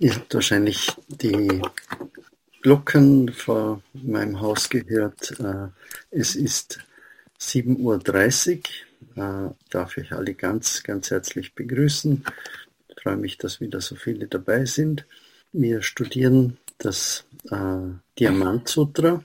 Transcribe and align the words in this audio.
Ihr 0.00 0.14
habt 0.14 0.32
wahrscheinlich 0.32 0.92
die 1.08 1.60
Glocken 2.62 3.32
vor 3.32 3.82
meinem 3.94 4.40
Haus 4.40 4.68
gehört. 4.68 5.34
Äh, 5.40 5.68
es 6.12 6.36
ist 6.36 6.78
7.30 7.40 8.60
Uhr. 9.16 9.48
Äh, 9.48 9.50
darf 9.70 9.96
ich 9.96 10.12
alle 10.12 10.34
ganz, 10.34 10.84
ganz 10.84 11.10
herzlich 11.10 11.56
begrüßen. 11.56 12.24
Ich 12.88 13.02
freue 13.02 13.16
mich, 13.16 13.38
dass 13.38 13.60
wieder 13.60 13.80
so 13.80 13.96
viele 13.96 14.28
dabei 14.28 14.66
sind. 14.66 15.04
Wir 15.52 15.82
studieren 15.82 16.58
das 16.78 17.24
äh, 17.50 17.78
Diamant 18.20 18.68
Sutra. 18.68 19.24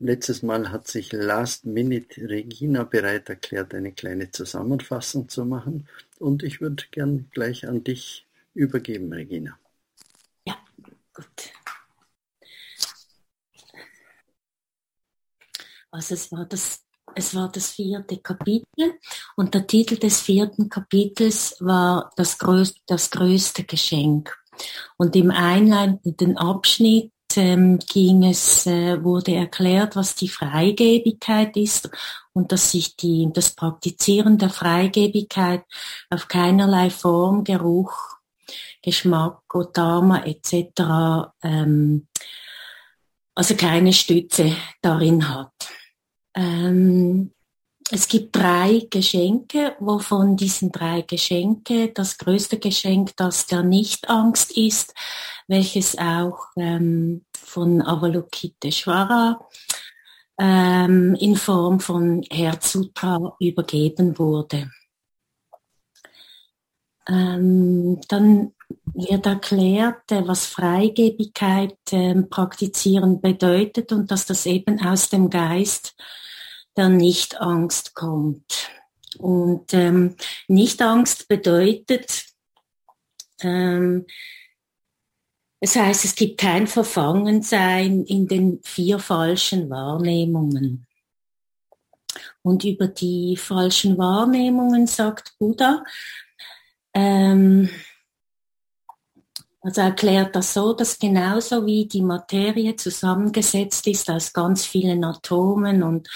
Letztes 0.00 0.42
Mal 0.42 0.72
hat 0.72 0.88
sich 0.88 1.12
Last 1.12 1.66
Minute 1.66 2.26
Regina 2.26 2.84
bereit 2.84 3.28
erklärt, 3.28 3.74
eine 3.74 3.92
kleine 3.92 4.30
Zusammenfassung 4.30 5.28
zu 5.28 5.44
machen. 5.44 5.88
Und 6.18 6.42
ich 6.42 6.62
würde 6.62 6.84
gern 6.90 7.28
gleich 7.32 7.68
an 7.68 7.84
dich 7.84 8.24
übergeben, 8.54 9.12
Regina. 9.12 9.58
Ja, 10.46 10.56
gut. 11.14 11.52
Also 15.90 16.14
es 16.14 16.32
war 16.32 16.46
das, 16.46 16.84
es 17.14 17.34
war 17.34 17.50
das 17.50 17.70
vierte 17.72 18.16
Kapitel 18.18 18.98
und 19.36 19.52
der 19.52 19.66
Titel 19.66 19.98
des 19.98 20.20
vierten 20.20 20.68
Kapitels 20.68 21.56
war 21.60 22.10
das 22.16 22.38
größte, 22.38 22.80
das 22.86 23.10
größte 23.10 23.64
Geschenk. 23.64 24.34
Und 24.96 25.14
im 25.16 25.30
einleitenden 25.30 26.38
Abschnitt 26.38 27.12
ähm, 27.36 27.78
ging 27.78 28.24
es, 28.24 28.66
äh, 28.66 29.02
wurde 29.02 29.34
erklärt, 29.34 29.96
was 29.96 30.14
die 30.14 30.28
Freigebigkeit 30.28 31.56
ist 31.56 31.90
und 32.32 32.52
dass 32.52 32.70
sich 32.72 32.96
die, 32.96 33.28
das 33.32 33.54
Praktizieren 33.54 34.38
der 34.38 34.50
Freigebigkeit 34.50 35.64
auf 36.10 36.28
keinerlei 36.28 36.90
Form, 36.90 37.44
Geruch, 37.44 38.16
Geschmack, 38.82 39.54
Otama 39.54 40.24
etc. 40.24 41.32
Ähm, 41.42 42.06
also 43.34 43.54
keine 43.54 43.92
Stütze 43.92 44.54
darin 44.80 45.28
hat. 45.28 45.52
Ähm, 46.34 47.32
es 47.90 48.08
gibt 48.08 48.34
drei 48.34 48.86
Geschenke, 48.88 49.76
wovon 49.78 50.36
diesen 50.36 50.72
drei 50.72 51.02
Geschenke 51.02 51.88
das 51.88 52.16
größte 52.16 52.58
Geschenk 52.58 53.14
das 53.16 53.46
der 53.46 53.62
Nichtangst 53.62 54.56
ist, 54.56 54.94
welches 55.46 55.98
auch 55.98 56.46
ähm, 56.56 57.24
von 57.36 57.82
Avalokiteshvara 57.82 59.46
ähm, 60.38 61.14
in 61.20 61.36
Form 61.36 61.80
von 61.80 62.22
Herzutra 62.30 63.36
übergeben 63.38 64.18
wurde. 64.18 64.70
Ähm, 67.08 68.00
dann 68.08 68.52
wird 68.94 69.26
erklärt, 69.26 70.10
äh, 70.12 70.26
was 70.26 70.46
Freigebigkeit 70.46 71.76
äh, 71.90 72.14
praktizieren 72.22 73.20
bedeutet 73.20 73.92
und 73.92 74.10
dass 74.10 74.26
das 74.26 74.46
eben 74.46 74.80
aus 74.80 75.08
dem 75.08 75.30
Geist 75.30 75.94
der 76.76 76.88
Nichtangst 76.88 77.94
kommt. 77.94 78.70
Und 79.18 79.74
ähm, 79.74 80.16
Nichtangst 80.48 81.28
bedeutet, 81.28 82.26
ähm, 83.40 84.06
es 85.60 85.76
heißt, 85.76 86.04
es 86.04 86.14
gibt 86.14 86.40
kein 86.40 86.66
Verfangensein 86.66 88.04
in 88.04 88.26
den 88.26 88.60
vier 88.64 88.98
falschen 88.98 89.70
Wahrnehmungen. 89.70 90.86
Und 92.42 92.64
über 92.64 92.88
die 92.88 93.36
falschen 93.36 93.96
Wahrnehmungen 93.96 94.86
sagt 94.86 95.34
Buddha, 95.38 95.84
ähm, 96.94 97.68
also 99.62 99.80
erklärt 99.80 100.34
das 100.34 100.54
so, 100.54 100.72
dass 100.72 100.98
genauso 100.98 101.64
wie 101.64 101.86
die 101.86 102.02
Materie 102.02 102.74
zusammengesetzt 102.74 103.86
ist 103.86 104.10
aus 104.10 104.32
ganz 104.32 104.66
vielen 104.66 105.04
Atomen 105.04 105.84
und 105.84 106.08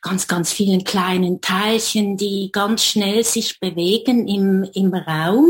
ganz, 0.00 0.26
ganz 0.26 0.50
vielen 0.50 0.82
kleinen 0.82 1.42
Teilchen, 1.42 2.16
die 2.16 2.50
ganz 2.50 2.84
schnell 2.84 3.22
sich 3.22 3.60
bewegen 3.60 4.26
im, 4.26 4.64
im 4.72 4.94
Raum, 4.94 5.46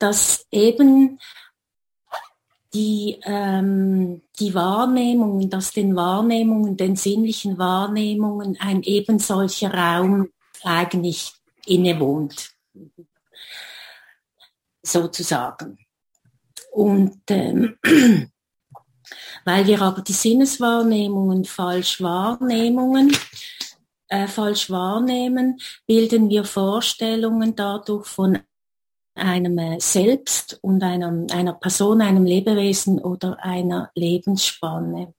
dass 0.00 0.44
eben 0.50 1.20
die, 2.74 3.18
ähm, 3.22 4.22
die 4.40 4.52
Wahrnehmungen, 4.54 5.48
dass 5.48 5.70
den 5.70 5.94
Wahrnehmungen, 5.94 6.76
den 6.76 6.96
sinnlichen 6.96 7.58
Wahrnehmungen 7.58 8.56
ein 8.58 8.82
eben 8.82 9.20
solcher 9.20 9.72
Raum 9.72 10.30
eigentlich 10.64 11.32
innewohnt. 11.66 12.50
Sozusagen. 14.82 15.78
Und 16.72 17.20
ähm, 17.28 17.76
weil 19.44 19.66
wir 19.66 19.82
aber 19.82 20.02
die 20.02 20.12
Sinneswahrnehmungen 20.12 21.44
falsch 21.44 22.00
wahrnehmungen, 22.00 23.16
äh, 24.08 24.26
falsch 24.26 24.70
wahrnehmen, 24.70 25.58
bilden 25.86 26.28
wir 26.28 26.44
Vorstellungen 26.44 27.54
dadurch 27.54 28.06
von 28.06 28.38
einem 29.14 29.58
äh, 29.58 29.80
Selbst 29.80 30.58
und 30.62 30.82
einem, 30.82 31.26
einer 31.30 31.54
Person, 31.54 32.00
einem 32.00 32.24
Lebewesen 32.24 32.98
oder 32.98 33.42
einer 33.42 33.90
Lebensspanne. 33.94 35.14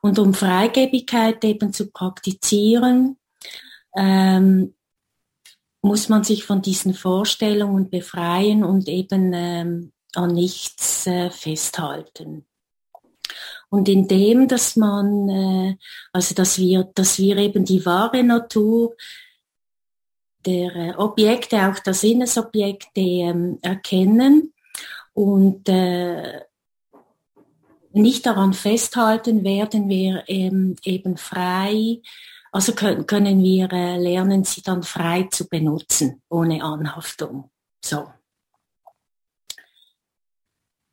Und 0.00 0.18
um 0.18 0.34
Freigebigkeit 0.34 1.42
eben 1.44 1.72
zu 1.72 1.90
praktizieren, 1.90 3.18
ähm, 3.96 4.74
muss 5.88 6.08
man 6.08 6.22
sich 6.22 6.44
von 6.44 6.60
diesen 6.60 6.92
Vorstellungen 6.92 7.88
befreien 7.88 8.62
und 8.62 8.88
eben 8.88 9.32
ähm, 9.34 9.92
an 10.14 10.34
nichts 10.34 11.06
äh, 11.06 11.30
festhalten. 11.30 12.44
Und 13.70 13.88
indem, 13.88 14.48
dass 14.48 14.76
man, 14.76 15.28
äh, 15.28 15.76
also 16.12 16.34
dass 16.34 16.58
wir, 16.58 16.84
dass 16.94 17.18
wir 17.18 17.38
eben 17.38 17.64
die 17.64 17.84
wahre 17.84 18.22
Natur 18.22 18.94
der 20.44 20.76
äh, 20.76 20.94
Objekte, 20.96 21.68
auch 21.68 21.78
der 21.78 21.94
Sinnesobjekte 21.94 23.00
ähm, 23.00 23.58
erkennen 23.62 24.52
und 25.14 25.68
äh, 25.68 26.42
nicht 27.92 28.26
daran 28.26 28.52
festhalten, 28.52 29.42
werden 29.42 29.88
wir 29.88 30.24
ähm, 30.28 30.76
eben 30.84 31.16
frei, 31.16 32.02
also 32.52 32.72
können, 32.72 33.06
können 33.06 33.42
wir 33.42 33.72
äh, 33.72 33.96
lernen, 33.98 34.44
sie 34.44 34.62
dann 34.62 34.82
frei 34.82 35.28
zu 35.30 35.48
benutzen, 35.48 36.22
ohne 36.28 36.62
Anhaftung. 36.62 37.50
So. 37.84 38.08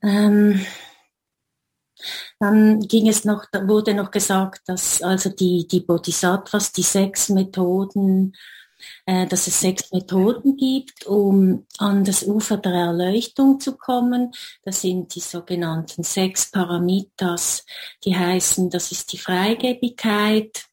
Ähm, 0.02 0.66
dann 2.40 2.80
ging 2.82 3.08
es 3.08 3.26
noch, 3.26 3.46
wurde 3.54 3.94
noch 3.94 4.12
gesagt, 4.12 4.68
dass 4.68 5.02
also 5.02 5.30
die, 5.30 5.68
die 5.68 5.80
Bodhisattvas, 5.80 6.72
die 6.72 6.84
sechs 6.84 7.30
Methoden, 7.30 8.34
äh, 9.06 9.26
dass 9.28 9.48
es 9.48 9.62
sechs 9.62 9.92
Methoden 9.92 10.58
gibt, 10.58 11.06
um 11.06 11.66
an 11.78 12.04
das 12.04 12.24
Ufer 12.24 12.58
der 12.58 12.74
Erleuchtung 12.74 13.60
zu 13.60 13.78
kommen. 13.78 14.32
Das 14.64 14.82
sind 14.82 15.16
die 15.16 15.22
sogenannten 15.22 16.04
sechs 16.04 16.52
Paramitas, 16.52 17.66
die 18.04 18.16
heißen, 18.16 18.70
das 18.70 18.92
ist 18.92 19.12
die 19.14 19.18
Freigebigkeit, 19.18 20.66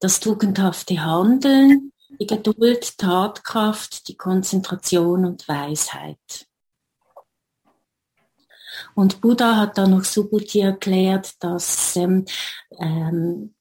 das 0.00 0.20
tugendhafte 0.20 1.02
Handeln, 1.02 1.92
die 2.18 2.26
Geduld, 2.26 2.98
Tatkraft, 2.98 4.08
die 4.08 4.16
Konzentration 4.16 5.24
und 5.24 5.46
Weisheit. 5.46 6.46
Und 8.94 9.20
Buddha 9.20 9.56
hat 9.56 9.78
da 9.78 9.86
noch 9.86 10.04
Subhuti 10.04 10.60
erklärt, 10.60 11.34
dass 11.42 11.96
ähm, 11.96 12.24
ähm, 12.78 13.54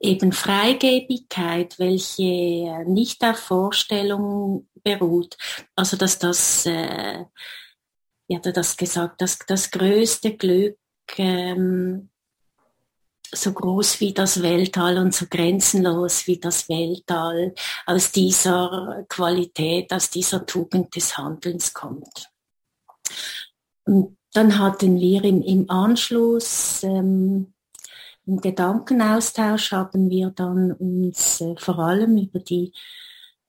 eben 0.00 0.32
Freigebigkeit, 0.32 1.78
welche 1.78 2.84
nicht 2.86 3.22
auf 3.24 3.38
Vorstellungen 3.38 4.68
beruht, 4.82 5.36
also 5.74 5.96
dass 5.96 6.18
das, 6.18 6.66
äh, 6.66 7.24
ja, 8.28 8.38
das 8.38 8.76
gesagt, 8.76 9.20
dass 9.20 9.38
das 9.38 9.70
größte 9.70 10.36
Glück 10.36 10.78
ähm, 11.16 12.10
so 13.32 13.52
groß 13.52 14.00
wie 14.00 14.12
das 14.12 14.42
Weltall 14.42 14.98
und 14.98 15.14
so 15.14 15.26
grenzenlos 15.28 16.26
wie 16.26 16.38
das 16.38 16.68
Weltall 16.68 17.54
aus 17.86 18.12
dieser 18.12 19.04
Qualität, 19.08 19.92
aus 19.92 20.10
dieser 20.10 20.46
Tugend 20.46 20.94
des 20.96 21.16
Handelns 21.16 21.72
kommt. 21.72 22.30
Und 23.84 24.16
dann 24.32 24.58
hatten 24.58 25.00
wir 25.00 25.24
im, 25.24 25.42
im 25.42 25.70
Anschluss 25.70 26.82
ähm, 26.82 27.52
im 28.28 28.42
Gedankenaustausch 28.42 29.72
haben 29.72 30.10
wir 30.10 30.30
dann 30.30 30.72
uns 30.72 31.40
äh, 31.40 31.54
vor 31.56 31.78
allem 31.78 32.18
über 32.18 32.40
die, 32.40 32.74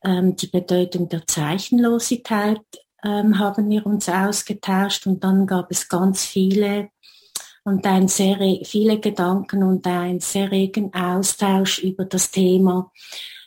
ähm, 0.05 0.37
die 0.37 0.47
Bedeutung 0.47 1.09
der 1.09 1.27
Zeichenlosigkeit 1.27 2.61
ähm, 3.03 3.37
haben 3.39 3.69
wir 3.69 3.85
uns 3.85 4.07
ausgetauscht 4.07 5.05
und 5.05 5.21
dann 5.21 5.47
gab 5.47 5.69
es 5.69 5.89
ganz 5.89 6.25
viele 6.25 6.91
und 7.63 7.85
ein 7.85 8.07
sehr 8.07 8.37
viele 8.63 8.99
Gedanken 8.99 9.63
und 9.63 9.85
ein 9.85 10.19
sehr 10.19 10.51
regen 10.51 10.93
Austausch 10.93 11.79
über 11.79 12.05
das 12.05 12.31
Thema, 12.31 12.91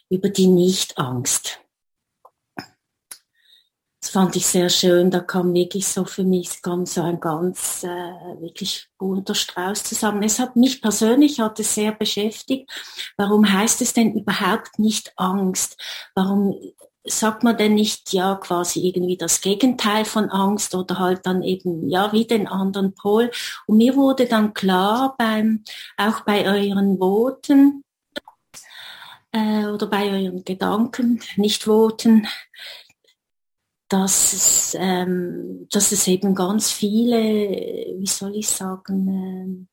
über 0.09 0.29
die 0.29 0.47
Nichtangst. 0.47 1.63
fand 4.13 4.37
ich 4.37 4.47
sehr 4.47 4.69
schön. 4.69 5.11
Da 5.11 5.21
kam 5.21 5.55
wirklich 5.55 5.87
so 5.89 6.05
für 6.05 6.23
mich 6.23 6.61
kam 6.61 6.85
so 6.85 7.03
ein 7.03 7.19
ganz 7.19 7.83
äh, 7.83 7.89
wirklich 8.41 8.89
bunter 8.99 9.35
Strauß 9.35 9.83
zusammen. 9.85 10.23
Es 10.23 10.39
hat 10.39 10.55
mich 10.55 10.83
persönlich 10.83 11.41
hat 11.41 11.59
es 11.59 11.75
sehr 11.75 11.93
beschäftigt. 11.93 12.71
Warum 13.17 13.51
heißt 13.51 13.81
es 13.81 13.95
denn 13.95 14.15
überhaupt 14.15 14.79
nicht 14.79 15.13
Angst? 15.17 15.81
Warum 16.15 16.55
sagt 17.05 17.43
man 17.43 17.57
denn 17.57 17.75
nicht 17.75 18.13
ja 18.13 18.37
quasi 18.37 18.87
irgendwie 18.87 19.17
das 19.17 19.41
Gegenteil 19.41 20.05
von 20.05 20.31
Angst 20.31 20.75
oder 20.75 20.99
halt 20.99 21.27
dann 21.27 21.43
eben 21.43 21.89
ja 21.89 22.13
wie 22.13 22.27
den 22.27 22.47
anderen 22.47 22.95
Pol? 22.95 23.31
Und 23.67 23.79
mir 23.79 23.97
wurde 23.97 24.27
dann 24.27 24.55
klar 24.55 25.15
beim 25.19 25.65
auch 25.97 26.21
bei 26.21 26.47
euren 26.47 26.99
Voten 26.99 27.85
äh, 29.33 29.67
oder 29.67 29.87
bei 29.87 30.11
euren 30.11 30.45
Gedanken, 30.45 31.21
nicht 31.37 31.65
Voten, 31.65 32.27
dass 33.89 34.33
es, 34.33 34.77
ähm, 34.79 35.67
dass 35.71 35.93
es 35.93 36.07
eben 36.09 36.35
ganz 36.35 36.71
viele, 36.71 37.19
wie 37.99 38.07
soll 38.07 38.37
ich 38.37 38.49
sagen, 38.49 39.69
äh, 39.69 39.72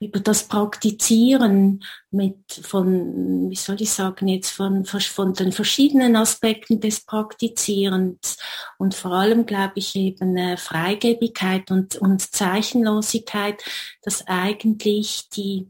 über 0.00 0.20
das 0.20 0.48
Praktizieren 0.48 1.84
mit 2.10 2.38
von, 2.62 3.50
wie 3.50 3.56
soll 3.56 3.80
ich 3.80 3.90
sagen, 3.90 4.28
jetzt 4.28 4.50
von, 4.50 4.84
von 4.84 5.34
den 5.34 5.52
verschiedenen 5.52 6.16
Aspekten 6.16 6.80
des 6.80 7.00
Praktizierens 7.00 8.38
und 8.78 8.94
vor 8.94 9.12
allem 9.12 9.46
glaube 9.46 9.74
ich 9.76 9.94
eben 9.96 10.36
äh, 10.36 10.56
Freigebigkeit 10.56 11.70
und, 11.70 11.96
und 11.96 12.20
Zeichenlosigkeit, 12.20 13.62
dass 14.02 14.26
eigentlich 14.26 15.28
die 15.30 15.68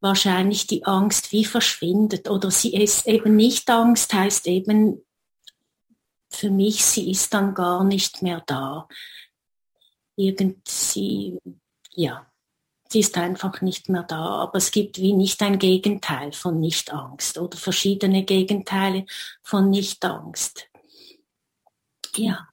wahrscheinlich 0.00 0.66
die 0.66 0.84
Angst 0.84 1.32
wie 1.32 1.44
verschwindet 1.44 2.30
oder 2.30 2.50
sie 2.50 2.74
ist 2.74 3.06
eben 3.06 3.34
nicht 3.34 3.68
Angst, 3.68 4.14
heißt 4.14 4.46
eben 4.46 5.02
für 6.30 6.50
mich, 6.50 6.84
sie 6.84 7.10
ist 7.10 7.34
dann 7.34 7.54
gar 7.54 7.84
nicht 7.84 8.22
mehr 8.22 8.42
da. 8.46 8.88
Irgendwie, 10.16 11.38
ja, 11.92 12.27
sie 12.90 13.00
ist 13.00 13.16
einfach 13.16 13.60
nicht 13.60 13.88
mehr 13.88 14.02
da. 14.02 14.42
Aber 14.42 14.56
es 14.58 14.70
gibt 14.70 14.98
wie 14.98 15.12
nicht 15.12 15.42
ein 15.42 15.58
Gegenteil 15.58 16.32
von 16.32 16.60
Nicht-Angst 16.60 17.38
oder 17.38 17.56
verschiedene 17.56 18.24
Gegenteile 18.24 19.06
von 19.42 19.70
Nicht-Angst. 19.70 20.68
Ja. 22.16 22.48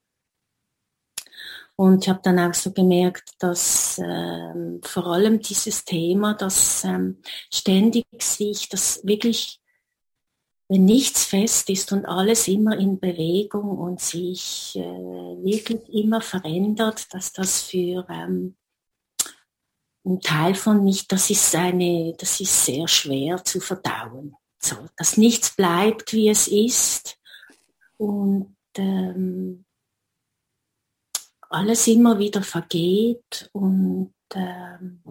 Und 1.78 2.04
ich 2.04 2.10
habe 2.10 2.22
dann 2.24 2.40
auch 2.40 2.54
so 2.54 2.72
gemerkt, 2.72 3.32
dass 3.40 4.00
ähm, 4.02 4.80
vor 4.84 5.08
allem 5.08 5.42
dieses 5.42 5.84
Thema, 5.84 6.34
dass 6.34 6.86
ähm, 6.86 7.22
ständig 7.52 8.06
sich 8.22 8.70
das 8.70 9.02
wirklich 9.04 9.60
wenn 10.68 10.86
nichts 10.86 11.26
fest 11.26 11.70
ist 11.70 11.92
und 11.92 12.06
alles 12.06 12.48
immer 12.48 12.78
in 12.78 13.00
Bewegung 13.00 13.78
und 13.78 14.02
sich 14.02 14.76
äh, 14.76 14.80
wirklich 14.82 15.88
immer 15.90 16.22
verändert, 16.22 17.14
dass 17.14 17.34
das 17.34 17.62
für 17.62 18.08
ähm, 18.10 18.56
einen 20.06 20.22
Teil 20.22 20.56
von 20.56 20.84
mich, 20.84 21.08
das 21.08 21.30
ist 21.30 21.56
eine, 21.56 22.14
das 22.18 22.40
ist 22.40 22.66
sehr 22.66 22.88
schwer 22.88 23.44
zu 23.44 23.60
verdauen. 23.60 24.36
So, 24.60 24.76
dass 24.98 25.18
nichts 25.18 25.56
bleibt, 25.56 26.14
wie 26.14 26.30
es 26.30 26.48
ist 26.48 27.18
und 27.98 28.56
ähm, 28.78 29.66
alles 31.50 31.88
immer 31.88 32.20
wieder 32.20 32.42
vergeht 32.42 33.50
und 33.54 34.14
ähm, 34.34 35.02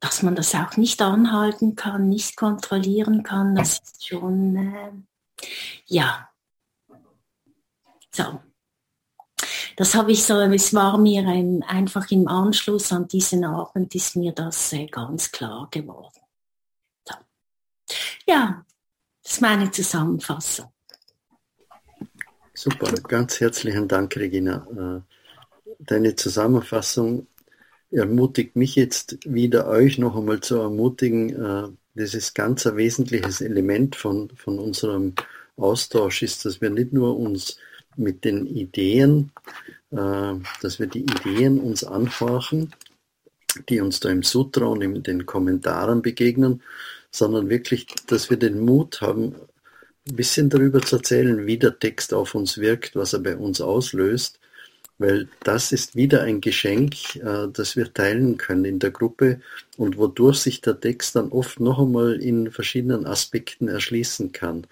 dass 0.00 0.22
man 0.22 0.34
das 0.34 0.54
auch 0.54 0.76
nicht 0.76 1.00
anhalten 1.00 1.76
kann, 1.76 2.08
nicht 2.08 2.36
kontrollieren 2.36 3.22
kann, 3.22 3.54
das 3.54 3.78
ist 3.78 4.06
schon, 4.08 4.56
äh, 4.56 5.46
ja. 5.86 6.28
So. 8.10 8.40
Das 9.76 9.94
habe 9.94 10.12
ich 10.12 10.24
so, 10.24 10.38
es 10.38 10.74
war 10.74 10.98
mir 10.98 11.26
ein, 11.26 11.62
einfach 11.62 12.10
im 12.10 12.28
Anschluss 12.28 12.92
an 12.92 13.08
diesen 13.08 13.44
Abend 13.44 13.94
ist 13.94 14.16
mir 14.16 14.32
das 14.32 14.72
äh, 14.72 14.86
ganz 14.86 15.30
klar 15.32 15.68
geworden. 15.70 16.20
So. 17.06 17.14
Ja, 18.26 18.64
das 19.22 19.32
ist 19.32 19.40
meine 19.40 19.70
Zusammenfassung. 19.70 20.72
Super, 22.54 22.92
ganz 23.08 23.40
herzlichen 23.40 23.88
Dank, 23.88 24.14
Regina. 24.16 25.02
Äh, 25.06 25.14
deine 25.78 26.14
Zusammenfassung 26.14 27.26
ermutigt 27.90 28.56
mich 28.56 28.76
jetzt 28.76 29.18
wieder, 29.24 29.66
euch 29.68 29.98
noch 29.98 30.16
einmal 30.16 30.40
zu 30.40 30.56
ermutigen. 30.56 31.30
Äh, 31.30 31.68
das 31.94 32.14
ist 32.14 32.34
ganz 32.34 32.66
ein 32.66 32.76
wesentliches 32.76 33.40
Element 33.40 33.96
von, 33.96 34.30
von 34.36 34.58
unserem 34.58 35.14
Austausch 35.56 36.22
ist, 36.22 36.44
dass 36.44 36.60
wir 36.60 36.70
nicht 36.70 36.92
nur 36.92 37.18
uns 37.18 37.58
mit 37.96 38.24
den 38.24 38.46
Ideen, 38.46 39.32
äh, 39.90 40.34
dass 40.60 40.78
wir 40.78 40.86
die 40.86 41.02
Ideen 41.02 41.60
uns 41.60 41.84
anhorchen, 41.84 42.72
die 43.68 43.80
uns 43.80 44.00
da 44.00 44.08
im 44.10 44.22
Sutra 44.22 44.66
und 44.66 44.82
in 44.82 45.02
den 45.02 45.26
Kommentaren 45.26 46.02
begegnen, 46.02 46.62
sondern 47.10 47.48
wirklich, 47.48 47.86
dass 48.06 48.30
wir 48.30 48.38
den 48.38 48.60
Mut 48.60 49.00
haben, 49.00 49.34
ein 50.08 50.16
bisschen 50.16 50.50
darüber 50.50 50.80
zu 50.80 50.96
erzählen, 50.96 51.46
wie 51.46 51.58
der 51.58 51.78
Text 51.78 52.12
auf 52.14 52.34
uns 52.34 52.58
wirkt, 52.58 52.96
was 52.96 53.12
er 53.12 53.20
bei 53.20 53.36
uns 53.36 53.60
auslöst 53.60 54.40
weil 55.02 55.28
das 55.42 55.72
ist 55.72 55.96
wieder 55.96 56.22
ein 56.22 56.40
Geschenk, 56.40 57.16
äh, 57.16 57.48
das 57.52 57.76
wir 57.76 57.92
teilen 57.92 58.38
können 58.38 58.64
in 58.64 58.78
der 58.78 58.90
Gruppe 58.90 59.40
und 59.76 59.98
wodurch 59.98 60.38
sich 60.38 60.60
der 60.60 60.80
Text 60.80 61.16
dann 61.16 61.30
oft 61.30 61.60
noch 61.60 61.78
einmal 61.80 62.14
in 62.22 62.50
verschiedenen 62.50 63.06
Aspekten 63.06 63.68
erschließen 63.68 64.32
kann. 64.32 64.66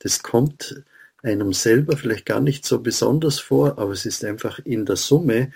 Das 0.00 0.22
kommt 0.22 0.82
einem 1.24 1.52
selber 1.52 1.96
vielleicht 1.96 2.26
gar 2.26 2.40
nicht 2.40 2.64
so 2.64 2.80
besonders 2.80 3.40
vor, 3.40 3.78
aber 3.78 3.92
es 3.92 4.06
ist 4.06 4.24
einfach 4.24 4.58
in 4.60 4.86
der 4.86 4.96
Summe 4.96 5.52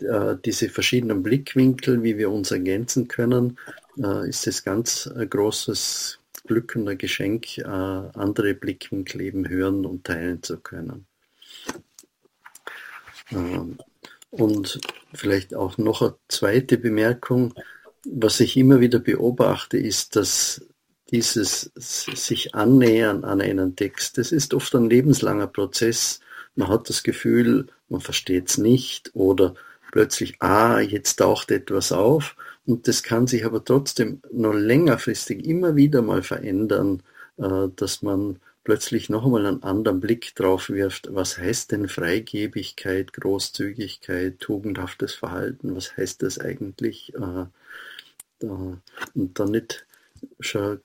äh, 0.00 0.36
diese 0.44 0.68
verschiedenen 0.68 1.22
Blickwinkel, 1.22 2.02
wie 2.02 2.16
wir 2.16 2.30
uns 2.30 2.50
ergänzen 2.50 3.08
können, 3.08 3.58
äh, 4.02 4.28
ist 4.28 4.46
es 4.46 4.64
ganz 4.64 5.06
ein 5.06 5.28
großes 5.28 6.18
Glück 6.46 6.74
und 6.74 6.88
ein 6.88 6.98
Geschenk, 6.98 7.58
andere 7.64 8.54
Blickwinkel 8.54 9.20
eben 9.20 9.48
hören 9.48 9.86
und 9.86 10.02
teilen 10.04 10.42
zu 10.42 10.58
können. 10.58 11.06
Ähm, 13.30 13.78
und 14.30 14.80
vielleicht 15.14 15.54
auch 15.54 15.78
noch 15.78 16.02
eine 16.02 16.14
zweite 16.28 16.78
Bemerkung. 16.78 17.54
Was 18.04 18.40
ich 18.40 18.56
immer 18.56 18.80
wieder 18.80 18.98
beobachte, 18.98 19.78
ist, 19.78 20.16
dass 20.16 20.66
dieses 21.12 21.70
sich 21.76 22.54
annähern 22.54 23.24
an 23.24 23.40
einen 23.40 23.76
Text, 23.76 24.18
das 24.18 24.32
ist 24.32 24.54
oft 24.54 24.74
ein 24.74 24.88
lebenslanger 24.88 25.46
Prozess. 25.46 26.20
Man 26.54 26.68
hat 26.68 26.88
das 26.88 27.02
Gefühl, 27.02 27.66
man 27.88 28.00
versteht 28.00 28.48
es 28.48 28.58
nicht 28.58 29.10
oder 29.14 29.54
plötzlich, 29.92 30.36
ah, 30.40 30.80
jetzt 30.80 31.16
taucht 31.16 31.50
etwas 31.50 31.92
auf 31.92 32.34
und 32.64 32.88
das 32.88 33.02
kann 33.02 33.26
sich 33.26 33.44
aber 33.44 33.62
trotzdem 33.62 34.22
noch 34.32 34.54
längerfristig 34.54 35.44
immer 35.44 35.76
wieder 35.76 36.00
mal 36.00 36.22
verändern, 36.22 37.02
äh, 37.36 37.68
dass 37.76 38.00
man 38.02 38.38
plötzlich 38.64 39.10
noch 39.10 39.24
einmal 39.26 39.46
einen 39.46 39.62
anderen 39.62 40.00
Blick 40.00 40.34
drauf 40.34 40.70
wirft, 40.70 41.08
was 41.12 41.36
heißt 41.36 41.72
denn 41.72 41.88
Freigebigkeit, 41.88 43.12
Großzügigkeit, 43.12 44.38
tugendhaftes 44.38 45.14
Verhalten, 45.14 45.74
was 45.76 45.96
heißt 45.96 46.22
das 46.22 46.38
eigentlich? 46.38 47.12
Äh, 47.14 47.46
und 48.40 49.38
dann 49.38 49.50
nicht 49.50 49.86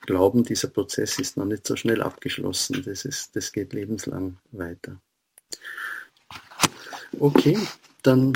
glauben, 0.01 0.43
dieser 0.43 0.67
Prozess 0.67 1.19
ist 1.19 1.37
noch 1.37 1.45
nicht 1.45 1.65
so 1.65 1.75
schnell 1.75 2.01
abgeschlossen. 2.01 2.83
Das, 2.85 3.05
ist, 3.05 3.35
das 3.35 3.51
geht 3.51 3.73
lebenslang 3.73 4.37
weiter. 4.51 4.99
Okay, 7.19 7.57
dann 8.03 8.33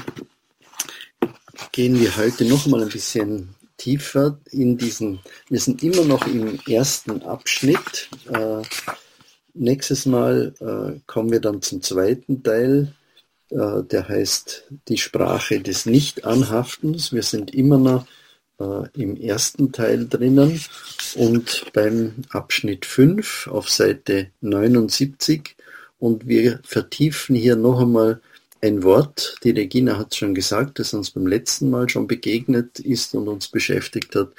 gehen 1.71 1.99
wir 1.99 2.15
heute 2.17 2.45
noch 2.45 2.65
mal 2.67 2.81
ein 2.81 2.89
bisschen 2.89 3.55
tiefer 3.77 4.39
in 4.51 4.77
diesen, 4.77 5.19
wir 5.49 5.59
sind 5.59 5.83
immer 5.83 6.03
noch 6.03 6.25
im 6.27 6.59
ersten 6.67 7.21
Abschnitt. 7.23 8.09
Äh, 8.29 8.61
Nächstes 9.53 10.05
Mal 10.05 10.53
äh, 10.59 10.99
kommen 11.07 11.31
wir 11.31 11.41
dann 11.41 11.61
zum 11.61 11.81
zweiten 11.81 12.41
Teil, 12.41 12.93
äh, 13.49 13.83
der 13.83 14.07
heißt 14.07 14.67
die 14.87 14.97
Sprache 14.97 15.59
des 15.59 15.85
Nicht-Anhaftens. 15.85 17.11
Wir 17.11 17.23
sind 17.23 17.53
immer 17.53 17.77
noch 17.77 18.07
im 18.95 19.15
ersten 19.15 19.71
Teil 19.71 20.07
drinnen 20.07 20.59
und 21.15 21.65
beim 21.73 22.13
Abschnitt 22.29 22.85
5 22.85 23.47
auf 23.47 23.69
Seite 23.69 24.27
79 24.41 25.55
und 25.99 26.27
wir 26.27 26.59
vertiefen 26.63 27.35
hier 27.35 27.55
noch 27.55 27.81
einmal 27.81 28.21
ein 28.61 28.83
Wort, 28.83 29.37
die 29.43 29.51
Regina 29.51 29.97
hat 29.97 30.15
schon 30.15 30.35
gesagt, 30.35 30.79
das 30.79 30.93
uns 30.93 31.11
beim 31.11 31.25
letzten 31.25 31.69
Mal 31.69 31.89
schon 31.89 32.07
begegnet 32.07 32.79
ist 32.79 33.15
und 33.15 33.27
uns 33.27 33.47
beschäftigt 33.47 34.15
hat, 34.15 34.33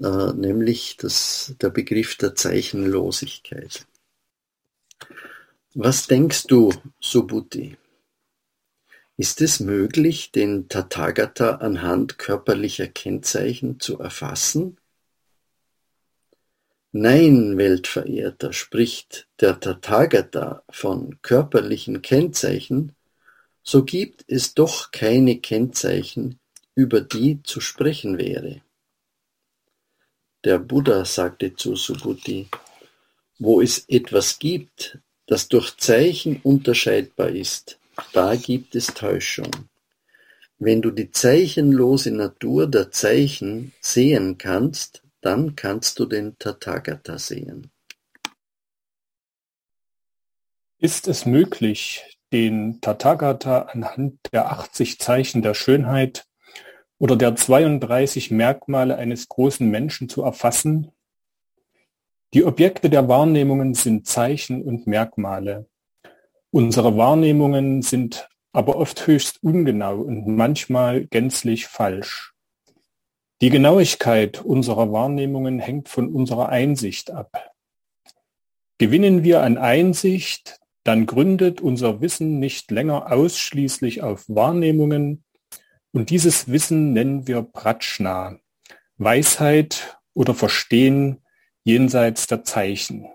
äh, 0.00 0.32
nämlich 0.32 0.96
das, 0.98 1.54
der 1.60 1.70
Begriff 1.70 2.16
der 2.16 2.34
Zeichenlosigkeit. 2.34 3.86
Was 5.74 6.06
denkst 6.06 6.46
du, 6.46 6.72
Subhuti? 7.00 7.76
Ist 9.20 9.40
es 9.40 9.58
möglich, 9.58 10.30
den 10.30 10.68
Tathagata 10.68 11.56
anhand 11.56 12.18
körperlicher 12.18 12.86
Kennzeichen 12.86 13.80
zu 13.80 13.98
erfassen? 13.98 14.78
Nein, 16.92 17.58
Weltverehrter, 17.58 18.52
spricht 18.52 19.26
der 19.40 19.58
Tathagata 19.58 20.62
von 20.70 21.20
körperlichen 21.20 22.00
Kennzeichen, 22.00 22.94
so 23.64 23.84
gibt 23.84 24.24
es 24.28 24.54
doch 24.54 24.92
keine 24.92 25.40
Kennzeichen, 25.40 26.38
über 26.76 27.00
die 27.00 27.42
zu 27.42 27.60
sprechen 27.60 28.18
wäre. 28.18 28.62
Der 30.44 30.60
Buddha 30.60 31.04
sagte 31.04 31.56
zu 31.56 31.74
Subhuti, 31.74 32.48
wo 33.40 33.60
es 33.60 33.84
etwas 33.88 34.38
gibt, 34.38 35.00
das 35.26 35.48
durch 35.48 35.76
Zeichen 35.76 36.40
unterscheidbar 36.44 37.30
ist, 37.30 37.77
da 38.12 38.36
gibt 38.36 38.74
es 38.74 38.88
Täuschung. 38.88 39.50
Wenn 40.58 40.82
du 40.82 40.90
die 40.90 41.10
zeichenlose 41.12 42.10
Natur 42.10 42.66
der 42.66 42.90
Zeichen 42.90 43.72
sehen 43.80 44.38
kannst, 44.38 45.02
dann 45.20 45.54
kannst 45.54 45.98
du 45.98 46.06
den 46.06 46.36
Tathagata 46.38 47.18
sehen. 47.18 47.70
Ist 50.80 51.06
es 51.06 51.26
möglich, 51.26 52.18
den 52.32 52.80
Tathagata 52.80 53.62
anhand 53.62 54.18
der 54.32 54.50
80 54.50 54.98
Zeichen 54.98 55.42
der 55.42 55.54
Schönheit 55.54 56.26
oder 56.98 57.14
der 57.14 57.36
32 57.36 58.32
Merkmale 58.32 58.96
eines 58.96 59.28
großen 59.28 59.68
Menschen 59.68 60.08
zu 60.08 60.22
erfassen? 60.22 60.90
Die 62.34 62.44
Objekte 62.44 62.90
der 62.90 63.08
Wahrnehmungen 63.08 63.74
sind 63.74 64.06
Zeichen 64.06 64.62
und 64.62 64.88
Merkmale. 64.88 65.67
Unsere 66.50 66.96
Wahrnehmungen 66.96 67.82
sind 67.82 68.28
aber 68.52 68.76
oft 68.76 69.06
höchst 69.06 69.42
ungenau 69.42 69.98
und 69.98 70.26
manchmal 70.26 71.06
gänzlich 71.06 71.66
falsch. 71.66 72.32
Die 73.40 73.50
Genauigkeit 73.50 74.40
unserer 74.40 74.90
Wahrnehmungen 74.90 75.58
hängt 75.60 75.88
von 75.88 76.12
unserer 76.12 76.48
Einsicht 76.48 77.10
ab. 77.10 77.52
Gewinnen 78.78 79.22
wir 79.24 79.42
an 79.42 79.58
Einsicht, 79.58 80.58
dann 80.84 81.04
gründet 81.06 81.60
unser 81.60 82.00
Wissen 82.00 82.38
nicht 82.38 82.70
länger 82.70 83.12
ausschließlich 83.12 84.02
auf 84.02 84.24
Wahrnehmungen 84.28 85.24
und 85.92 86.10
dieses 86.10 86.48
Wissen 86.48 86.94
nennen 86.94 87.26
wir 87.26 87.42
Pratschna, 87.42 88.38
Weisheit 88.96 89.98
oder 90.14 90.34
Verstehen 90.34 91.22
jenseits 91.62 92.26
der 92.26 92.42
Zeichen. 92.42 93.06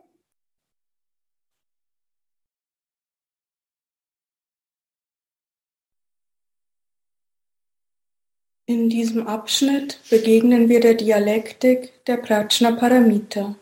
In 8.66 8.90
diesem 8.90 9.28
Abschnitt 9.28 10.00
begegnen 10.10 10.70
wir 10.70 10.80
der 10.80 10.94
Dialektik 10.94 12.06
der 12.06 12.16
Prajna-Paramita. 12.16 13.56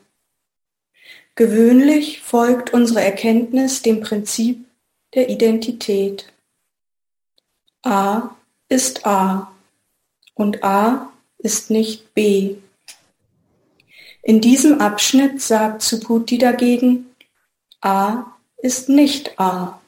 Gewöhnlich 1.34 2.22
folgt 2.22 2.72
unsere 2.72 3.01
Erkenntnis 3.01 3.81
dem 3.81 4.01
Prinzip 4.01 4.63
der 5.15 5.29
Identität. 5.29 6.31
A 7.81 8.36
ist 8.70 9.03
A 9.08 9.51
und 10.36 10.63
A 10.63 11.12
ist 11.39 11.72
nicht 11.72 12.13
B. 12.13 12.58
In 14.22 14.39
diesem 14.39 14.81
Abschnitt 14.81 15.41
sagt 15.41 15.81
Subhuti 15.81 16.38
dagegen, 16.38 17.08
A 17.81 18.25
ist 18.58 18.88
nicht 18.88 19.39
A. 19.39 19.81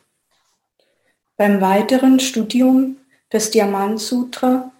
Beim 1.37 1.61
weiteren 1.61 2.19
Studium 2.19 2.97
des 3.31 3.51
Diamant 3.51 3.99
Sutra 3.99 4.72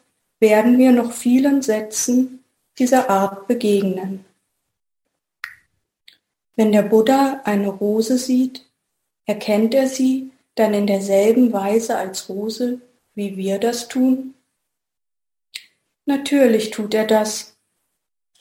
werden 0.43 0.77
wir 0.77 0.91
noch 0.91 1.13
vielen 1.13 1.61
Sätzen 1.61 2.43
dieser 2.77 3.09
Art 3.09 3.47
begegnen. 3.47 4.25
Wenn 6.57 6.73
der 6.73 6.81
Buddha 6.81 7.39
eine 7.45 7.69
Rose 7.69 8.17
sieht, 8.17 8.65
erkennt 9.25 9.73
er 9.73 9.87
sie 9.87 10.31
dann 10.55 10.73
in 10.73 10.85
derselben 10.85 11.53
Weise 11.53 11.95
als 11.95 12.27
Rose, 12.27 12.81
wie 13.15 13.37
wir 13.37 13.57
das 13.57 13.87
tun? 13.87 14.33
Natürlich 16.05 16.71
tut 16.71 16.93
er 16.93 17.07
das. 17.07 17.55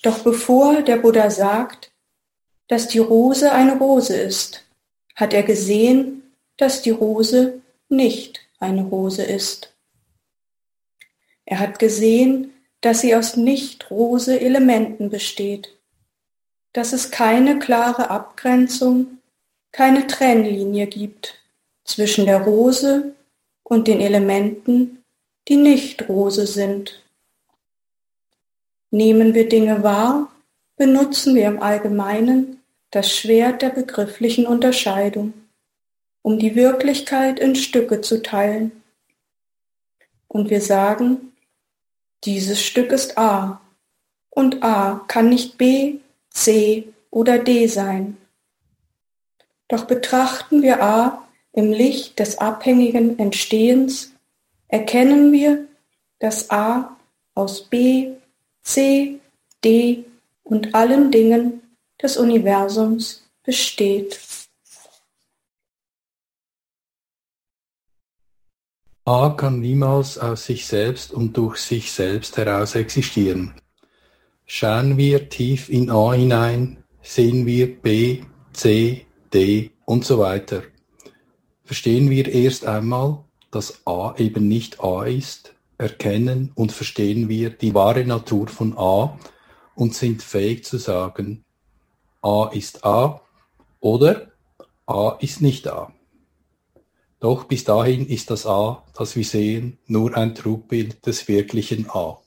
Doch 0.02 0.24
bevor 0.24 0.82
der 0.82 0.96
Buddha 0.96 1.30
sagt, 1.30 1.92
dass 2.66 2.88
die 2.88 2.98
Rose 2.98 3.52
eine 3.52 3.78
Rose 3.78 4.16
ist, 4.16 4.64
hat 5.14 5.32
er 5.32 5.44
gesehen, 5.44 6.34
dass 6.56 6.82
die 6.82 6.90
Rose 6.90 7.60
nicht 7.88 8.40
eine 8.58 8.82
Rose 8.82 9.22
ist. 9.22 9.71
Er 11.44 11.58
hat 11.58 11.78
gesehen, 11.78 12.52
dass 12.80 13.00
sie 13.00 13.14
aus 13.14 13.36
Nicht-Rose-Elementen 13.36 15.10
besteht, 15.10 15.76
dass 16.72 16.92
es 16.92 17.10
keine 17.10 17.58
klare 17.58 18.10
Abgrenzung, 18.10 19.18
keine 19.70 20.06
Trennlinie 20.06 20.86
gibt 20.86 21.40
zwischen 21.84 22.26
der 22.26 22.42
Rose 22.42 23.14
und 23.62 23.88
den 23.88 24.00
Elementen, 24.00 25.02
die 25.48 25.56
nicht 25.56 26.08
Rose 26.08 26.46
sind. 26.46 27.02
Nehmen 28.90 29.34
wir 29.34 29.48
Dinge 29.48 29.82
wahr, 29.82 30.30
benutzen 30.76 31.34
wir 31.34 31.46
im 31.46 31.62
Allgemeinen 31.62 32.60
das 32.90 33.16
Schwert 33.16 33.62
der 33.62 33.70
begrifflichen 33.70 34.46
Unterscheidung, 34.46 35.32
um 36.20 36.38
die 36.38 36.54
Wirklichkeit 36.54 37.38
in 37.40 37.54
Stücke 37.56 38.00
zu 38.00 38.22
teilen. 38.22 38.82
Und 40.28 40.50
wir 40.50 40.60
sagen, 40.60 41.31
dieses 42.24 42.62
Stück 42.62 42.92
ist 42.92 43.18
A 43.18 43.60
und 44.30 44.62
A 44.62 45.04
kann 45.08 45.28
nicht 45.28 45.58
B, 45.58 45.98
C 46.30 46.88
oder 47.10 47.38
D 47.38 47.66
sein. 47.66 48.16
Doch 49.68 49.84
betrachten 49.84 50.62
wir 50.62 50.82
A 50.82 51.26
im 51.52 51.72
Licht 51.72 52.18
des 52.18 52.38
abhängigen 52.38 53.18
Entstehens, 53.18 54.12
erkennen 54.68 55.32
wir, 55.32 55.66
dass 56.18 56.50
A 56.50 56.96
aus 57.34 57.68
B, 57.68 58.12
C, 58.62 59.18
D 59.64 60.04
und 60.44 60.74
allen 60.74 61.10
Dingen 61.10 61.62
des 62.00 62.16
Universums 62.16 63.24
besteht. 63.44 64.18
A 69.04 69.30
kann 69.30 69.58
niemals 69.58 70.16
aus 70.16 70.44
sich 70.44 70.64
selbst 70.64 71.12
und 71.12 71.36
durch 71.36 71.56
sich 71.56 71.90
selbst 71.90 72.36
heraus 72.36 72.76
existieren. 72.76 73.54
Schauen 74.46 74.96
wir 74.96 75.28
tief 75.28 75.68
in 75.68 75.90
A 75.90 76.12
hinein, 76.12 76.84
sehen 77.02 77.44
wir 77.44 77.80
B, 77.80 78.22
C, 78.52 79.06
D 79.34 79.72
und 79.86 80.04
so 80.04 80.20
weiter. 80.20 80.62
Verstehen 81.64 82.10
wir 82.10 82.28
erst 82.32 82.64
einmal, 82.64 83.24
dass 83.50 83.84
A 83.86 84.14
eben 84.18 84.46
nicht 84.46 84.80
A 84.80 85.02
ist, 85.02 85.52
erkennen 85.78 86.52
und 86.54 86.70
verstehen 86.70 87.28
wir 87.28 87.50
die 87.50 87.74
wahre 87.74 88.04
Natur 88.04 88.46
von 88.46 88.78
A 88.78 89.18
und 89.74 89.94
sind 89.94 90.22
fähig 90.22 90.64
zu 90.64 90.78
sagen, 90.78 91.44
A 92.20 92.50
ist 92.52 92.84
A 92.84 93.20
oder 93.80 94.28
A 94.86 95.16
ist 95.18 95.40
nicht 95.40 95.66
A. 95.66 95.92
Doch 97.22 97.44
bis 97.44 97.62
dahin 97.62 98.08
ist 98.08 98.30
das 98.30 98.46
A, 98.46 98.84
das 98.96 99.14
wir 99.14 99.22
sehen, 99.22 99.78
nur 99.86 100.16
ein 100.16 100.34
Trugbild 100.34 101.06
des 101.06 101.28
wirklichen 101.28 101.88
A. 101.88 102.20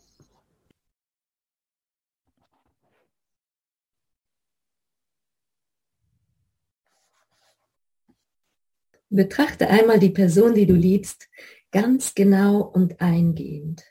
Betrachte 9.09 9.67
einmal 9.67 9.99
die 9.99 10.11
Person, 10.11 10.55
die 10.55 10.65
du 10.65 10.75
liebst, 10.75 11.27
ganz 11.71 12.15
genau 12.15 12.61
und 12.61 13.01
eingehend. 13.01 13.83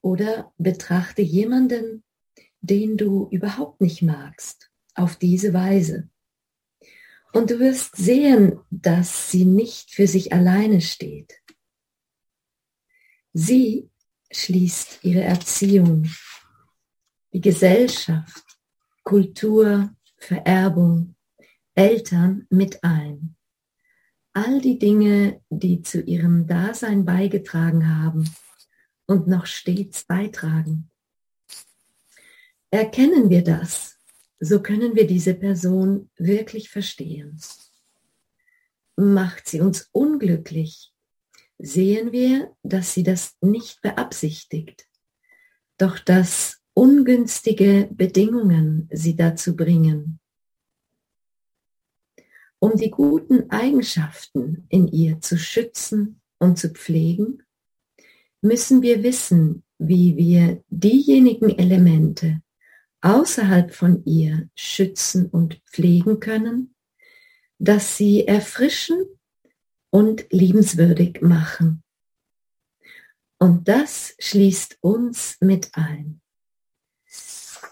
Oder 0.00 0.54
betrachte 0.56 1.20
jemanden, 1.20 2.02
den 2.62 2.96
du 2.96 3.28
überhaupt 3.30 3.82
nicht 3.82 4.00
magst, 4.00 4.70
auf 4.94 5.16
diese 5.16 5.52
Weise. 5.52 6.08
Und 7.34 7.50
du 7.50 7.58
wirst 7.58 7.96
sehen, 7.96 8.60
dass 8.70 9.32
sie 9.32 9.44
nicht 9.44 9.90
für 9.90 10.06
sich 10.06 10.32
alleine 10.32 10.80
steht. 10.80 11.42
Sie 13.32 13.90
schließt 14.30 15.00
ihre 15.02 15.22
Erziehung, 15.22 16.08
die 17.32 17.40
Gesellschaft, 17.40 18.44
Kultur, 19.02 19.92
Vererbung, 20.16 21.16
Eltern 21.74 22.46
mit 22.50 22.84
ein. 22.84 23.34
All 24.32 24.60
die 24.60 24.78
Dinge, 24.78 25.42
die 25.50 25.82
zu 25.82 26.02
ihrem 26.02 26.46
Dasein 26.46 27.04
beigetragen 27.04 27.98
haben 27.98 28.32
und 29.06 29.26
noch 29.26 29.46
stets 29.46 30.04
beitragen. 30.04 30.88
Erkennen 32.70 33.28
wir 33.28 33.42
das 33.42 33.93
so 34.40 34.60
können 34.60 34.94
wir 34.94 35.06
diese 35.06 35.34
Person 35.34 36.10
wirklich 36.16 36.68
verstehen. 36.70 37.40
Macht 38.96 39.48
sie 39.48 39.60
uns 39.60 39.88
unglücklich, 39.92 40.92
sehen 41.58 42.12
wir, 42.12 42.52
dass 42.62 42.94
sie 42.94 43.02
das 43.02 43.36
nicht 43.40 43.80
beabsichtigt, 43.82 44.86
doch 45.78 45.98
dass 45.98 46.60
ungünstige 46.74 47.88
Bedingungen 47.90 48.88
sie 48.92 49.16
dazu 49.16 49.56
bringen. 49.56 50.18
Um 52.58 52.76
die 52.76 52.90
guten 52.90 53.50
Eigenschaften 53.50 54.66
in 54.68 54.88
ihr 54.88 55.20
zu 55.20 55.38
schützen 55.38 56.20
und 56.38 56.58
zu 56.58 56.70
pflegen, 56.70 57.42
müssen 58.40 58.82
wir 58.82 59.02
wissen, 59.02 59.62
wie 59.78 60.16
wir 60.16 60.62
diejenigen 60.68 61.50
Elemente 61.58 62.42
außerhalb 63.04 63.74
von 63.74 64.02
ihr 64.06 64.48
schützen 64.56 65.26
und 65.26 65.60
pflegen 65.70 66.20
können, 66.20 66.74
dass 67.58 67.98
sie 67.98 68.26
erfrischen 68.26 69.04
und 69.90 70.26
liebenswürdig 70.30 71.20
machen. 71.20 71.84
Und 73.38 73.68
das 73.68 74.14
schließt 74.18 74.78
uns 74.80 75.36
mit 75.40 75.70
ein. 75.74 76.22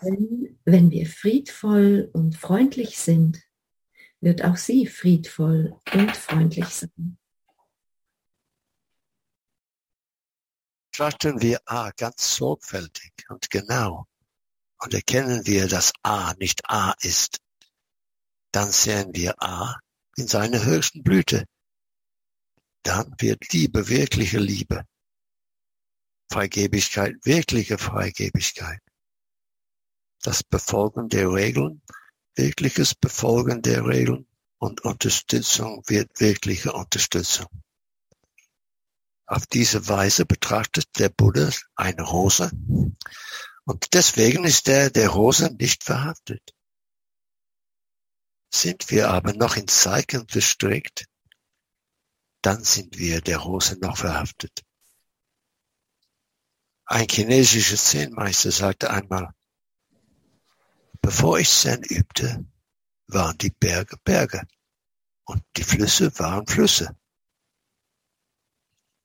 Denn 0.02 0.58
wenn 0.64 0.90
wir 0.90 1.06
friedvoll 1.06 2.10
und 2.12 2.36
freundlich 2.36 2.98
sind, 2.98 3.42
wird 4.20 4.44
auch 4.44 4.56
sie 4.56 4.86
friedvoll 4.86 5.74
und 5.94 6.14
freundlich 6.14 6.66
sein. 6.66 7.16
Betrachten 10.90 11.40
wir 11.40 11.60
A 11.64 11.90
ganz 11.96 12.36
sorgfältig 12.36 13.12
und 13.30 13.48
genau 13.48 14.06
und 14.82 14.94
erkennen 14.94 15.46
wir, 15.46 15.68
dass 15.68 15.92
A 16.02 16.34
nicht 16.34 16.68
A 16.68 16.92
ist, 17.00 17.40
dann 18.50 18.72
sehen 18.72 19.14
wir 19.14 19.40
A 19.40 19.78
in 20.16 20.26
seiner 20.26 20.64
höchsten 20.64 21.04
Blüte. 21.04 21.46
Dann 22.82 23.14
wird 23.18 23.52
Liebe 23.52 23.88
wirkliche 23.88 24.38
Liebe. 24.40 24.84
Freigebigkeit 26.30 27.14
wirkliche 27.22 27.78
Freigebigkeit. 27.78 28.80
Das 30.20 30.42
Befolgen 30.42 31.08
der 31.08 31.32
Regeln, 31.32 31.82
wirkliches 32.34 32.94
Befolgen 32.94 33.62
der 33.62 33.86
Regeln 33.86 34.26
und 34.58 34.80
Unterstützung 34.80 35.84
wird 35.86 36.20
wirkliche 36.20 36.72
Unterstützung. 36.72 37.46
Auf 39.26 39.46
diese 39.46 39.88
Weise 39.88 40.26
betrachtet 40.26 40.88
der 40.98 41.08
Buddha 41.08 41.50
eine 41.76 42.02
Rose 42.02 42.50
und 43.64 43.94
deswegen 43.94 44.44
ist 44.44 44.68
er 44.68 44.90
der 44.90 45.10
Rose 45.10 45.54
nicht 45.58 45.84
verhaftet. 45.84 46.54
Sind 48.52 48.90
wir 48.90 49.10
aber 49.10 49.32
noch 49.32 49.56
in 49.56 49.68
Zeichen 49.68 50.28
verstrickt, 50.28 51.06
dann 52.42 52.64
sind 52.64 52.98
wir 52.98 53.20
der 53.20 53.38
Rose 53.38 53.78
noch 53.80 53.96
verhaftet. 53.96 54.64
Ein 56.84 57.06
chinesischer 57.08 57.76
Zen-Meister 57.76 58.50
sagte 58.50 58.90
einmal, 58.90 59.32
bevor 61.00 61.38
ich 61.38 61.48
Zen 61.48 61.82
übte, 61.84 62.44
waren 63.06 63.38
die 63.38 63.50
Berge 63.50 63.96
Berge 64.04 64.42
und 65.24 65.42
die 65.56 65.64
Flüsse 65.64 66.18
waren 66.18 66.46
Flüsse. 66.46 66.96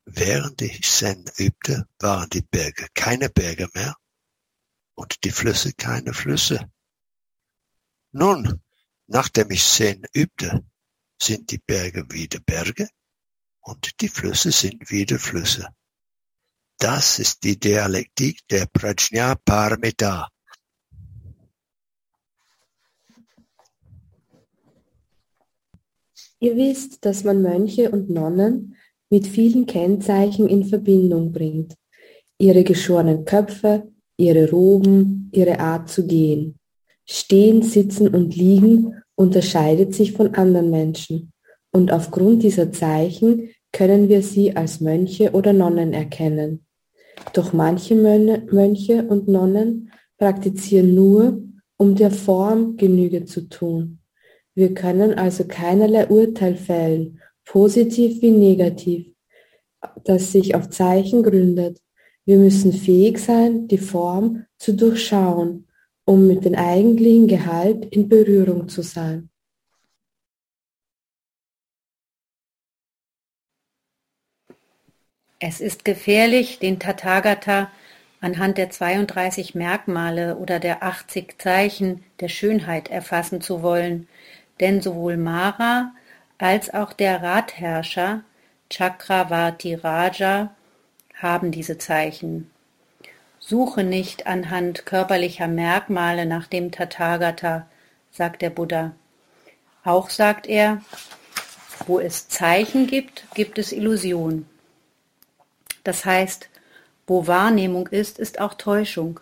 Während 0.05 0.61
ich 0.61 0.89
Zen 0.89 1.25
übte, 1.37 1.87
waren 1.99 2.29
die 2.29 2.41
Berge 2.41 2.87
keine 2.93 3.29
Berge 3.29 3.69
mehr 3.73 3.95
und 4.97 5.23
die 5.23 5.31
Flüsse 5.31 5.73
keine 5.73 6.13
Flüsse. 6.13 6.71
Nun, 8.11 8.61
nachdem 9.05 9.51
ich 9.51 9.63
Zen 9.63 10.03
übte, 10.13 10.65
sind 11.21 11.51
die 11.51 11.59
Berge 11.59 12.05
wieder 12.09 12.39
Berge 12.39 12.89
und 13.61 14.01
die 14.01 14.09
Flüsse 14.09 14.51
sind 14.51 14.89
wieder 14.89 15.19
Flüsse. 15.19 15.67
Das 16.79 17.19
ist 17.19 17.43
die 17.43 17.59
Dialektik 17.59 18.39
der 18.49 18.65
Prajna 18.65 19.35
Paramita. 19.35 20.29
Ihr 26.39 26.55
wisst, 26.55 27.03
dass 27.05 27.23
man 27.23 27.41
Mönche 27.41 27.89
und 27.91 28.09
Nonnen 28.09 28.75
mit 29.09 29.27
vielen 29.27 29.65
Kennzeichen 29.65 30.47
in 30.47 30.65
Verbindung 30.65 31.31
bringt. 31.31 31.75
Ihre 32.37 32.63
geschorenen 32.63 33.25
Köpfe, 33.25 33.91
ihre 34.17 34.49
Roben, 34.49 35.29
ihre 35.31 35.59
Art 35.59 35.89
zu 35.89 36.05
gehen. 36.05 36.55
Stehen, 37.05 37.61
sitzen 37.61 38.09
und 38.09 38.35
liegen 38.35 38.95
unterscheidet 39.15 39.93
sich 39.95 40.11
von 40.11 40.35
anderen 40.35 40.69
Menschen. 40.69 41.31
Und 41.71 41.91
aufgrund 41.91 42.43
dieser 42.43 42.71
Zeichen 42.71 43.49
können 43.71 44.09
wir 44.09 44.21
sie 44.21 44.55
als 44.55 44.81
Mönche 44.81 45.31
oder 45.31 45.53
Nonnen 45.53 45.93
erkennen. 45.93 46.65
Doch 47.33 47.53
manche 47.53 47.95
Mönche 47.95 49.03
und 49.07 49.27
Nonnen 49.27 49.91
praktizieren 50.17 50.95
nur, 50.95 51.41
um 51.77 51.95
der 51.95 52.11
Form 52.11 52.77
Genüge 52.77 53.25
zu 53.25 53.47
tun. 53.49 53.99
Wir 54.55 54.73
können 54.73 55.13
also 55.13 55.45
keinerlei 55.45 56.07
Urteil 56.07 56.55
fällen, 56.55 57.19
positiv 57.45 58.21
wie 58.21 58.31
negativ, 58.31 59.13
das 60.03 60.31
sich 60.31 60.55
auf 60.55 60.69
Zeichen 60.69 61.21
gründet. 61.21 61.79
Wir 62.27 62.35
müssen 62.35 62.73
fähig 62.73 63.19
sein, 63.19 63.69
die 63.69 63.77
Form 63.77 64.45
zu 64.57 64.73
durchschauen, 64.73 65.65
um 66.03 66.27
mit 66.27 66.43
dem 66.43 66.55
eigentlichen 66.55 67.29
Gehalt 67.29 67.85
in 67.85 68.09
Berührung 68.09 68.67
zu 68.67 68.81
sein. 68.81 69.29
Es 75.39 75.61
ist 75.61 75.85
gefährlich, 75.85 76.59
den 76.59 76.79
Tathagata 76.79 77.71
anhand 78.19 78.57
der 78.57 78.71
32 78.71 79.55
Merkmale 79.55 80.35
oder 80.35 80.59
der 80.59 80.83
80 80.83 81.39
Zeichen 81.39 82.03
der 82.19 82.27
Schönheit 82.27 82.91
erfassen 82.91 83.39
zu 83.39 83.61
wollen, 83.61 84.09
denn 84.59 84.81
sowohl 84.81 85.15
Mara 85.15 85.93
als 86.37 86.73
auch 86.73 86.91
der 86.91 87.23
Ratherrscher 87.23 88.25
Chakravati 88.69 89.75
Raja 89.75 90.56
haben 91.17 91.51
diese 91.51 91.77
Zeichen. 91.77 92.49
Suche 93.39 93.83
nicht 93.83 94.27
anhand 94.27 94.85
körperlicher 94.85 95.47
Merkmale 95.47 96.25
nach 96.25 96.47
dem 96.47 96.71
Tathagata, 96.71 97.67
sagt 98.11 98.41
der 98.41 98.49
Buddha. 98.49 98.93
Auch 99.83 100.09
sagt 100.09 100.47
er, 100.47 100.81
wo 101.85 101.99
es 101.99 102.27
Zeichen 102.27 102.87
gibt, 102.87 103.25
gibt 103.33 103.57
es 103.57 103.71
Illusion. 103.71 104.45
Das 105.83 106.03
heißt, 106.03 106.49
wo 107.05 107.27
Wahrnehmung 107.27 107.87
ist, 107.87 108.19
ist 108.19 108.41
auch 108.41 108.55
Täuschung. 108.55 109.19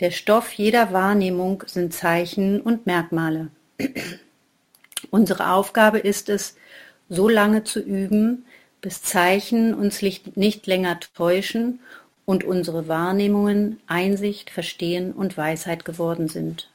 Der 0.00 0.10
Stoff 0.10 0.52
jeder 0.52 0.92
Wahrnehmung 0.92 1.62
sind 1.66 1.94
Zeichen 1.94 2.60
und 2.60 2.84
Merkmale. 2.84 3.48
Unsere 5.10 5.50
Aufgabe 5.50 5.98
ist 5.98 6.28
es, 6.28 6.56
so 7.08 7.28
lange 7.28 7.64
zu 7.64 7.80
üben, 7.80 8.44
bis 8.84 9.02
Zeichen 9.02 9.72
uns 9.72 10.02
nicht 10.02 10.66
länger 10.66 11.00
täuschen 11.00 11.80
und 12.26 12.44
unsere 12.44 12.86
Wahrnehmungen 12.86 13.80
Einsicht, 13.86 14.50
Verstehen 14.50 15.12
und 15.12 15.38
Weisheit 15.38 15.86
geworden 15.86 16.28
sind. 16.28 16.70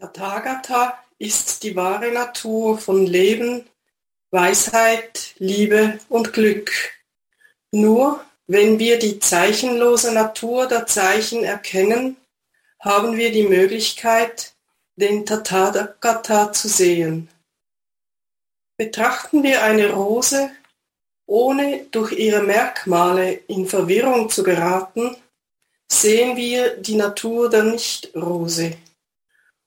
Tathagata 0.00 0.98
ist 1.18 1.62
die 1.62 1.76
wahre 1.76 2.10
Natur 2.10 2.78
von 2.78 3.06
Leben, 3.06 3.66
Weisheit, 4.30 5.34
Liebe 5.36 5.98
und 6.08 6.32
Glück. 6.32 6.72
Nur 7.70 8.24
wenn 8.46 8.78
wir 8.78 8.98
die 8.98 9.18
zeichenlose 9.18 10.14
Natur 10.14 10.68
der 10.68 10.86
Zeichen 10.86 11.44
erkennen, 11.44 12.16
haben 12.80 13.18
wir 13.18 13.30
die 13.30 13.46
Möglichkeit, 13.46 14.54
den 14.96 15.26
Tathagata 15.26 16.50
zu 16.50 16.68
sehen. 16.68 17.28
Betrachten 18.76 19.42
wir 19.42 19.62
eine 19.62 19.92
Rose, 19.92 20.50
ohne 21.26 21.84
durch 21.90 22.12
ihre 22.12 22.42
Merkmale 22.42 23.32
in 23.46 23.66
Verwirrung 23.66 24.28
zu 24.28 24.42
geraten, 24.42 25.16
sehen 25.90 26.36
wir 26.36 26.76
die 26.78 26.96
Natur 26.96 27.48
der 27.48 27.64
Nicht-Rose. 27.64 28.76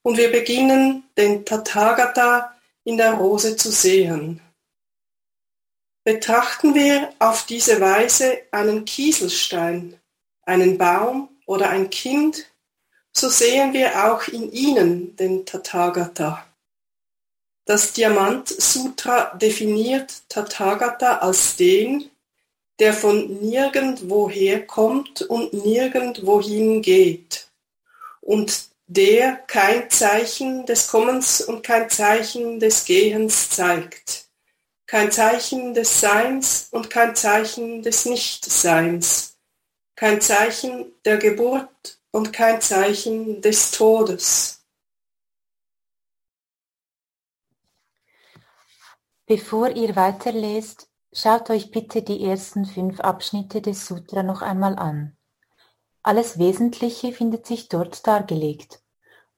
Und 0.03 0.17
wir 0.17 0.31
beginnen, 0.31 1.03
den 1.17 1.45
Tathagata 1.45 2.55
in 2.83 2.97
der 2.97 3.13
Rose 3.13 3.55
zu 3.55 3.71
sehen. 3.71 4.41
Betrachten 6.03 6.73
wir 6.73 7.13
auf 7.19 7.45
diese 7.45 7.81
Weise 7.81 8.39
einen 8.51 8.85
Kieselstein, 8.85 9.99
einen 10.43 10.77
Baum 10.77 11.29
oder 11.45 11.69
ein 11.69 11.89
Kind, 11.89 12.45
so 13.11 13.29
sehen 13.29 13.73
wir 13.73 14.05
auch 14.05 14.27
in 14.27 14.51
ihnen 14.51 15.15
den 15.15 15.45
Tathagata. 15.45 16.46
Das 17.67 17.93
Diamant 17.93 18.47
Sutra 18.47 19.35
definiert 19.35 20.23
Tathagata 20.29 21.17
als 21.17 21.55
den, 21.55 22.09
der 22.79 22.93
von 22.93 23.39
nirgendwoher 23.41 24.65
kommt 24.65 25.21
und 25.21 25.53
nirgendwohin 25.53 26.81
geht 26.81 27.47
und 28.21 28.69
der 28.87 29.33
kein 29.47 29.89
Zeichen 29.91 30.65
des 30.65 30.87
Kommens 30.87 31.41
und 31.41 31.61
kein 31.61 31.89
Zeichen 31.89 32.59
des 32.59 32.85
Gehens 32.85 33.51
zeigt 33.51 34.27
kein 34.87 35.11
Zeichen 35.11 35.73
des 35.73 35.99
Seins 35.99 36.69
und 36.71 36.89
kein 36.89 37.15
Zeichen 37.15 37.83
des 37.83 38.05
Nichtseins, 38.05 39.37
kein 39.95 40.21
Zeichen 40.21 40.93
der 41.03 41.17
Geburt 41.17 41.99
und 42.11 42.31
kein 42.31 42.61
Zeichen 42.61 43.41
des 43.41 43.71
Todes. 43.71 44.56
Bevor 49.29 49.71
ihr 49.71 49.97
weiterlest, 49.97 50.87
schaut 51.11 51.49
euch 51.49 51.69
bitte 51.69 52.01
die 52.01 52.23
ersten 52.23 52.63
fünf 52.63 53.01
Abschnitte 53.01 53.61
des 53.61 53.85
Sutra 53.85 54.23
noch 54.23 54.41
einmal 54.41 54.79
an. 54.79 55.17
Alles 56.01 56.39
Wesentliche 56.39 57.11
findet 57.11 57.45
sich 57.45 57.67
dort 57.67 58.07
dargelegt. 58.07 58.79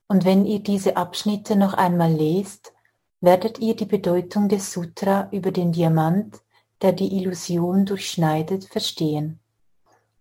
Und 0.07 0.25
wenn 0.25 0.45
ihr 0.45 0.59
diese 0.59 0.95
Abschnitte 0.95 1.55
noch 1.55 1.73
einmal 1.73 2.13
lest, 2.13 2.71
werdet 3.19 3.57
ihr 3.57 3.75
die 3.75 3.87
Bedeutung 3.87 4.47
des 4.47 4.71
Sutra 4.71 5.27
über 5.31 5.49
den 5.49 5.71
Diamant, 5.71 6.39
der 6.83 6.93
die 6.93 7.17
Illusion 7.17 7.87
durchschneidet, 7.87 8.65
verstehen. 8.65 9.39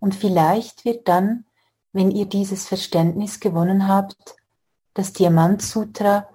Und 0.00 0.14
vielleicht 0.14 0.87
wird 0.87 1.09
dann, 1.09 1.44
wenn 1.92 2.11
ihr 2.11 2.24
dieses 2.24 2.66
Verständnis 2.66 3.38
gewonnen 3.38 3.87
habt, 3.87 4.37
das 4.94 5.12
Diamant 5.12 5.61
Sutra 5.61 6.26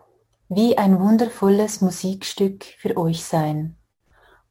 wie 0.55 0.77
ein 0.77 0.99
wundervolles 0.99 1.81
Musikstück 1.81 2.63
für 2.63 2.97
euch 2.97 3.23
sein. 3.23 3.75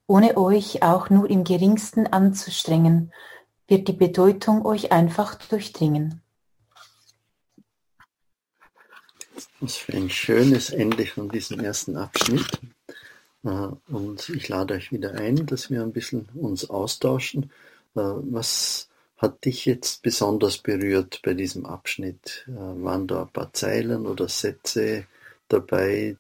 Ohne 0.07 0.37
euch 0.37 0.83
auch 0.83 1.11
nur 1.11 1.29
im 1.31 1.45
geringsten 1.45 2.07
anzustrengen, 2.07 3.13
wird 3.69 3.89
die 3.89 3.93
Bedeutung 3.93 4.67
euch 4.67 4.93
einfach 4.93 5.35
durchdringen. 5.35 6.21
Was 9.61 9.77
für 9.77 9.95
ein 9.95 10.11
schönes 10.11 10.71
Ende 10.71 11.07
von 11.07 11.29
diesem 11.29 11.61
ersten 11.61 11.97
Abschnitt. 11.97 12.61
Äh, 13.45 13.69
und 13.89 14.29
ich 14.29 14.49
lade 14.49 14.75
euch 14.75 14.93
wieder 14.93 15.15
ein, 15.15 15.47
dass 15.47 15.71
wir 15.71 15.83
ein 15.83 15.93
bisschen 15.93 16.29
uns 16.35 16.69
austauschen. 16.69 17.45
Äh, 17.95 18.01
was 18.01 18.89
hat 19.17 19.45
dich 19.45 19.65
jetzt 19.67 20.03
besonders 20.03 20.59
berührt 20.59 21.21
bei 21.23 21.35
diesem 21.35 21.65
Abschnitt? 21.65 22.45
Äh, 22.49 22.53
waren 22.53 23.07
da 23.07 23.23
ein 23.23 23.29
paar 23.29 23.53
Zeilen 23.53 24.07
oder 24.07 24.29
Sätze, 24.29 25.07
dabei, 25.53 26.17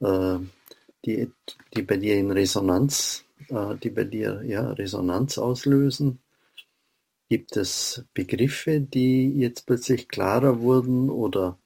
äh, 0.00 0.38
die, 1.04 1.30
die 1.74 1.82
bei 1.82 1.96
dir 1.96 2.16
in 2.16 2.30
Resonanz, 2.30 3.24
äh, 3.48 3.76
die 3.76 3.90
bei 3.90 4.04
dir 4.04 4.42
ja, 4.44 4.70
Resonanz 4.72 5.38
auslösen? 5.38 6.18
Gibt 7.28 7.56
es 7.56 8.04
Begriffe, 8.14 8.80
die 8.80 9.30
jetzt 9.38 9.66
plötzlich 9.66 10.08
klarer 10.08 10.60
wurden 10.60 11.10
oder 11.10 11.58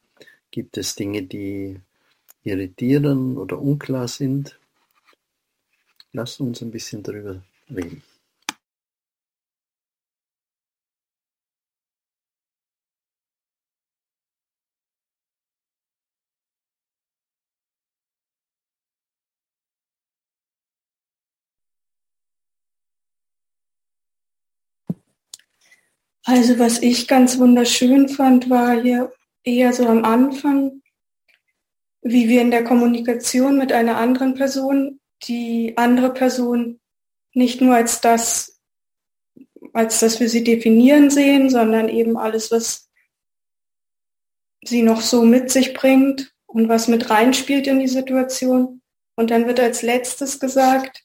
gibt 0.51 0.77
es 0.77 0.97
Dinge, 0.97 1.23
die 1.23 1.81
irritieren 2.43 3.37
oder 3.39 3.61
unklar 3.61 4.09
sind? 4.09 4.59
Lass 6.13 6.41
uns 6.41 6.63
ein 6.63 6.73
bisschen 6.73 7.03
darüber 7.03 7.43
reden. 7.71 8.03
Also 26.25 26.59
was 26.59 26.81
ich 26.81 27.09
ganz 27.09 27.39
wunderschön 27.39 28.09
fand, 28.09 28.49
war 28.49 28.81
hier 28.81 29.13
eher 29.43 29.73
so 29.73 29.87
am 29.87 30.05
Anfang, 30.05 30.83
wie 32.03 32.29
wir 32.29 32.41
in 32.41 32.51
der 32.51 32.65
Kommunikation 32.65 33.59
mit 33.59 33.73
einer 33.73 33.97
anderen 33.97 34.35
Person 34.35 35.01
die 35.25 35.75
andere 35.77 36.13
Person 36.13 36.81
nicht 37.33 37.61
nur 37.61 37.75
als 37.75 38.01
das, 38.01 38.61
als 39.73 40.01
das 40.01 40.21
wir 40.21 40.29
sie 40.29 40.45
definieren 40.45 41.11
sehen, 41.11 41.49
sondern 41.49 41.89
eben 41.89 42.17
alles, 42.17 42.51
was 42.51 42.91
sie 44.65 44.83
noch 44.83 45.01
so 45.01 45.23
mit 45.23 45.51
sich 45.51 45.75
bringt 45.75 46.33
und 46.47 46.69
was 46.69 46.89
mit 46.89 47.11
reinspielt 47.11 47.67
in 47.67 47.79
die 47.79 47.89
Situation. 47.89 48.83
Und 49.17 49.31
dann 49.31 49.47
wird 49.47 49.61
als 49.61 49.83
letztes 49.83 50.41
gesagt, 50.41 51.05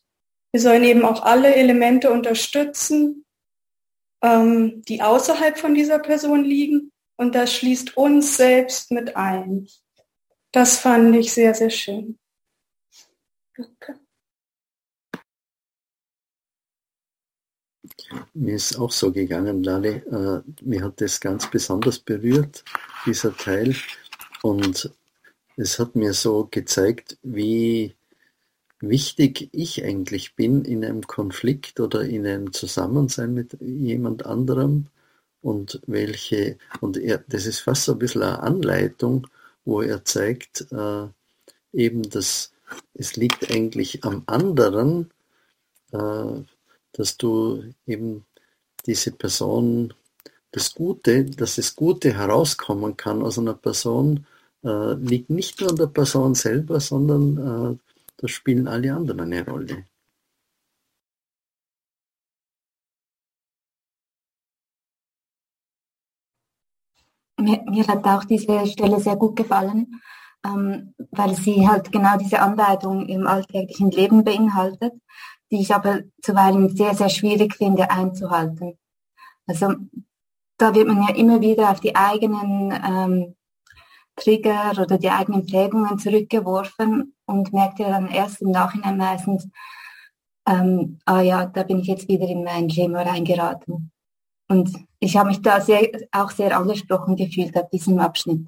wir 0.52 0.62
sollen 0.62 0.84
eben 0.84 1.06
auch 1.06 1.24
alle 1.24 1.56
Elemente 1.56 2.12
unterstützen, 2.12 3.26
ähm, 4.22 4.82
die 4.84 5.02
außerhalb 5.02 5.58
von 5.58 5.74
dieser 5.74 6.00
Person 6.00 6.44
liegen. 6.44 6.92
Und 7.18 7.36
das 7.36 7.54
schließt 7.54 7.98
uns 7.98 8.38
selbst 8.38 8.92
mit 8.92 9.16
ein. 9.16 9.68
Das 10.52 10.80
fand 10.80 11.16
ich 11.16 11.34
sehr, 11.34 11.54
sehr 11.54 11.70
schön. 11.70 12.18
Okay. 13.58 13.96
Mir 18.34 18.56
ist 18.56 18.78
auch 18.78 18.92
so 18.92 19.12
gegangen, 19.12 19.64
Lale. 19.64 20.44
Äh, 20.46 20.64
mir 20.64 20.84
hat 20.84 21.02
das 21.02 21.20
ganz 21.20 21.50
besonders 21.50 22.00
berührt, 22.00 22.64
dieser 23.06 23.36
Teil. 23.36 23.76
Und 24.44 24.92
es 25.56 25.80
hat 25.80 25.96
mir 25.96 26.14
so 26.14 26.48
gezeigt, 26.50 27.18
wie 27.24 27.97
wichtig 28.80 29.50
ich 29.52 29.84
eigentlich 29.84 30.36
bin 30.36 30.64
in 30.64 30.86
einem 30.86 31.06
Konflikt 31.08 31.80
oder 31.80 32.04
in 32.04 32.26
einem 32.26 32.54
Zusammensein 32.54 33.34
mit 33.34 33.58
jemand 33.62 34.26
anderem 34.26 34.88
und 35.42 35.82
welche, 35.88 36.58
und 36.82 36.98
er, 36.98 37.20
das 37.28 37.46
ist 37.46 37.60
fast 37.60 37.86
so 37.86 37.94
ein 37.94 38.00
bisschen 38.00 38.24
eine 38.24 38.42
Anleitung, 38.42 39.28
wo 39.66 39.82
er 39.82 40.06
zeigt, 40.06 40.68
äh, 40.72 41.08
eben, 41.74 42.10
dass 42.10 42.52
es 42.94 43.16
liegt 43.16 43.52
eigentlich 43.52 44.04
am 44.04 44.24
anderen, 44.26 45.12
äh, 45.92 46.42
dass 46.94 47.18
du 47.18 47.64
eben 47.86 48.26
diese 48.86 49.12
Person, 49.12 49.94
das 50.52 50.74
Gute, 50.74 51.26
dass 51.26 51.56
das 51.56 51.76
Gute 51.76 52.14
herauskommen 52.14 52.98
kann 52.98 53.22
aus 53.22 53.38
einer 53.38 53.54
Person, 53.54 54.26
äh, 54.64 54.94
liegt 54.94 55.30
nicht 55.30 55.62
nur 55.62 55.70
an 55.70 55.76
der 55.76 55.88
Person 55.88 56.36
selber, 56.36 56.80
sondern 56.80 57.78
äh, 57.78 57.87
da 58.18 58.28
spielen 58.28 58.68
alle 58.68 58.94
anderen 58.94 59.22
eine 59.22 59.46
Rolle. 59.46 59.86
Mir, 67.40 67.64
mir, 67.70 67.88
hat 67.88 68.04
auch 68.06 68.24
diese 68.26 68.66
Stelle 68.66 69.00
sehr 69.00 69.16
gut 69.16 69.36
gefallen, 69.36 70.02
ähm, 70.44 70.96
weil 71.12 71.36
sie 71.36 71.68
halt 71.68 71.92
genau 71.92 72.18
diese 72.18 72.42
Anleitung 72.42 73.08
im 73.08 73.28
alltäglichen 73.28 73.92
Leben 73.92 74.24
beinhaltet, 74.24 74.94
die 75.52 75.62
ich 75.62 75.74
aber 75.74 76.02
zuweilen 76.22 76.76
sehr, 76.76 76.96
sehr 76.96 77.10
schwierig 77.10 77.56
finde 77.56 77.92
einzuhalten. 77.92 78.80
Also 79.46 79.76
da 80.58 80.74
wird 80.74 80.88
man 80.88 81.04
ja 81.04 81.16
immer 81.16 81.40
wieder 81.40 81.70
auf 81.70 81.80
die 81.80 81.96
eigenen 81.96 82.72
ähm, 82.72 83.37
Trigger 84.18 84.72
oder 84.82 84.98
die 84.98 85.10
eigenen 85.10 85.46
Prägungen 85.46 85.98
zurückgeworfen 86.00 87.16
und 87.26 87.54
merkt 87.54 87.80
ja 87.80 87.90
dann 87.90 88.10
erst 88.10 88.42
im 88.42 88.52
Nachhinein 88.52 88.98
meistens, 88.98 89.48
ähm, 90.48 91.00
ah 91.06 91.22
ja, 91.22 91.46
da 91.46 91.64
bin 91.64 91.80
ich 91.80 91.88
jetzt 91.88 92.08
wieder 92.08 92.28
in 92.28 92.44
mein 92.44 92.70
Schema 92.70 93.04
reingeraten. 93.04 93.92
Und 94.50 94.74
ich 95.00 95.16
habe 95.18 95.30
mich 95.30 95.42
da 95.42 95.62
sehr, 95.62 95.90
auch 96.12 96.32
sehr 96.32 96.58
angesprochen 96.58 97.16
gefühlt 97.16 97.56
auf 97.58 97.70
diesem 97.70 98.00
Abschnitt. 98.00 98.48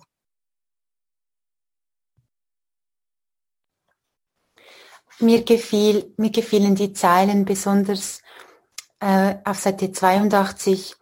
Mir, 5.20 5.44
gefiel, 5.44 6.14
mir 6.16 6.32
gefielen 6.32 6.76
die 6.76 6.94
Zeilen 6.94 7.44
besonders 7.44 8.22
äh, 9.02 9.36
auf 9.44 9.60
Seite 9.60 9.92
82. 9.92 10.96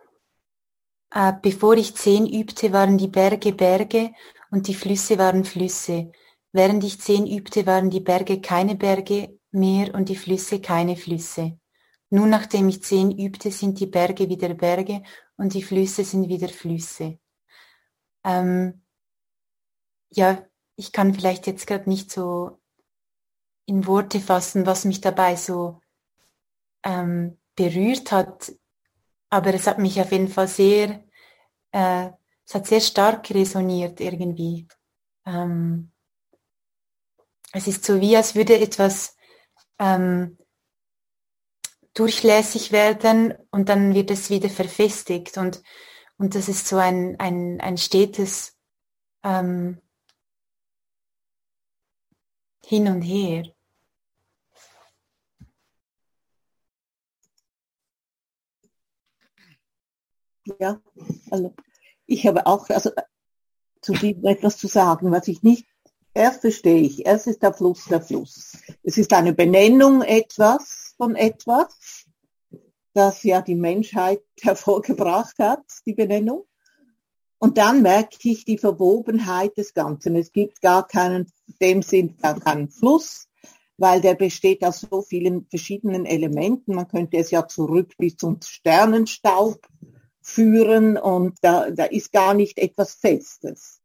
Äh, 1.11 1.33
bevor 1.41 1.75
ich 1.75 1.95
zehn 1.95 2.25
übte, 2.25 2.73
waren 2.73 2.97
die 2.97 3.07
Berge 3.07 3.53
Berge 3.53 4.11
und 4.51 4.67
die 4.67 4.75
Flüsse 4.75 5.17
waren 5.17 5.43
Flüsse. 5.43 6.11
Während 6.51 6.83
ich 6.83 7.01
zehn 7.01 7.27
übte, 7.27 7.65
waren 7.65 7.89
die 7.89 7.99
Berge 7.99 8.41
keine 8.41 8.75
Berge 8.75 9.39
mehr 9.51 9.93
und 9.93 10.09
die 10.09 10.15
Flüsse 10.15 10.61
keine 10.61 10.95
Flüsse. 10.95 11.59
Nun, 12.09 12.29
nachdem 12.29 12.69
ich 12.69 12.83
zehn 12.83 13.11
übte, 13.11 13.51
sind 13.51 13.79
die 13.79 13.85
Berge 13.85 14.29
wieder 14.29 14.53
Berge 14.53 15.03
und 15.35 15.53
die 15.53 15.63
Flüsse 15.63 16.03
sind 16.05 16.29
wieder 16.29 16.47
Flüsse. 16.47 17.19
Ähm, 18.23 18.81
ja, 20.11 20.45
ich 20.75 20.91
kann 20.91 21.13
vielleicht 21.13 21.47
jetzt 21.47 21.67
gerade 21.67 21.89
nicht 21.89 22.11
so 22.11 22.59
in 23.65 23.85
Worte 23.85 24.19
fassen, 24.21 24.65
was 24.65 24.85
mich 24.85 25.01
dabei 25.01 25.35
so 25.35 25.81
ähm, 26.83 27.37
berührt 27.55 28.11
hat. 28.11 28.53
Aber 29.29 29.53
es 29.53 29.67
hat 29.67 29.79
mich 29.79 29.99
auf 29.99 30.11
jeden 30.11 30.29
Fall 30.29 30.47
sehr, 30.47 31.03
äh, 31.71 32.09
es 32.47 32.55
hat 32.55 32.65
sehr 32.65 32.79
stark 32.79 33.29
resoniert 33.31 33.99
irgendwie. 33.99 34.67
Ähm, 35.25 35.91
es 37.51 37.67
ist 37.67 37.83
so 37.83 37.99
wie, 37.99 38.15
als 38.15 38.35
würde 38.35 38.57
etwas 38.59 39.17
ähm, 39.79 40.37
durchlässig 41.93 42.71
werden 42.71 43.33
und 43.51 43.67
dann 43.67 43.93
wird 43.93 44.11
es 44.11 44.29
wieder 44.29 44.49
verfestigt 44.49 45.37
und, 45.37 45.61
und 46.17 46.35
das 46.35 46.47
ist 46.47 46.67
so 46.67 46.77
ein, 46.77 47.19
ein, 47.19 47.59
ein 47.59 47.77
stetes 47.77 48.55
ähm, 49.23 49.81
Hin 52.65 52.87
und 52.87 53.01
Her. 53.01 53.43
Ja, 60.59 60.81
also 61.31 61.53
ich 62.07 62.25
habe 62.25 62.47
auch 62.47 62.69
also 62.69 62.91
zu 63.81 63.93
dem 63.93 64.25
etwas 64.25 64.57
zu 64.57 64.67
sagen, 64.67 65.11
was 65.11 65.27
ich 65.27 65.43
nicht 65.43 65.65
erst 66.17 66.41
verstehe 66.41 66.81
ich. 66.81 67.05
Erst 67.05 67.27
ist 67.27 67.43
der 67.43 67.53
Fluss 67.53 67.85
der 67.85 68.01
Fluss. 68.01 68.57
Es 68.83 68.97
ist 68.97 69.13
eine 69.13 69.33
Benennung 69.33 70.01
etwas 70.01 70.93
von 70.97 71.15
etwas, 71.15 72.05
das 72.93 73.23
ja 73.23 73.41
die 73.41 73.55
Menschheit 73.55 74.21
hervorgebracht 74.41 75.37
hat, 75.39 75.63
die 75.85 75.93
Benennung. 75.93 76.45
Und 77.39 77.59
dann 77.59 77.83
merke 77.83 78.17
ich 78.23 78.45
die 78.45 78.57
Verwobenheit 78.57 79.55
des 79.57 79.75
Ganzen. 79.75 80.15
Es 80.15 80.31
gibt 80.31 80.59
gar 80.59 80.87
keinen, 80.87 81.31
dem 81.61 81.83
Sinn 81.83 82.17
gar 82.17 82.39
keinen 82.39 82.71
Fluss, 82.71 83.27
weil 83.77 84.01
der 84.01 84.15
besteht 84.15 84.63
aus 84.63 84.81
so 84.81 85.03
vielen 85.03 85.45
verschiedenen 85.45 86.07
Elementen. 86.07 86.73
Man 86.73 86.87
könnte 86.87 87.17
es 87.17 87.29
ja 87.29 87.47
zurück 87.47 87.93
bis 87.99 88.17
zum 88.17 88.39
Sternenstaub 88.41 89.59
führen 90.27 90.97
und 90.97 91.37
da, 91.41 91.71
da 91.71 91.85
ist 91.85 92.11
gar 92.11 92.33
nicht 92.33 92.57
etwas 92.57 92.95
Festes. 92.95 93.81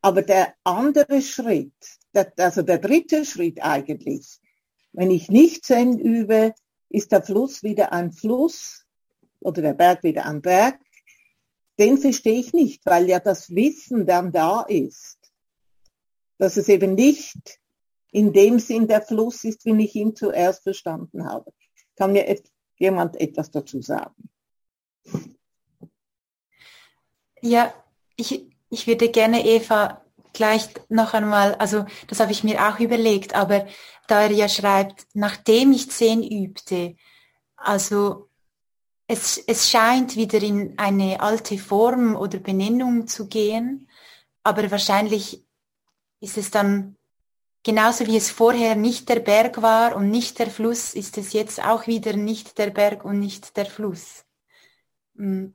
Aber 0.00 0.22
der 0.22 0.54
andere 0.62 1.20
Schritt, 1.20 1.74
der, 2.14 2.32
also 2.36 2.62
der 2.62 2.78
dritte 2.78 3.24
Schritt 3.24 3.60
eigentlich, 3.60 4.40
wenn 4.92 5.10
ich 5.10 5.28
nicht 5.28 5.64
Zen 5.64 5.98
übe, 5.98 6.54
ist 6.88 7.10
der 7.10 7.22
Fluss 7.22 7.62
wieder 7.64 7.92
ein 7.92 8.12
Fluss 8.12 8.86
oder 9.40 9.62
der 9.62 9.74
Berg 9.74 10.04
wieder 10.04 10.26
ein 10.26 10.42
Berg. 10.42 10.78
Den 11.78 11.98
verstehe 11.98 12.38
ich 12.38 12.52
nicht, 12.52 12.86
weil 12.86 13.08
ja 13.08 13.18
das 13.18 13.50
Wissen 13.50 14.06
dann 14.06 14.30
da 14.30 14.62
ist, 14.62 15.18
dass 16.38 16.56
es 16.56 16.68
eben 16.68 16.94
nicht 16.94 17.58
in 18.12 18.32
dem 18.32 18.60
Sinn 18.60 18.86
der 18.86 19.02
Fluss 19.02 19.42
ist, 19.42 19.64
wie 19.64 19.84
ich 19.84 19.94
ihn 19.96 20.14
zuerst 20.14 20.62
verstanden 20.62 21.24
habe. 21.24 21.52
Kann 21.96 22.12
mir 22.12 22.40
jemand 22.76 23.20
etwas 23.20 23.50
dazu 23.50 23.80
sagen? 23.80 24.28
Ja, 27.42 27.74
ich, 28.16 28.46
ich 28.70 28.86
würde 28.86 29.10
gerne 29.10 29.44
Eva 29.44 30.02
gleich 30.32 30.68
noch 30.88 31.12
einmal, 31.12 31.56
also 31.56 31.84
das 32.06 32.20
habe 32.20 32.32
ich 32.32 32.44
mir 32.44 32.68
auch 32.68 32.78
überlegt, 32.78 33.34
aber 33.34 33.66
da 34.06 34.22
er 34.22 34.30
ja 34.30 34.48
schreibt, 34.48 35.06
nachdem 35.12 35.72
ich 35.72 35.90
zehn 35.90 36.22
übte, 36.22 36.96
also 37.56 38.28
es, 39.08 39.38
es 39.38 39.70
scheint 39.70 40.16
wieder 40.16 40.40
in 40.40 40.78
eine 40.78 41.20
alte 41.20 41.58
Form 41.58 42.16
oder 42.16 42.38
Benennung 42.38 43.08
zu 43.08 43.26
gehen, 43.28 43.88
aber 44.44 44.70
wahrscheinlich 44.70 45.44
ist 46.20 46.38
es 46.38 46.50
dann 46.52 46.96
genauso 47.64 48.06
wie 48.06 48.16
es 48.16 48.30
vorher 48.30 48.76
nicht 48.76 49.08
der 49.08 49.20
Berg 49.20 49.62
war 49.62 49.96
und 49.96 50.10
nicht 50.10 50.38
der 50.38 50.50
Fluss, 50.50 50.94
ist 50.94 51.18
es 51.18 51.32
jetzt 51.32 51.62
auch 51.64 51.88
wieder 51.88 52.14
nicht 52.14 52.58
der 52.58 52.70
Berg 52.70 53.04
und 53.04 53.18
nicht 53.18 53.56
der 53.56 53.66
Fluss. 53.66 54.24
Hm. 55.16 55.54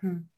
Hm 0.00 0.30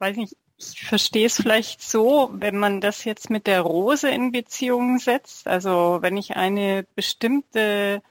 weiß 0.00 0.16
nicht, 0.16 0.36
ich 0.58 0.82
verstehe 0.84 1.26
es 1.26 1.36
vielleicht 1.36 1.82
so, 1.82 2.30
wenn 2.32 2.58
man 2.58 2.80
das 2.80 3.04
jetzt 3.04 3.30
mit 3.30 3.46
der 3.46 3.62
Rose 3.62 4.10
in 4.10 4.32
Beziehung 4.32 4.98
setzt. 4.98 5.46
Also 5.46 5.98
wenn 6.00 6.16
ich 6.16 6.36
eine 6.36 6.86
bestimmte 6.94 8.02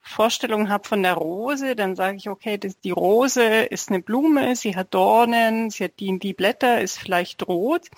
Vorstellung 0.00 0.70
habe 0.70 0.88
von 0.88 1.02
der 1.02 1.14
Rose, 1.14 1.76
dann 1.76 1.96
sage 1.96 2.16
ich, 2.16 2.28
okay, 2.28 2.56
das, 2.56 2.78
die 2.80 2.90
Rose 2.90 3.42
ist 3.42 3.90
eine 3.90 4.00
Blume, 4.00 4.56
sie 4.56 4.76
hat 4.76 4.94
Dornen, 4.94 5.70
sie 5.70 5.84
hat 5.84 6.00
die, 6.00 6.18
die 6.18 6.32
Blätter, 6.32 6.80
ist 6.80 6.98
vielleicht 6.98 7.46
rot. 7.46 7.88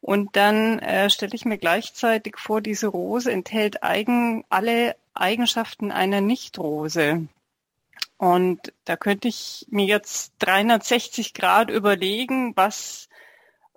Und 0.00 0.34
dann 0.34 0.80
äh, 0.80 1.08
stelle 1.10 1.34
ich 1.34 1.44
mir 1.44 1.58
gleichzeitig 1.58 2.36
vor, 2.38 2.60
diese 2.60 2.88
Rose 2.88 3.30
enthält 3.30 3.84
eigen, 3.84 4.44
alle 4.48 4.96
Eigenschaften 5.14 5.92
einer 5.92 6.20
Nichtrose. 6.20 7.28
Und 8.22 8.72
da 8.84 8.96
könnte 8.96 9.26
ich 9.26 9.66
mir 9.68 9.84
jetzt 9.84 10.34
360 10.38 11.34
Grad 11.34 11.70
überlegen, 11.70 12.56
was, 12.56 13.08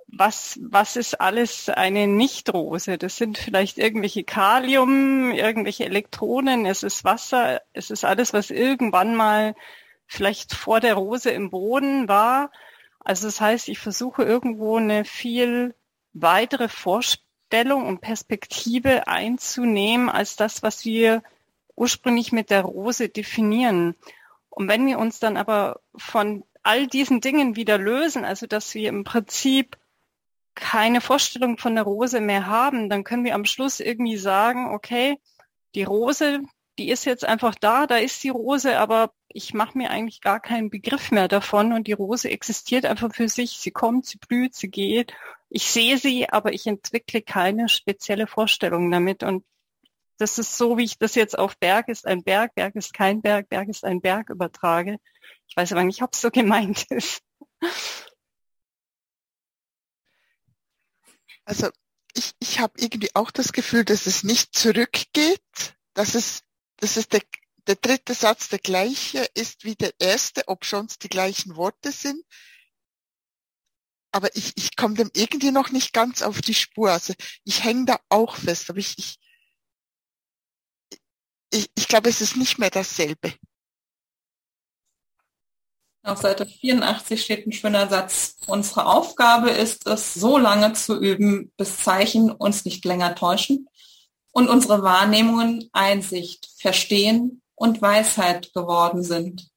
was, 0.05 0.59
was 0.61 0.97
ist 0.97 1.19
alles 1.19 1.67
eine 1.67 2.05
Nichtrose? 2.05 2.99
Das 2.99 3.17
sind 3.17 3.39
vielleicht 3.39 3.79
irgendwelche 3.79 4.23
Kalium, 4.23 5.31
irgendwelche 5.31 5.85
Elektronen, 5.85 6.67
es 6.67 6.83
ist 6.83 7.03
Wasser, 7.03 7.63
es 7.73 7.89
ist 7.89 8.05
alles, 8.05 8.33
was 8.33 8.51
irgendwann 8.51 9.15
mal 9.15 9.55
vielleicht 10.05 10.53
vor 10.53 10.79
der 10.79 10.93
Rose 10.93 11.31
im 11.31 11.49
Boden 11.49 12.07
war. 12.07 12.51
Also 12.99 13.25
das 13.25 13.41
heißt, 13.41 13.67
ich 13.67 13.79
versuche 13.79 14.25
irgendwo 14.25 14.77
eine 14.77 15.05
viel 15.05 15.73
weitere 16.13 16.69
Vorstellung 16.69 17.87
und 17.87 17.99
Perspektive 17.99 19.07
einzunehmen 19.07 20.07
als 20.07 20.35
das, 20.35 20.61
was 20.61 20.85
wir 20.85 21.23
ursprünglich 21.75 22.31
mit 22.31 22.51
der 22.51 22.61
Rose 22.61 23.09
definieren. 23.09 23.95
Und 24.55 24.69
wenn 24.69 24.87
wir 24.87 24.99
uns 24.99 25.19
dann 25.19 25.35
aber 25.35 25.81
von 25.97 26.45
all 26.63 26.87
diesen 26.87 27.19
Dingen 27.19 27.57
wieder 27.57 27.77
lösen, 27.77 28.23
also 28.23 28.47
dass 28.47 28.73
wir 28.73 28.87
im 28.89 29.03
Prinzip 29.03 29.77
keine 30.55 31.01
Vorstellung 31.01 31.57
von 31.57 31.75
der 31.75 31.83
Rose 31.83 32.21
mehr 32.21 32.47
haben, 32.47 32.89
dann 32.89 33.03
können 33.03 33.25
wir 33.25 33.35
am 33.35 33.43
Schluss 33.43 33.81
irgendwie 33.81 34.15
sagen, 34.15 34.73
okay, 34.73 35.19
die 35.75 35.83
Rose, 35.83 36.39
die 36.79 36.89
ist 36.89 37.03
jetzt 37.03 37.25
einfach 37.25 37.55
da, 37.55 37.85
da 37.85 37.97
ist 37.97 38.23
die 38.23 38.29
Rose, 38.29 38.79
aber 38.79 39.11
ich 39.27 39.53
mache 39.53 39.77
mir 39.77 39.89
eigentlich 39.89 40.21
gar 40.21 40.39
keinen 40.39 40.69
Begriff 40.69 41.11
mehr 41.11 41.27
davon 41.27 41.73
und 41.73 41.87
die 41.87 41.93
Rose 41.93 42.29
existiert 42.29 42.85
einfach 42.85 43.13
für 43.13 43.27
sich, 43.27 43.57
sie 43.57 43.71
kommt, 43.71 44.05
sie 44.05 44.17
blüht, 44.17 44.55
sie 44.55 44.69
geht. 44.69 45.13
Ich 45.49 45.69
sehe 45.69 45.97
sie, 45.97 46.29
aber 46.29 46.53
ich 46.53 46.65
entwickle 46.65 47.21
keine 47.21 47.67
spezielle 47.67 48.27
Vorstellung 48.27 48.89
damit 48.89 49.21
und 49.21 49.43
das 50.17 50.37
ist 50.37 50.57
so, 50.57 50.77
wie 50.77 50.85
ich 50.85 50.97
das 50.97 51.15
jetzt 51.15 51.37
auf 51.37 51.57
Berg 51.57 51.89
ist 51.89 52.05
ein 52.05 52.23
Berg, 52.23 52.55
Berg 52.55 52.75
ist 52.75 52.93
kein 52.93 53.21
Berg, 53.21 53.49
Berg 53.49 53.67
ist 53.69 53.83
ein 53.83 54.01
Berg 54.01 54.29
übertrage. 54.29 54.97
Ich 55.47 55.57
weiß 55.57 55.71
aber 55.73 55.83
nicht, 55.83 56.01
ob 56.01 56.13
es 56.13 56.21
so 56.21 56.31
gemeint 56.31 56.85
ist. 56.89 57.21
Also 61.45 61.69
ich, 62.15 62.33
ich 62.39 62.59
habe 62.59 62.73
irgendwie 62.77 63.13
auch 63.13 63.29
das 63.31 63.53
Gefühl, 63.53 63.85
dass 63.85 64.07
es 64.07 64.23
nicht 64.23 64.55
zurückgeht, 64.55 65.75
dass 65.93 66.15
es, 66.15 66.41
dass 66.77 66.97
es 66.97 67.07
der, 67.07 67.21
der 67.67 67.75
dritte 67.75 68.13
Satz 68.13 68.49
der 68.49 68.59
gleiche 68.59 69.27
ist 69.33 69.63
wie 69.63 69.75
der 69.75 69.93
erste, 69.99 70.47
ob 70.47 70.65
schon 70.65 70.87
die 71.01 71.09
gleichen 71.09 71.55
Worte 71.55 71.91
sind. 71.91 72.23
Aber 74.11 74.33
ich, 74.35 74.53
ich 74.55 74.77
komme 74.77 74.95
dem 74.95 75.11
irgendwie 75.13 75.51
noch 75.51 75.71
nicht 75.71 75.91
ganz 75.91 76.21
auf 76.21 76.41
die 76.41 76.53
Spur. 76.53 76.91
Also 76.91 77.13
ich 77.43 77.63
hänge 77.65 77.85
da 77.85 77.99
auch 78.07 78.37
fest, 78.37 78.69
aber 78.69 78.79
ich, 78.79 78.97
ich, 78.97 79.19
ich, 81.55 81.69
ich 81.75 81.87
glaube, 81.87 82.09
es 82.09 82.21
ist 82.21 82.35
nicht 82.35 82.59
mehr 82.59 82.69
dasselbe. 82.69 83.33
Auf 86.03 86.19
Seite 86.21 86.45
84 86.45 87.23
steht 87.23 87.47
ein 87.47 87.51
schöner 87.51 87.89
Satz. 87.89 88.37
Unsere 88.45 88.85
Aufgabe 88.85 89.49
ist 89.49 89.87
es, 89.87 90.13
so 90.13 90.37
lange 90.37 90.73
zu 90.73 90.99
üben, 90.99 91.51
bis 91.57 91.77
Zeichen 91.77 92.29
uns 92.29 92.63
nicht 92.63 92.85
länger 92.85 93.15
täuschen 93.15 93.67
und 94.31 94.47
unsere 94.47 94.83
Wahrnehmungen 94.83 95.67
Einsicht, 95.73 96.47
Verstehen 96.59 97.41
und 97.55 97.81
Weisheit 97.81 98.53
geworden 98.53 99.01
sind. 99.01 99.49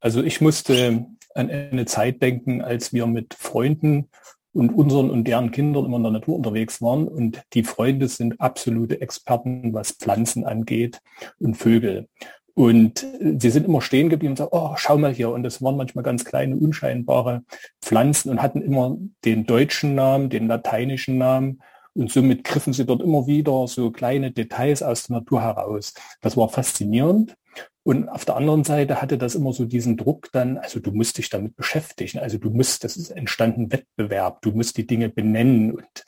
Also 0.00 0.22
ich 0.22 0.40
musste 0.40 1.06
an 1.34 1.50
eine 1.50 1.86
Zeit 1.86 2.20
denken, 2.20 2.62
als 2.62 2.92
wir 2.92 3.06
mit 3.06 3.34
Freunden 3.34 4.10
und 4.54 4.70
unseren 4.70 5.10
und 5.10 5.24
deren 5.24 5.50
Kindern 5.50 5.84
immer 5.84 5.98
in 5.98 6.04
der 6.04 6.12
Natur 6.12 6.36
unterwegs 6.36 6.80
waren. 6.80 7.06
Und 7.06 7.42
die 7.52 7.64
Freunde 7.64 8.08
sind 8.08 8.40
absolute 8.40 9.00
Experten, 9.00 9.74
was 9.74 9.92
Pflanzen 9.92 10.44
angeht 10.44 11.02
und 11.38 11.56
Vögel. 11.56 12.08
Und 12.54 13.04
sie 13.20 13.50
sind 13.50 13.66
immer 13.66 13.80
stehen 13.80 14.08
geblieben 14.08 14.32
und 14.32 14.36
sagen, 14.36 14.52
oh, 14.52 14.74
schau 14.76 14.96
mal 14.96 15.12
hier. 15.12 15.30
Und 15.30 15.42
das 15.42 15.60
waren 15.60 15.76
manchmal 15.76 16.04
ganz 16.04 16.24
kleine, 16.24 16.56
unscheinbare 16.56 17.42
Pflanzen 17.82 18.30
und 18.30 18.40
hatten 18.40 18.62
immer 18.62 18.96
den 19.24 19.44
deutschen 19.44 19.96
Namen, 19.96 20.30
den 20.30 20.46
lateinischen 20.46 21.18
Namen. 21.18 21.60
Und 21.94 22.12
somit 22.12 22.44
griffen 22.44 22.72
sie 22.72 22.86
dort 22.86 23.02
immer 23.02 23.26
wieder 23.26 23.66
so 23.66 23.90
kleine 23.90 24.30
Details 24.30 24.84
aus 24.84 25.04
der 25.04 25.18
Natur 25.18 25.42
heraus. 25.42 25.94
Das 26.20 26.36
war 26.36 26.48
faszinierend. 26.48 27.36
Und 27.84 28.08
auf 28.08 28.24
der 28.24 28.36
anderen 28.36 28.64
Seite 28.64 29.02
hatte 29.02 29.18
das 29.18 29.34
immer 29.34 29.52
so 29.52 29.66
diesen 29.66 29.96
Druck 29.98 30.30
dann, 30.32 30.56
also 30.56 30.80
du 30.80 30.90
musst 30.90 31.18
dich 31.18 31.28
damit 31.28 31.54
beschäftigen, 31.54 32.18
also 32.18 32.38
du 32.38 32.50
musst, 32.50 32.82
das 32.82 32.96
ist 32.96 33.10
entstanden 33.10 33.70
Wettbewerb, 33.70 34.40
du 34.40 34.52
musst 34.52 34.78
die 34.78 34.86
Dinge 34.86 35.10
benennen 35.10 35.72
und 35.72 36.04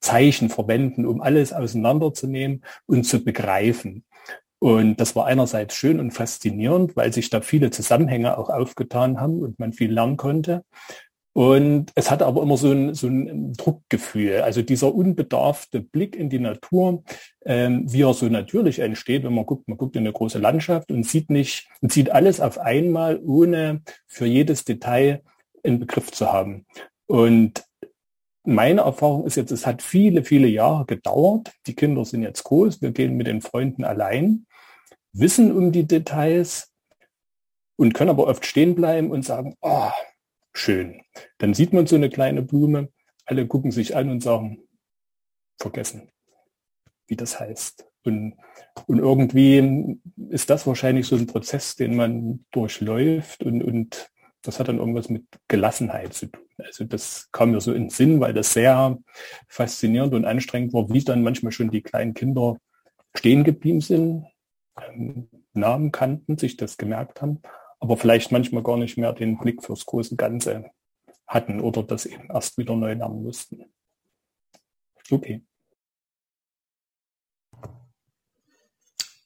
Zeichen 0.00 0.48
verwenden, 0.48 1.04
um 1.04 1.20
alles 1.20 1.52
auseinanderzunehmen 1.52 2.64
und 2.86 3.04
zu 3.04 3.22
begreifen. 3.22 4.04
Und 4.60 4.96
das 4.96 5.14
war 5.14 5.26
einerseits 5.26 5.74
schön 5.74 6.00
und 6.00 6.12
faszinierend, 6.12 6.96
weil 6.96 7.12
sich 7.12 7.30
da 7.30 7.42
viele 7.42 7.70
Zusammenhänge 7.70 8.38
auch 8.38 8.48
aufgetan 8.48 9.20
haben 9.20 9.40
und 9.40 9.58
man 9.58 9.72
viel 9.72 9.92
lernen 9.92 10.16
konnte. 10.16 10.64
Und 11.38 11.92
es 11.94 12.10
hatte 12.10 12.26
aber 12.26 12.42
immer 12.42 12.56
so 12.56 12.72
ein, 12.72 12.94
so 12.94 13.06
ein 13.06 13.52
Druckgefühl, 13.52 14.40
also 14.40 14.60
dieser 14.60 14.92
unbedarfte 14.92 15.80
Blick 15.80 16.16
in 16.16 16.30
die 16.30 16.40
Natur, 16.40 17.04
ähm, 17.44 17.84
wie 17.86 18.02
er 18.02 18.12
so 18.12 18.26
natürlich 18.26 18.80
entsteht, 18.80 19.22
wenn 19.22 19.34
man 19.34 19.46
guckt, 19.46 19.68
man 19.68 19.78
guckt 19.78 19.94
in 19.94 20.02
eine 20.02 20.12
große 20.12 20.40
Landschaft 20.40 20.90
und 20.90 21.06
sieht 21.06 21.30
nicht, 21.30 21.68
und 21.80 21.92
sieht 21.92 22.10
alles 22.10 22.40
auf 22.40 22.58
einmal, 22.58 23.20
ohne 23.24 23.82
für 24.08 24.26
jedes 24.26 24.64
Detail 24.64 25.22
einen 25.62 25.78
Begriff 25.78 26.10
zu 26.10 26.32
haben. 26.32 26.66
Und 27.06 27.62
meine 28.42 28.80
Erfahrung 28.80 29.24
ist 29.24 29.36
jetzt, 29.36 29.52
es 29.52 29.64
hat 29.64 29.80
viele, 29.80 30.24
viele 30.24 30.48
Jahre 30.48 30.86
gedauert. 30.86 31.52
Die 31.68 31.76
Kinder 31.76 32.04
sind 32.04 32.24
jetzt 32.24 32.42
groß, 32.42 32.82
wir 32.82 32.90
gehen 32.90 33.16
mit 33.16 33.28
den 33.28 33.42
Freunden 33.42 33.84
allein. 33.84 34.44
wissen 35.12 35.56
um 35.56 35.70
die 35.70 35.86
Details 35.86 36.72
und 37.76 37.94
können 37.94 38.10
aber 38.10 38.26
oft 38.26 38.44
stehen 38.44 38.74
bleiben 38.74 39.12
und 39.12 39.24
sagen, 39.24 39.54
oh, 39.60 39.92
schön. 40.58 41.02
Dann 41.38 41.54
sieht 41.54 41.72
man 41.72 41.86
so 41.86 41.96
eine 41.96 42.10
kleine 42.10 42.42
Blume, 42.42 42.90
alle 43.24 43.46
gucken 43.46 43.70
sich 43.70 43.96
an 43.96 44.10
und 44.10 44.22
sagen, 44.22 44.62
vergessen, 45.58 46.10
wie 47.06 47.16
das 47.16 47.38
heißt. 47.38 47.86
Und, 48.04 48.34
und 48.86 48.98
irgendwie 48.98 50.00
ist 50.30 50.50
das 50.50 50.66
wahrscheinlich 50.66 51.06
so 51.06 51.16
ein 51.16 51.26
Prozess, 51.26 51.76
den 51.76 51.96
man 51.96 52.44
durchläuft 52.52 53.42
und, 53.42 53.62
und 53.62 54.10
das 54.42 54.60
hat 54.60 54.68
dann 54.68 54.78
irgendwas 54.78 55.08
mit 55.08 55.24
Gelassenheit 55.48 56.14
zu 56.14 56.26
tun. 56.26 56.44
Also 56.58 56.84
das 56.84 57.28
kam 57.32 57.50
mir 57.50 57.60
so 57.60 57.72
in 57.72 57.90
Sinn, 57.90 58.20
weil 58.20 58.32
das 58.32 58.52
sehr 58.52 58.98
faszinierend 59.48 60.14
und 60.14 60.24
anstrengend 60.24 60.72
war, 60.72 60.88
wie 60.90 61.02
dann 61.02 61.22
manchmal 61.22 61.52
schon 61.52 61.70
die 61.70 61.82
kleinen 61.82 62.14
Kinder 62.14 62.56
stehen 63.14 63.44
geblieben 63.44 63.80
sind, 63.80 64.26
ähm, 64.80 65.28
Namen 65.52 65.92
kannten, 65.92 66.38
sich 66.38 66.56
das 66.56 66.76
gemerkt 66.76 67.20
haben, 67.20 67.42
aber 67.80 67.96
vielleicht 67.96 68.32
manchmal 68.32 68.62
gar 68.62 68.76
nicht 68.76 68.96
mehr 68.96 69.12
den 69.12 69.38
Blick 69.38 69.62
fürs 69.62 69.86
große 69.86 70.16
Ganze 70.16 70.70
hatten 71.26 71.60
oder 71.60 71.82
das 71.82 72.06
eben 72.06 72.30
erst 72.30 72.58
wieder 72.58 72.74
neu 72.74 72.94
lernen 72.94 73.22
mussten. 73.22 73.64
Okay. 75.10 75.44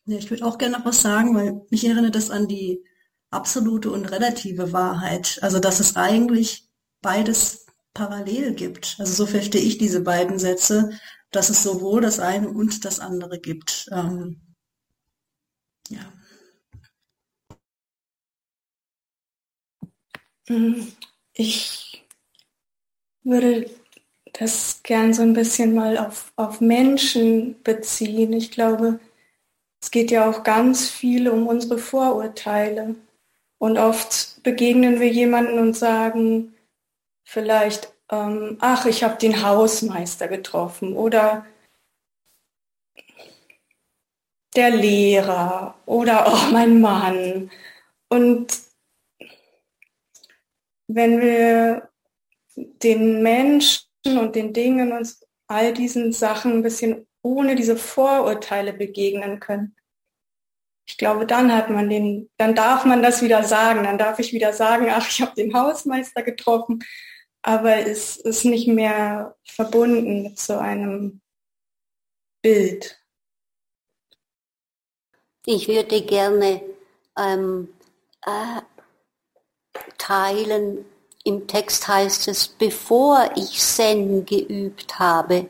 Ja, 0.05 0.19
ich 0.19 0.31
würde 0.31 0.45
auch 0.45 0.59
gerne 0.59 0.79
noch 0.79 0.85
was 0.85 1.01
sagen, 1.01 1.35
weil 1.37 1.63
mich 1.71 1.85
erinnert 1.85 2.15
das 2.15 2.31
an 2.31 2.49
die 2.49 2.85
absolute 3.31 3.91
und 3.91 4.07
relative 4.07 4.73
Wahrheit. 4.73 5.39
Also 5.43 5.59
dass 5.59 5.81
es 5.81 5.97
eigentlich 5.97 6.69
beides 7.01 7.67
parallel 7.95 8.55
gibt. 8.55 8.97
Also 8.99 9.13
so 9.13 9.27
verstehe 9.27 9.63
ich 9.63 9.79
diese 9.79 10.03
beiden 10.03 10.39
Sätze, 10.39 10.99
dass 11.31 11.51
es 11.51 11.63
sowohl 11.63 12.01
das 12.01 12.21
eine 12.21 12.49
und 12.49 12.85
das 12.85 13.01
andere 13.01 13.39
gibt. 13.41 13.89
Ähm, 13.93 14.41
ja. 15.89 16.01
Ich 21.35 22.05
würde 23.25 23.71
das 24.33 24.81
gern 24.83 25.13
so 25.15 25.23
ein 25.23 25.35
bisschen 25.35 25.75
mal 25.75 25.99
auf, 25.99 26.33
auf 26.37 26.61
Menschen 26.61 27.63
beziehen. 27.63 28.33
Ich 28.33 28.51
glaube, 28.51 28.99
es 29.81 29.91
geht 29.91 30.11
ja 30.11 30.29
auch 30.29 30.43
ganz 30.43 30.89
viel 30.89 31.29
um 31.29 31.47
unsere 31.47 31.79
Vorurteile. 31.79 32.95
Und 33.59 33.79
oft 33.79 34.43
begegnen 34.43 35.01
wir 35.01 35.09
jemanden 35.09 35.59
und 35.59 35.75
sagen 35.75 36.55
vielleicht, 37.25 37.93
ähm, 38.11 38.59
ach, 38.61 38.87
ich 38.87 39.05
habe 39.05 39.17
den 39.19 39.43
Hausmeister 39.43 40.29
getroffen 40.29 40.97
oder 40.97 41.47
der 44.55 44.71
Lehrer 44.71 45.75
oder 45.87 46.27
auch 46.27 46.51
mein 46.51 46.81
Mann. 46.81 47.51
Und 48.09 48.49
wenn 50.89 51.21
wir 51.21 51.89
den 52.55 53.23
Menschen 53.23 53.87
und 54.05 54.35
den 54.35 54.53
Dingen 54.53 54.93
und 54.93 55.15
all 55.47 55.73
diesen 55.73 56.13
Sachen 56.13 56.53
ein 56.53 56.63
bisschen 56.63 57.07
ohne 57.23 57.55
diese 57.55 57.77
Vorurteile 57.77 58.73
begegnen 58.73 59.41
können, 59.41 59.77
ich 60.85 60.99
glaube, 60.99 61.27
dann 61.27 61.55
hat 61.55 61.71
man 61.71 61.89
den, 61.89 62.29
dann 62.37 62.55
darf 62.55 62.85
man 62.85 63.03
das 63.03 63.23
wieder 63.23 63.45
sagen, 63.45 63.85
dann 63.85 63.99
darf 63.99 64.19
ich 64.19 64.33
wieder 64.33 64.53
sagen, 64.53 64.89
ach, 64.91 65.09
ich 65.09 65.23
habe 65.23 65.35
den 65.35 65.55
Hausmeister 65.55 66.23
getroffen, 66.23 66.85
aber 67.43 67.87
es 67.87 68.17
ist 68.17 68.45
nicht 68.45 68.69
mehr 68.69 69.37
verbunden 69.45 70.23
mit 70.23 70.39
so 70.39 70.59
einem 70.59 71.21
Bild. 72.43 72.99
Ich 75.47 75.69
würde 75.69 76.03
gerne 76.03 76.63
ähm, 77.19 77.69
äh, 78.25 78.63
teilen, 79.99 80.85
im 81.25 81.47
Text 81.47 81.87
heißt 81.87 82.29
es, 82.29 82.49
bevor 82.49 83.31
ich 83.37 83.61
Zen 83.61 84.25
geübt 84.25 84.99
habe. 84.99 85.49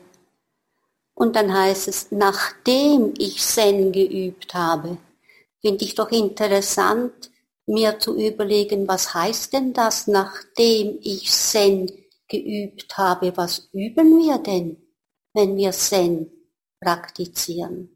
Und 1.15 1.35
dann 1.35 1.53
heißt 1.53 1.87
es, 1.87 2.11
nachdem 2.11 3.13
ich 3.17 3.41
Zen 3.41 3.91
geübt 3.91 4.53
habe 4.53 4.97
finde 5.63 5.85
ich 5.85 5.95
doch 5.95 6.11
interessant, 6.11 7.31
mir 7.65 7.97
zu 7.97 8.17
überlegen, 8.17 8.87
was 8.87 9.13
heißt 9.13 9.53
denn 9.53 9.71
das, 9.71 10.07
nachdem 10.07 10.99
ich 11.01 11.31
Zen 11.31 11.89
geübt 12.27 12.97
habe? 12.97 13.35
Was 13.37 13.69
üben 13.71 14.19
wir 14.19 14.39
denn, 14.39 14.75
wenn 15.33 15.55
wir 15.55 15.71
Zen 15.71 16.29
praktizieren? 16.81 17.92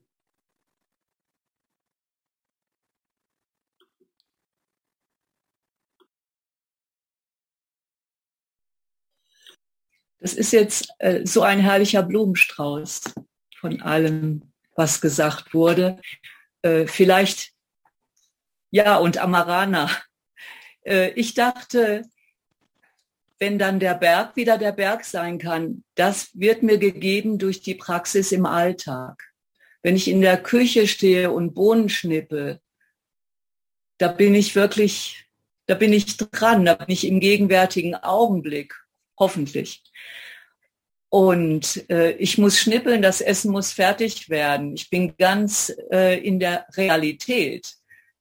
Das 10.19 10.33
ist 10.33 10.51
jetzt 10.51 10.89
äh, 10.99 11.25
so 11.25 11.41
ein 11.41 11.59
herrlicher 11.59 12.03
Blumenstrauß 12.03 13.01
von 13.59 13.81
allem, 13.81 14.51
was 14.75 15.01
gesagt 15.01 15.53
wurde. 15.53 15.99
Äh, 16.61 16.87
vielleicht 16.87 17.53
ja, 18.71 18.97
und 18.97 19.17
Amarana. 19.17 19.89
Äh, 20.85 21.11
ich 21.11 21.33
dachte, 21.33 22.03
wenn 23.39 23.59
dann 23.59 23.79
der 23.79 23.93
Berg 23.95 24.35
wieder 24.35 24.57
der 24.57 24.71
Berg 24.71 25.05
sein 25.05 25.37
kann, 25.37 25.83
das 25.95 26.29
wird 26.33 26.63
mir 26.63 26.77
gegeben 26.77 27.37
durch 27.37 27.61
die 27.61 27.75
Praxis 27.75 28.31
im 28.31 28.45
Alltag. 28.45 29.23
Wenn 29.83 29.95
ich 29.95 30.07
in 30.07 30.21
der 30.21 30.41
Küche 30.41 30.87
stehe 30.87 31.31
und 31.31 31.53
Bohnen 31.53 31.89
schnippe, 31.89 32.59
da 33.99 34.09
bin 34.09 34.35
ich 34.35 34.55
wirklich, 34.55 35.25
da 35.65 35.75
bin 35.75 35.93
ich 35.93 36.17
dran, 36.17 36.65
da 36.65 36.75
bin 36.75 36.89
ich 36.89 37.05
im 37.05 37.19
gegenwärtigen 37.19 37.95
Augenblick, 37.95 38.75
hoffentlich. 39.17 39.83
Und 41.09 41.89
äh, 41.89 42.11
ich 42.13 42.37
muss 42.37 42.59
schnippeln, 42.59 43.01
das 43.01 43.21
Essen 43.21 43.51
muss 43.51 43.71
fertig 43.71 44.29
werden. 44.29 44.75
Ich 44.75 44.89
bin 44.89 45.15
ganz 45.17 45.73
äh, 45.91 46.19
in 46.19 46.39
der 46.39 46.67
Realität. 46.75 47.75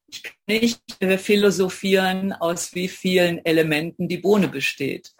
Ich 0.06 0.22
kann 0.22 0.34
nicht 0.46 0.80
äh, 1.00 1.18
philosophieren, 1.18 2.32
aus 2.32 2.74
wie 2.74 2.88
vielen 2.88 3.44
Elementen 3.44 4.08
die 4.08 4.18
Bohne 4.18 4.48
besteht. 4.48 5.14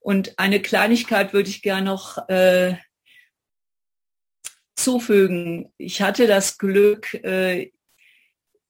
Und 0.00 0.38
eine 0.38 0.60
Kleinigkeit 0.60 1.32
würde 1.32 1.50
ich 1.50 1.62
gerne 1.62 1.86
noch 1.86 2.28
äh, 2.28 2.76
zufügen. 4.74 5.72
Ich 5.76 6.00
hatte 6.00 6.26
das 6.26 6.56
Glück, 6.56 7.12
äh, 7.14 7.70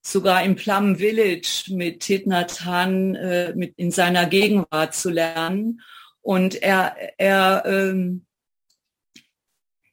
sogar 0.04 0.42
im 0.42 0.56
Plum 0.56 0.96
Village 0.96 1.66
mit 1.68 2.00
Thich 2.00 2.26
Nhat 2.26 2.64
Hanh 2.64 3.14
äh, 3.14 3.50
in 3.76 3.90
seiner 3.92 4.26
Gegenwart 4.26 4.94
zu 4.94 5.10
lernen. 5.10 5.80
Und 6.22 6.62
er, 6.62 6.96
er, 7.18 7.64
ähm, 7.66 8.24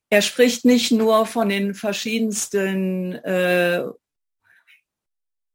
er 0.10 0.22
spricht 0.22 0.64
nicht 0.64 0.92
nur 0.92 1.26
von 1.26 1.50
den 1.50 1.74
verschiedensten 1.74 3.16
äh, 3.16 3.84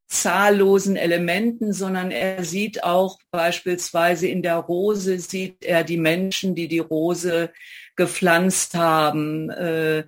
zahllosen 0.09 0.97
Elementen, 0.97 1.73
sondern 1.73 2.11
er 2.11 2.45
sieht 2.45 2.85
auch 2.85 3.19
beispielsweise 3.31 4.29
in 4.29 4.43
der 4.43 4.57
Rose, 4.57 5.19
sieht 5.19 5.65
er 5.65 5.83
die 5.85 5.97
Menschen, 5.97 6.55
die 6.55 6.69
die 6.69 6.79
Rose 6.79 7.51
gepflanzt 7.97 8.75
haben, 8.75 9.51
äh, 9.51 10.05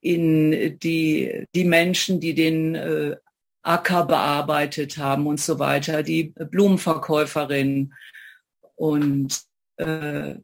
in 0.00 0.78
die, 0.78 1.44
die 1.54 1.64
Menschen, 1.64 2.20
die 2.20 2.34
den 2.34 2.74
äh, 2.74 3.16
Acker 3.62 4.06
bearbeitet 4.06 4.96
haben 4.98 5.26
und 5.26 5.40
so 5.40 5.58
weiter, 5.58 6.02
die 6.02 6.32
Blumenverkäuferin. 6.36 7.92
Und 8.76 9.47
äh, 9.78 10.40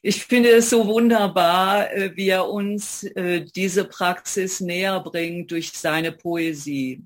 ich 0.00 0.24
finde 0.24 0.50
es 0.50 0.70
so 0.70 0.86
wunderbar, 0.86 1.92
äh, 1.92 2.16
wie 2.16 2.28
er 2.28 2.48
uns 2.48 3.02
äh, 3.02 3.44
diese 3.44 3.84
Praxis 3.84 4.60
näher 4.60 5.00
bringt 5.00 5.50
durch 5.50 5.72
seine 5.72 6.12
Poesie. 6.12 7.02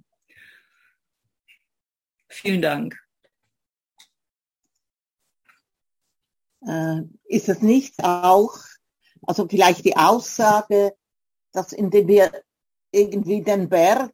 Vielen 2.28 2.62
Dank. 2.62 2.96
Ist 7.24 7.48
es 7.48 7.62
nicht 7.62 7.94
auch, 8.04 8.54
also 9.26 9.48
vielleicht 9.48 9.84
die 9.86 9.96
Aussage, 9.96 10.94
dass 11.52 11.72
indem 11.72 12.06
wir 12.06 12.30
irgendwie 12.92 13.42
den 13.42 13.70
Berg 13.70 14.12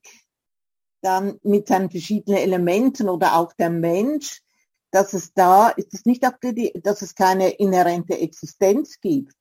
dann 1.03 1.41
mit 1.43 1.67
seinen 1.67 1.91
verschiedenen 1.91 2.39
Elementen 2.39 3.09
oder 3.09 3.35
auch 3.35 3.53
der 3.53 3.71
Mensch, 3.71 4.43
dass 4.91 5.13
es 5.13 5.33
da, 5.33 5.69
ist 5.71 5.95
es 5.95 6.05
nicht 6.07 6.23
dass 6.23 7.03
es 7.03 7.15
keine 7.15 7.51
inhärente 7.51 8.19
Existenz 8.19 9.01
gibt, 9.01 9.37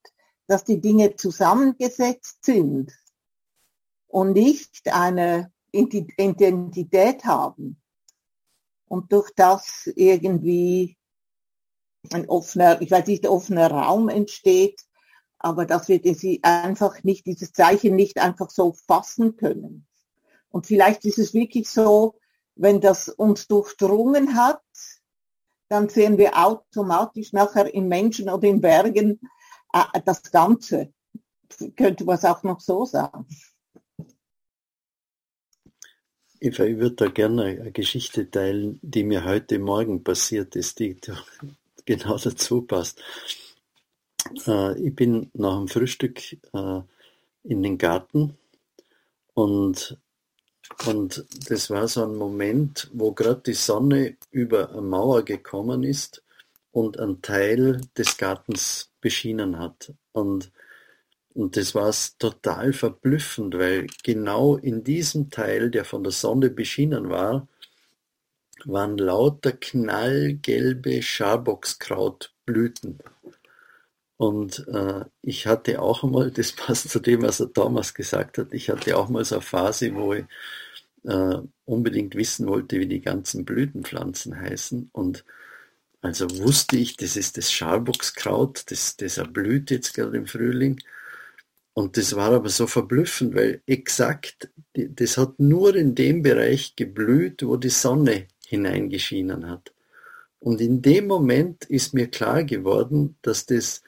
dass 0.48 0.64
die 0.64 0.82
Dinge 0.82 1.16
zusammengesetzt 1.16 2.44
sind 2.44 2.92
und 4.08 4.34
nicht 4.34 4.88
eine 4.92 5.52
Identität 5.72 7.26
haben 7.26 7.82
und 8.88 9.12
durch 9.12 9.32
das 9.36 9.90
irgendwie 9.96 10.98
ein 12.14 12.30
offener, 12.30 12.82
ich 12.82 12.92
weiß 12.92 13.08
nicht, 13.08 13.28
offener 13.28 13.72
Raum 13.72 14.10
entsteht, 14.10 14.82
aber 15.40 15.66
dass 15.66 15.88
wir 15.88 16.00
sie 16.16 16.40
einfach 16.44 17.04
nicht, 17.04 17.26
dieses 17.26 17.52
Zeichen 17.52 17.96
nicht 17.96 18.20
einfach 18.20 18.50
so 18.50 18.74
fassen 18.74 19.38
können. 19.38 19.88
Und 20.50 20.66
vielleicht 20.66 21.04
ist 21.06 21.20
es 21.20 21.34
wirklich 21.34 21.70
so, 21.70 22.16
wenn 22.56 22.80
das 22.80 23.10
uns 23.10 23.48
durchdrungen 23.48 24.36
hat, 24.36 24.62
dann 25.70 25.90
sehen 25.90 26.18
wir 26.18 26.38
automatisch 26.38 27.34
nachher 27.34 27.74
in 27.74 27.88
Menschen 27.88 28.30
oder 28.30 28.48
in 28.48 28.62
Bergen 28.62 29.20
äh, 29.74 30.02
das 30.06 30.24
Ganze. 30.24 30.94
Könnte 31.76 32.06
man 32.06 32.16
es 32.16 32.26
auch 32.26 32.44
noch 32.44 32.60
so 32.60 32.86
sagen. 32.86 33.28
Eva, 36.40 36.64
ich 36.64 36.78
würde 36.78 36.96
da 36.96 37.08
gerne 37.08 37.44
eine 37.44 37.72
Geschichte 37.72 38.30
teilen, 38.30 38.80
die 38.82 39.04
mir 39.04 39.24
heute 39.24 39.58
Morgen 39.58 40.04
passiert 40.04 40.56
ist, 40.56 40.80
die 40.80 40.98
genau 41.86 42.18
dazu 42.18 42.62
passt. 42.62 43.02
Äh, 44.46 44.80
ich 44.80 44.96
bin 44.96 45.32
nach 45.34 45.58
dem 45.58 45.68
Frühstück 45.68 46.34
äh, 46.54 46.82
in 47.44 47.64
den 47.64 47.78
Garten 47.78 48.38
und, 49.34 49.98
und 50.86 51.26
das 51.50 51.70
war 51.70 51.88
so 51.88 52.04
ein 52.04 52.16
Moment, 52.16 52.90
wo 52.94 53.12
gerade 53.12 53.42
die 53.46 53.54
Sonne 53.54 54.18
über 54.32 54.72
eine 54.72 54.82
Mauer 54.82 55.24
gekommen 55.24 55.84
ist 55.84 56.24
und 56.72 57.00
einen 57.00 57.22
Teil 57.22 57.82
des 57.98 58.18
Gartens 58.18 58.92
beschienen 59.02 59.60
hat. 59.60 59.94
Und 60.12 60.52
und 61.36 61.58
das 61.58 61.76
war 61.76 61.94
total 62.18 62.72
verblüffend, 62.72 63.56
weil 63.58 63.88
genau 64.04 64.56
in 64.56 64.86
diesem 64.86 65.30
Teil, 65.30 65.70
der 65.70 65.84
von 65.84 66.02
der 66.02 66.14
Sonne 66.14 66.50
beschienen 66.50 67.10
war, 67.10 67.50
waren 68.64 68.98
lauter 68.98 69.52
knallgelbe 69.52 71.02
Scharbockskrautblüten. 71.02 73.00
Und 74.18 74.66
äh, 74.68 75.06
ich 75.22 75.48
hatte 75.48 75.82
auch 75.82 76.04
einmal, 76.04 76.32
das 76.32 76.52
passt 76.56 76.90
zu 76.90 77.00
dem, 77.00 77.22
was 77.22 77.40
er 77.40 77.48
damals 77.48 77.94
gesagt 77.94 78.38
hat, 78.38 78.54
ich 78.54 78.70
hatte 78.70 78.98
auch 78.98 79.10
mal 79.10 79.26
so 79.26 79.36
eine 79.36 79.42
Phase, 79.42 79.94
wo 79.96 80.14
ich 80.14 80.26
äh, 81.04 81.38
unbedingt 81.66 82.16
wissen 82.16 82.48
wollte, 82.48 82.80
wie 82.80 82.88
die 82.88 83.02
ganzen 83.02 83.46
Blütenpflanzen 83.46 84.40
heißen. 84.40 84.90
Und 84.94 85.26
also 86.02 86.28
wusste 86.40 86.78
ich, 86.78 86.98
das 86.98 87.18
ist 87.18 87.38
das 87.38 87.52
Scharbockskraut, 87.52 88.72
das, 88.72 88.96
das 88.98 89.18
erblüht 89.18 89.72
jetzt 89.72 89.94
gerade 89.94 90.18
im 90.18 90.28
Frühling. 90.28 90.80
Und 91.74 91.98
das 91.98 92.16
war 92.16 92.32
aber 92.32 92.50
so 92.50 92.68
verblüffend, 92.68 93.36
weil 93.36 93.62
exakt, 93.66 94.50
das 94.74 95.18
hat 95.18 95.40
nur 95.40 95.76
in 95.76 95.94
dem 95.94 96.22
Bereich 96.22 96.76
geblüht, 96.76 97.44
wo 97.44 97.58
die 97.58 97.70
Sonne 97.70 98.28
hineingeschienen 98.48 99.50
hat. 99.50 99.74
Und 100.40 100.62
in 100.62 100.82
dem 100.82 101.08
Moment 101.08 101.66
ist 101.66 101.94
mir 101.94 102.08
klar 102.08 102.44
geworden, 102.44 103.18
dass 103.24 103.46
das, 103.46 103.82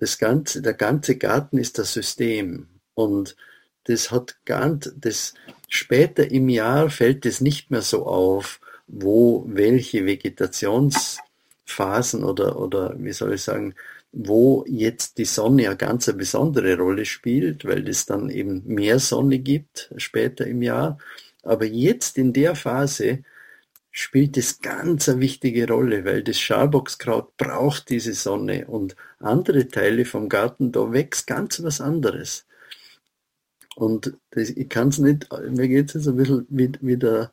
das 0.00 0.18
ganze, 0.18 0.62
der 0.62 0.74
ganze 0.74 1.16
Garten 1.16 1.58
ist 1.58 1.78
das 1.78 1.92
System. 1.92 2.66
Und 2.94 3.36
das 3.84 4.10
hat 4.10 4.36
ganz, 4.44 4.92
das 4.96 5.34
später 5.68 6.28
im 6.30 6.48
Jahr 6.48 6.90
fällt 6.90 7.26
es 7.26 7.40
nicht 7.40 7.70
mehr 7.70 7.82
so 7.82 8.06
auf, 8.06 8.60
wo 8.86 9.44
welche 9.46 10.06
Vegetationsphasen 10.06 12.24
oder, 12.24 12.58
oder 12.58 12.94
wie 12.98 13.12
soll 13.12 13.34
ich 13.34 13.42
sagen, 13.42 13.74
wo 14.12 14.64
jetzt 14.66 15.18
die 15.18 15.26
Sonne 15.26 15.66
eine 15.66 15.76
ganz 15.76 16.10
besondere 16.16 16.78
Rolle 16.78 17.04
spielt, 17.04 17.66
weil 17.66 17.86
es 17.88 18.06
dann 18.06 18.30
eben 18.30 18.62
mehr 18.66 18.98
Sonne 18.98 19.38
gibt 19.38 19.92
später 19.96 20.46
im 20.46 20.62
Jahr. 20.62 20.98
Aber 21.42 21.66
jetzt 21.66 22.16
in 22.18 22.32
der 22.32 22.54
Phase 22.54 23.22
spielt 23.90 24.36
es 24.36 24.60
ganz 24.60 25.08
eine 25.08 25.20
wichtige 25.20 25.66
Rolle, 25.68 26.04
weil 26.04 26.22
das 26.22 26.38
Scharbockskraut 26.38 27.36
braucht 27.36 27.88
diese 27.90 28.14
Sonne 28.14 28.66
und 28.66 28.96
andere 29.18 29.68
Teile 29.68 30.04
vom 30.04 30.28
Garten, 30.28 30.72
da 30.72 30.92
wächst 30.92 31.26
ganz 31.26 31.62
was 31.62 31.80
anderes. 31.80 32.46
Und 33.76 34.16
das, 34.30 34.50
ich 34.50 34.68
kann 34.68 34.88
es 34.88 34.98
nicht, 34.98 35.28
mir 35.50 35.68
geht 35.68 35.88
es 35.88 35.94
jetzt 35.94 36.08
ein 36.08 36.16
bisschen 36.16 36.46
wie, 36.50 36.72
wie, 36.80 36.96
der, 36.96 37.32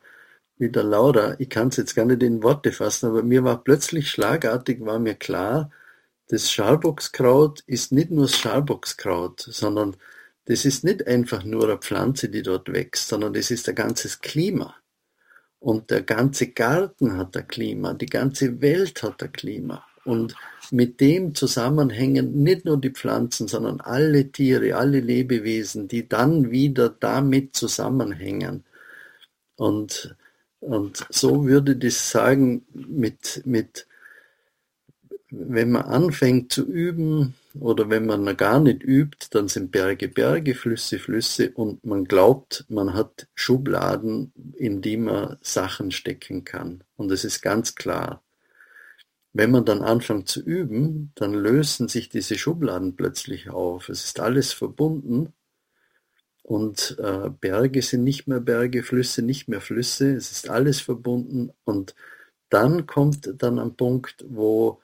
wie 0.57 0.69
der 0.69 0.83
Laura, 0.83 1.35
ich 1.39 1.49
kann 1.49 1.69
es 1.69 1.77
jetzt 1.77 1.95
gar 1.95 2.05
nicht 2.05 2.23
in 2.23 2.43
Worte 2.43 2.71
fassen, 2.71 3.07
aber 3.07 3.23
mir 3.23 3.43
war 3.43 3.63
plötzlich 3.63 4.09
schlagartig, 4.09 4.85
war 4.85 4.99
mir 4.99 5.15
klar, 5.15 5.71
das 6.27 6.51
Schalbockskraut 6.51 7.61
ist 7.67 7.91
nicht 7.91 8.11
nur 8.11 8.25
das 8.25 8.37
Schalbockskraut, 8.37 9.41
sondern 9.41 9.95
das 10.45 10.65
ist 10.65 10.83
nicht 10.83 11.07
einfach 11.07 11.43
nur 11.43 11.63
eine 11.63 11.77
Pflanze, 11.77 12.29
die 12.29 12.43
dort 12.43 12.71
wächst, 12.71 13.07
sondern 13.07 13.33
das 13.33 13.51
ist 13.51 13.67
ein 13.67 13.75
ganzes 13.75 14.21
Klima. 14.21 14.75
Und 15.65 15.89
der 15.89 16.03
ganze 16.03 16.49
Garten 16.49 17.17
hat 17.17 17.35
ein 17.35 17.47
Klima, 17.47 17.95
die 17.95 18.05
ganze 18.05 18.61
Welt 18.61 19.01
hat 19.01 19.23
ein 19.23 19.31
Klima. 19.31 19.83
Und 20.03 20.35
mit 20.69 21.01
dem 21.01 21.33
zusammenhängen 21.33 22.43
nicht 22.43 22.65
nur 22.65 22.79
die 22.79 22.91
Pflanzen, 22.91 23.47
sondern 23.47 23.81
alle 23.81 24.31
Tiere, 24.31 24.75
alle 24.75 24.99
Lebewesen, 24.99 25.87
die 25.87 26.07
dann 26.07 26.51
wieder 26.51 26.89
damit 26.89 27.55
zusammenhängen. 27.55 28.63
Und, 29.55 30.15
und 30.59 31.07
so 31.09 31.47
würde 31.47 31.75
das 31.75 32.11
sagen, 32.11 32.67
mit, 32.71 33.41
mit 33.43 33.87
wenn 35.31 35.71
man 35.71 35.85
anfängt 35.85 36.53
zu 36.53 36.63
üben 36.63 37.33
oder 37.59 37.89
wenn 37.89 38.05
man 38.05 38.37
gar 38.37 38.59
nicht 38.59 38.83
übt, 38.83 39.27
dann 39.31 39.47
sind 39.47 39.71
Berge 39.71 40.07
Berge, 40.07 40.55
Flüsse 40.55 40.99
Flüsse 40.99 41.51
und 41.51 41.85
man 41.85 42.05
glaubt, 42.05 42.65
man 42.69 42.93
hat 42.93 43.27
Schubladen, 43.35 44.33
in 44.55 44.81
die 44.81 44.97
man 44.97 45.37
Sachen 45.41 45.91
stecken 45.91 46.43
kann. 46.43 46.83
Und 46.97 47.11
es 47.11 47.23
ist 47.23 47.41
ganz 47.41 47.75
klar. 47.75 48.21
Wenn 49.33 49.51
man 49.51 49.65
dann 49.65 49.81
anfängt 49.81 50.29
zu 50.29 50.41
üben, 50.41 51.11
dann 51.15 51.33
lösen 51.33 51.87
sich 51.89 52.09
diese 52.09 52.37
Schubladen 52.37 52.95
plötzlich 52.95 53.49
auf. 53.49 53.89
Es 53.89 54.05
ist 54.05 54.19
alles 54.19 54.53
verbunden 54.53 55.33
und 56.41 56.97
äh, 56.99 57.29
Berge 57.29 57.81
sind 57.81 58.03
nicht 58.03 58.27
mehr 58.27 58.39
Berge, 58.39 58.83
Flüsse 58.83 59.21
nicht 59.21 59.47
mehr 59.47 59.61
Flüsse. 59.61 60.15
Es 60.15 60.31
ist 60.31 60.49
alles 60.49 60.79
verbunden 60.79 61.51
und 61.65 61.95
dann 62.49 62.85
kommt 62.85 63.41
dann 63.41 63.59
ein 63.59 63.75
Punkt, 63.75 64.23
wo 64.29 64.79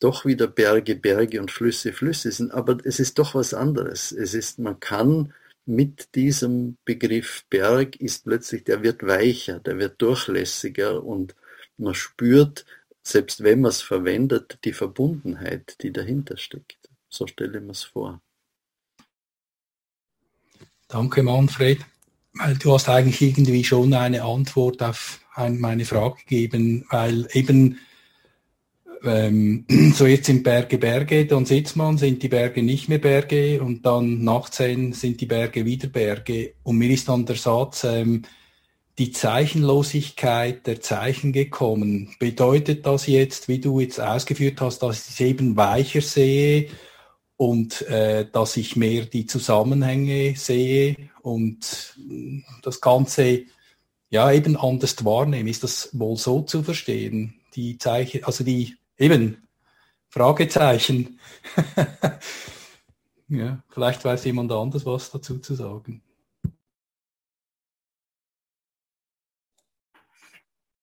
doch 0.00 0.24
wieder 0.24 0.46
Berge, 0.46 0.96
Berge 0.96 1.40
und 1.40 1.50
Flüsse, 1.50 1.92
Flüsse 1.92 2.32
sind, 2.32 2.52
aber 2.52 2.78
es 2.84 2.98
ist 2.98 3.18
doch 3.18 3.34
was 3.34 3.54
anderes. 3.54 4.12
Es 4.12 4.34
ist, 4.34 4.58
man 4.58 4.80
kann 4.80 5.32
mit 5.66 6.14
diesem 6.14 6.78
Begriff 6.84 7.44
Berg 7.50 7.96
ist 7.96 8.24
plötzlich, 8.24 8.64
der 8.64 8.82
wird 8.82 9.06
weicher, 9.06 9.60
der 9.60 9.78
wird 9.78 10.00
durchlässiger 10.02 11.04
und 11.04 11.36
man 11.76 11.94
spürt, 11.94 12.64
selbst 13.02 13.42
wenn 13.42 13.60
man 13.60 13.70
es 13.70 13.82
verwendet, 13.82 14.58
die 14.64 14.72
Verbundenheit, 14.72 15.76
die 15.82 15.92
dahinter 15.92 16.36
steckt. 16.36 16.88
So 17.08 17.26
stelle 17.26 17.58
ich 17.58 17.64
mir 17.64 17.72
es 17.72 17.84
vor. 17.84 18.20
Danke, 20.88 21.22
Manfred. 21.22 21.80
Weil 22.34 22.56
du 22.56 22.72
hast 22.72 22.88
eigentlich 22.88 23.20
irgendwie 23.20 23.64
schon 23.64 23.92
eine 23.92 24.22
Antwort 24.22 24.82
auf 24.82 25.20
meine 25.36 25.84
Frage 25.84 26.16
gegeben, 26.22 26.86
weil 26.90 27.28
eben 27.32 27.78
ähm, 29.04 29.64
so 29.94 30.06
jetzt 30.06 30.26
sind 30.26 30.42
Berge 30.42 30.78
Berge, 30.78 31.26
dann 31.26 31.46
sitzt 31.46 31.76
man, 31.76 31.98
sind 31.98 32.22
die 32.22 32.28
Berge 32.28 32.62
nicht 32.62 32.88
mehr 32.88 32.98
Berge 32.98 33.62
und 33.62 33.84
dann 33.86 34.22
nach 34.24 34.50
zehn 34.50 34.92
sind 34.92 35.20
die 35.20 35.26
Berge 35.26 35.64
wieder 35.64 35.88
Berge. 35.88 36.54
Und 36.62 36.78
mir 36.78 36.90
ist 36.90 37.08
dann 37.08 37.26
der 37.26 37.36
Satz, 37.36 37.84
ähm, 37.84 38.22
die 38.98 39.12
Zeichenlosigkeit 39.12 40.66
der 40.66 40.80
Zeichen 40.82 41.32
gekommen. 41.32 42.14
Bedeutet 42.18 42.84
das 42.84 43.06
jetzt, 43.06 43.48
wie 43.48 43.58
du 43.58 43.80
jetzt 43.80 43.98
ausgeführt 43.98 44.60
hast, 44.60 44.80
dass 44.80 45.08
ich 45.08 45.14
es 45.14 45.20
eben 45.20 45.56
weicher 45.56 46.02
sehe 46.02 46.68
und 47.36 47.80
äh, 47.88 48.26
dass 48.30 48.58
ich 48.58 48.76
mehr 48.76 49.06
die 49.06 49.24
Zusammenhänge 49.24 50.34
sehe 50.36 50.96
und 51.22 51.96
das 52.62 52.82
Ganze 52.82 53.44
ja 54.10 54.30
eben 54.32 54.56
anders 54.56 55.02
wahrnehme? 55.02 55.48
Ist 55.48 55.64
das 55.64 55.88
wohl 55.92 56.18
so 56.18 56.42
zu 56.42 56.62
verstehen? 56.62 57.40
Die 57.54 57.78
Zeichen, 57.78 58.24
also 58.24 58.44
die 58.44 58.76
Eben, 59.00 59.48
Fragezeichen. 60.10 61.18
ja, 63.28 63.64
vielleicht 63.70 64.04
weiß 64.04 64.26
jemand 64.26 64.52
anders 64.52 64.84
was 64.84 65.10
dazu 65.10 65.38
zu 65.38 65.54
sagen. 65.54 66.02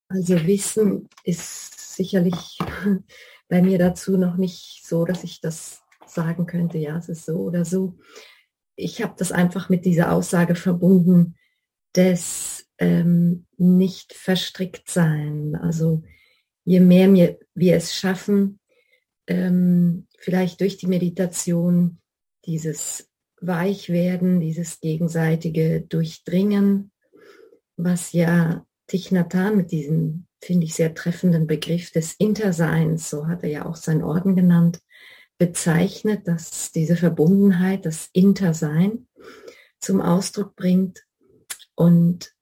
Also 0.08 0.44
Wissen 0.44 1.08
ist 1.22 1.94
sicherlich 1.94 2.58
bei 3.48 3.62
mir 3.62 3.78
dazu 3.78 4.16
noch 4.16 4.36
nicht 4.36 4.84
so, 4.84 5.04
dass 5.04 5.22
ich 5.22 5.40
das 5.40 5.82
sagen 6.04 6.46
könnte, 6.46 6.78
ja, 6.78 6.96
es 6.96 7.08
ist 7.08 7.24
so 7.24 7.36
oder 7.36 7.64
so. 7.64 8.00
Ich 8.74 9.00
habe 9.00 9.14
das 9.16 9.30
einfach 9.30 9.68
mit 9.68 9.84
dieser 9.84 10.10
Aussage 10.10 10.56
verbunden, 10.56 11.36
des 11.94 12.68
ähm, 12.78 13.46
nicht 13.58 14.12
verstrickt 14.12 14.90
sein. 14.90 15.54
Also 15.54 16.02
je 16.68 16.80
mehr 16.80 17.10
wir, 17.14 17.38
wir 17.54 17.76
es 17.76 17.94
schaffen, 17.94 18.60
ähm, 19.26 20.06
vielleicht 20.18 20.60
durch 20.60 20.76
die 20.76 20.86
Meditation 20.86 21.98
dieses 22.44 23.08
Weichwerden, 23.40 24.40
dieses 24.40 24.80
gegenseitige 24.80 25.80
Durchdringen, 25.80 26.92
was 27.76 28.12
ja 28.12 28.66
Thich 28.86 29.10
mit 29.12 29.70
diesem, 29.70 30.26
finde 30.42 30.66
ich, 30.66 30.74
sehr 30.74 30.94
treffenden 30.94 31.46
Begriff 31.46 31.90
des 31.90 32.14
Interseins, 32.18 33.08
so 33.08 33.28
hat 33.28 33.44
er 33.44 33.48
ja 33.48 33.66
auch 33.66 33.76
seinen 33.76 34.02
Orden 34.02 34.36
genannt, 34.36 34.80
bezeichnet, 35.38 36.28
dass 36.28 36.70
diese 36.72 36.96
Verbundenheit, 36.96 37.86
das 37.86 38.10
Intersein 38.12 39.06
zum 39.80 40.02
Ausdruck 40.02 40.54
bringt. 40.54 41.06
Und 41.74 42.34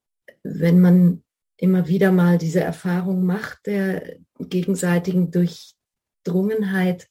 wenn 0.43 0.81
man 0.81 1.23
immer 1.57 1.89
wieder 1.89 2.13
mal 2.13 2.39
diese 2.39 2.61
Erfahrung 2.61 3.25
macht 3.25 3.67
der 3.67 4.19
gegenseitigen 4.39 5.31
Durchdrungenheit, 5.31 7.09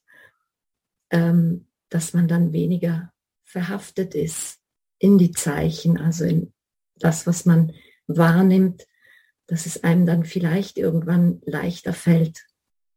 ähm, 1.10 1.66
dass 1.88 2.14
man 2.14 2.28
dann 2.28 2.52
weniger 2.52 3.12
verhaftet 3.44 4.14
ist 4.14 4.58
in 4.98 5.18
die 5.18 5.32
Zeichen, 5.32 5.98
also 5.98 6.24
in 6.24 6.52
das, 6.96 7.26
was 7.26 7.44
man 7.44 7.72
wahrnimmt, 8.06 8.86
dass 9.46 9.66
es 9.66 9.84
einem 9.84 10.06
dann 10.06 10.24
vielleicht 10.24 10.78
irgendwann 10.78 11.40
leichter 11.44 11.92
fällt 11.92 12.46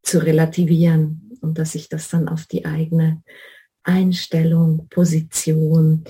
zu 0.02 0.20
relativieren 0.20 1.38
und 1.42 1.58
dass 1.58 1.74
sich 1.74 1.90
das 1.90 2.10
dann 2.10 2.28
auf 2.28 2.46
die 2.46 2.66
eigene 2.66 3.22
Einstellung, 3.84 4.88
Position, 4.90 6.04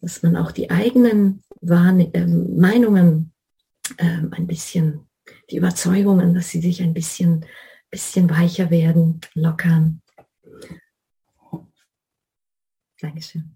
dass 0.00 0.22
man 0.22 0.36
auch 0.36 0.52
die 0.52 0.70
eigenen 0.70 1.42
Wahrne 1.60 2.12
äh, 2.14 2.26
Meinungen 2.26 3.32
äh, 3.98 4.22
ein 4.30 4.46
bisschen, 4.46 5.06
die 5.50 5.56
Überzeugungen, 5.56 6.34
dass 6.34 6.50
sie 6.50 6.60
sich 6.60 6.82
ein 6.82 6.94
bisschen, 6.94 7.44
bisschen 7.90 8.28
weicher 8.30 8.70
werden, 8.70 9.20
lockern. 9.34 10.02
Dankeschön. 13.00 13.54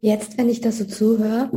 Jetzt, 0.00 0.38
wenn 0.38 0.48
ich 0.48 0.60
da 0.60 0.70
so 0.70 0.84
zuhöre, 0.84 1.50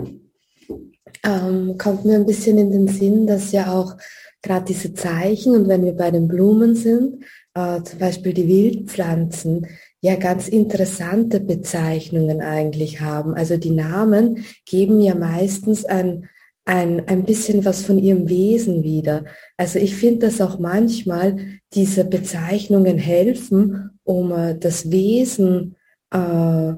ähm, 1.24 1.78
kommt 1.78 2.06
mir 2.06 2.16
ein 2.16 2.26
bisschen 2.26 2.58
in 2.58 2.72
den 2.72 2.88
Sinn, 2.88 3.28
dass 3.28 3.52
ja 3.52 3.72
auch 3.72 3.98
gerade 4.42 4.66
diese 4.66 4.94
Zeichen 4.94 5.56
und 5.56 5.68
wenn 5.68 5.84
wir 5.84 5.94
bei 5.94 6.10
den 6.10 6.28
Blumen 6.28 6.76
sind, 6.76 7.24
äh, 7.54 7.84
zum 7.84 8.00
Beispiel 8.00 8.34
die 8.34 8.48
Wildpflanzen, 8.48 9.68
ja 10.02 10.16
ganz 10.16 10.48
interessante 10.48 11.40
Bezeichnungen 11.40 12.42
eigentlich 12.42 13.02
haben. 13.02 13.36
Also 13.36 13.58
die 13.58 13.72
Namen 13.72 14.46
geben 14.66 15.00
ja 15.00 15.16
meistens 15.16 15.86
ein, 15.86 16.28
ein, 16.66 17.08
ein 17.08 17.24
bisschen 17.24 17.64
was 17.66 17.84
von 17.84 18.00
ihrem 18.00 18.28
Wesen 18.28 18.84
wieder. 18.84 19.26
Also 19.58 19.80
ich 19.80 19.96
finde, 19.96 20.28
dass 20.28 20.42
auch 20.42 20.60
manchmal 20.60 21.38
diese 21.74 22.04
Bezeichnungen 22.04 22.98
helfen, 22.98 23.92
um 24.04 24.32
äh, 24.32 24.58
das 24.58 24.92
Wesen 24.92 25.76
äh, 26.12 26.74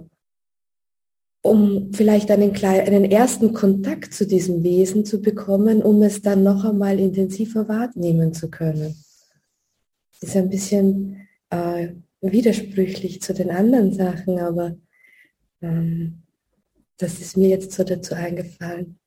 um 1.43 1.91
vielleicht 1.91 2.32
einen, 2.32 2.53
kleinen, 2.53 2.88
einen 2.88 3.11
ersten 3.11 3.53
Kontakt 3.53 4.13
zu 4.13 4.26
diesem 4.26 4.63
Wesen 4.63 5.05
zu 5.05 5.21
bekommen, 5.21 5.84
um 5.84 6.01
es 6.01 6.21
dann 6.21 6.41
noch 6.41 6.63
einmal 6.63 6.99
intensiver 6.99 7.67
wahrnehmen 7.67 8.34
zu 8.34 8.49
können. 8.49 8.95
Das 10.21 10.30
ist 10.30 10.38
ein 10.38 10.49
bisschen 10.49 11.28
äh, 11.49 11.89
widersprüchlich 12.32 13.21
zu 13.21 13.34
den 13.34 13.51
anderen 13.51 13.93
Sachen, 13.93 14.39
aber 14.39 14.76
ähm, 15.61 16.24
das 16.97 17.19
ist 17.19 17.38
mir 17.38 17.49
jetzt 17.49 17.71
so 17.74 17.84
dazu 17.84 18.15
eingefallen. 18.15 18.99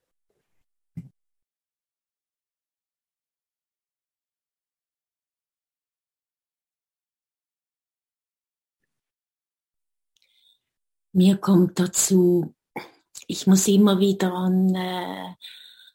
Mir 11.12 11.38
kommt 11.38 11.78
dazu, 11.80 12.54
ich 13.26 13.46
muss 13.46 13.66
immer 13.68 13.98
wieder 14.00 14.34
an, 14.34 14.74
äh, 14.74 15.34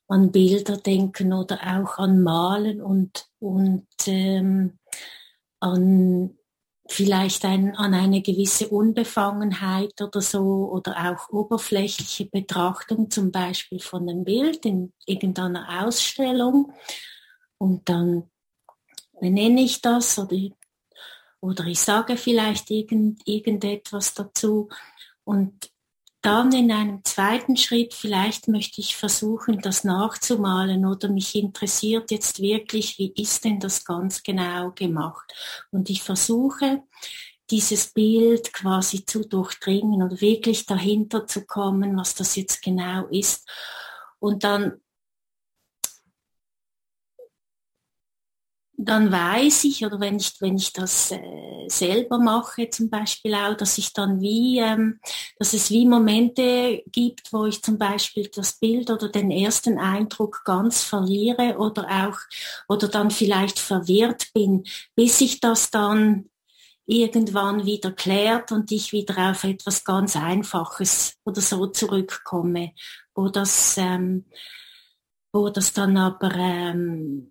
an 0.07 0.32
Bilder 0.32 0.78
denken 0.78 1.32
oder 1.32 1.59
auch 1.61 1.99
an 1.99 2.24
Malen 2.24 2.82
und, 2.82 3.30
und 3.39 3.88
ähm, 4.07 4.80
an 5.59 6.36
vielleicht 6.91 7.45
ein, 7.45 7.75
an 7.75 7.93
eine 7.93 8.21
gewisse 8.21 8.69
Unbefangenheit 8.69 10.01
oder 10.01 10.21
so 10.21 10.69
oder 10.71 11.11
auch 11.11 11.29
oberflächliche 11.29 12.25
Betrachtung 12.25 13.09
zum 13.09 13.31
Beispiel 13.31 13.79
von 13.79 14.07
einem 14.07 14.23
Bild 14.23 14.65
in 14.65 14.93
irgendeiner 15.05 15.85
Ausstellung. 15.85 16.73
Und 17.57 17.87
dann 17.89 18.29
benenne 19.19 19.61
ich 19.61 19.81
das 19.81 20.19
oder, 20.19 20.37
oder 21.39 21.65
ich 21.65 21.79
sage 21.79 22.17
vielleicht 22.17 22.69
irgend, 22.69 23.21
irgendetwas 23.25 24.13
dazu. 24.13 24.69
Und 25.23 25.71
dann 26.22 26.51
in 26.51 26.72
einem 26.72 27.03
zweiten 27.03 27.57
Schritt, 27.57 27.93
vielleicht 27.93 28.47
möchte 28.47 28.80
ich 28.80 28.95
versuchen, 28.95 29.59
das 29.59 29.84
nachzumalen 29.84 30.86
oder 30.86 31.09
mich 31.09 31.36
interessiert 31.36 32.11
jetzt 32.11 32.39
wirklich, 32.39 32.97
wie 32.99 33.11
ist 33.15 33.43
denn 33.43 33.59
das 33.59 33.84
ganz 33.86 34.22
genau 34.22 34.72
gemacht? 34.72 35.34
Und 35.72 35.89
ich 35.89 36.03
versuche, 36.03 36.84
dieses 37.49 37.91
Bild 37.91 38.53
quasi 38.53 39.05
zu 39.05 39.28
durchdringen 39.28 40.03
oder 40.03 40.22
wirklich 40.22 40.65
dahinter 40.65 41.28
zu 41.28 41.45
kommen, 41.45 41.97
was 41.97 42.15
das 42.15 42.36
jetzt 42.36 42.61
genau 42.61 43.07
ist. 43.07 43.49
Und 44.19 44.43
dann 44.43 44.80
dann 48.86 49.11
weiß 49.11 49.65
ich, 49.65 49.86
oder 49.86 49.99
wenn 49.99 50.17
ich, 50.17 50.34
wenn 50.39 50.55
ich 50.55 50.73
das 50.73 51.11
äh, 51.11 51.19
selber 51.67 52.17
mache 52.17 52.69
zum 52.69 52.89
Beispiel 52.89 53.36
auch, 53.36 53.55
dass 53.55 53.77
ich 53.77 53.93
dann 53.93 54.21
wie, 54.21 54.59
ähm, 54.59 54.99
dass 55.38 55.53
es 55.53 55.69
wie 55.69 55.86
Momente 55.86 56.84
gibt, 56.88 57.32
wo 57.32 57.45
ich 57.45 57.61
zum 57.61 57.77
Beispiel 57.77 58.29
das 58.34 58.59
Bild 58.59 58.89
oder 58.89 59.09
den 59.09 59.29
ersten 59.29 59.77
Eindruck 59.77 60.41
ganz 60.45 60.84
verliere 60.84 61.57
oder 61.57 61.88
auch, 62.07 62.17
oder 62.67 62.88
dann 62.88 63.11
vielleicht 63.11 63.59
verwirrt 63.59 64.32
bin, 64.34 64.63
bis 64.95 65.21
ich 65.21 65.39
das 65.39 65.69
dann 65.69 66.29
irgendwann 66.86 67.65
wieder 67.65 67.91
klärt 67.91 68.51
und 68.51 68.71
ich 68.71 68.91
wieder 68.91 69.32
auf 69.32 69.43
etwas 69.43 69.84
ganz 69.86 70.15
Einfaches 70.15 71.15
oder 71.23 71.41
so 71.41 71.67
zurückkomme, 71.67 72.73
wo 73.15 73.29
das, 73.29 73.77
ähm, 73.77 74.25
wo 75.32 75.49
das 75.49 75.71
dann 75.73 75.95
aber 75.97 76.34
ähm, 76.36 77.30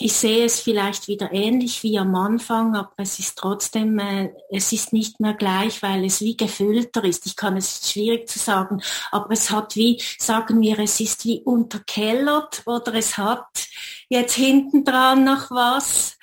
ich 0.00 0.12
sehe 0.14 0.44
es 0.44 0.60
vielleicht 0.60 1.08
wieder 1.08 1.32
ähnlich 1.32 1.82
wie 1.82 1.98
am 1.98 2.14
Anfang, 2.14 2.74
aber 2.76 2.92
es 2.96 3.18
ist 3.18 3.38
trotzdem, 3.38 3.98
äh, 3.98 4.32
es 4.50 4.72
ist 4.72 4.92
nicht 4.92 5.20
mehr 5.20 5.34
gleich, 5.34 5.82
weil 5.82 6.04
es 6.04 6.20
wie 6.20 6.36
gefüllter 6.36 7.04
ist. 7.04 7.26
Ich 7.26 7.36
kann 7.36 7.56
es 7.56 7.90
schwierig 7.90 8.28
zu 8.28 8.38
sagen, 8.38 8.82
aber 9.10 9.30
es 9.32 9.50
hat 9.50 9.76
wie, 9.76 10.02
sagen 10.18 10.60
wir, 10.60 10.78
es 10.78 11.00
ist 11.00 11.24
wie 11.24 11.40
unterkellert 11.42 12.62
oder 12.66 12.94
es 12.94 13.18
hat 13.18 13.68
jetzt 14.08 14.34
hinten 14.34 14.84
dran 14.84 15.24
noch 15.24 15.50
was, 15.50 16.18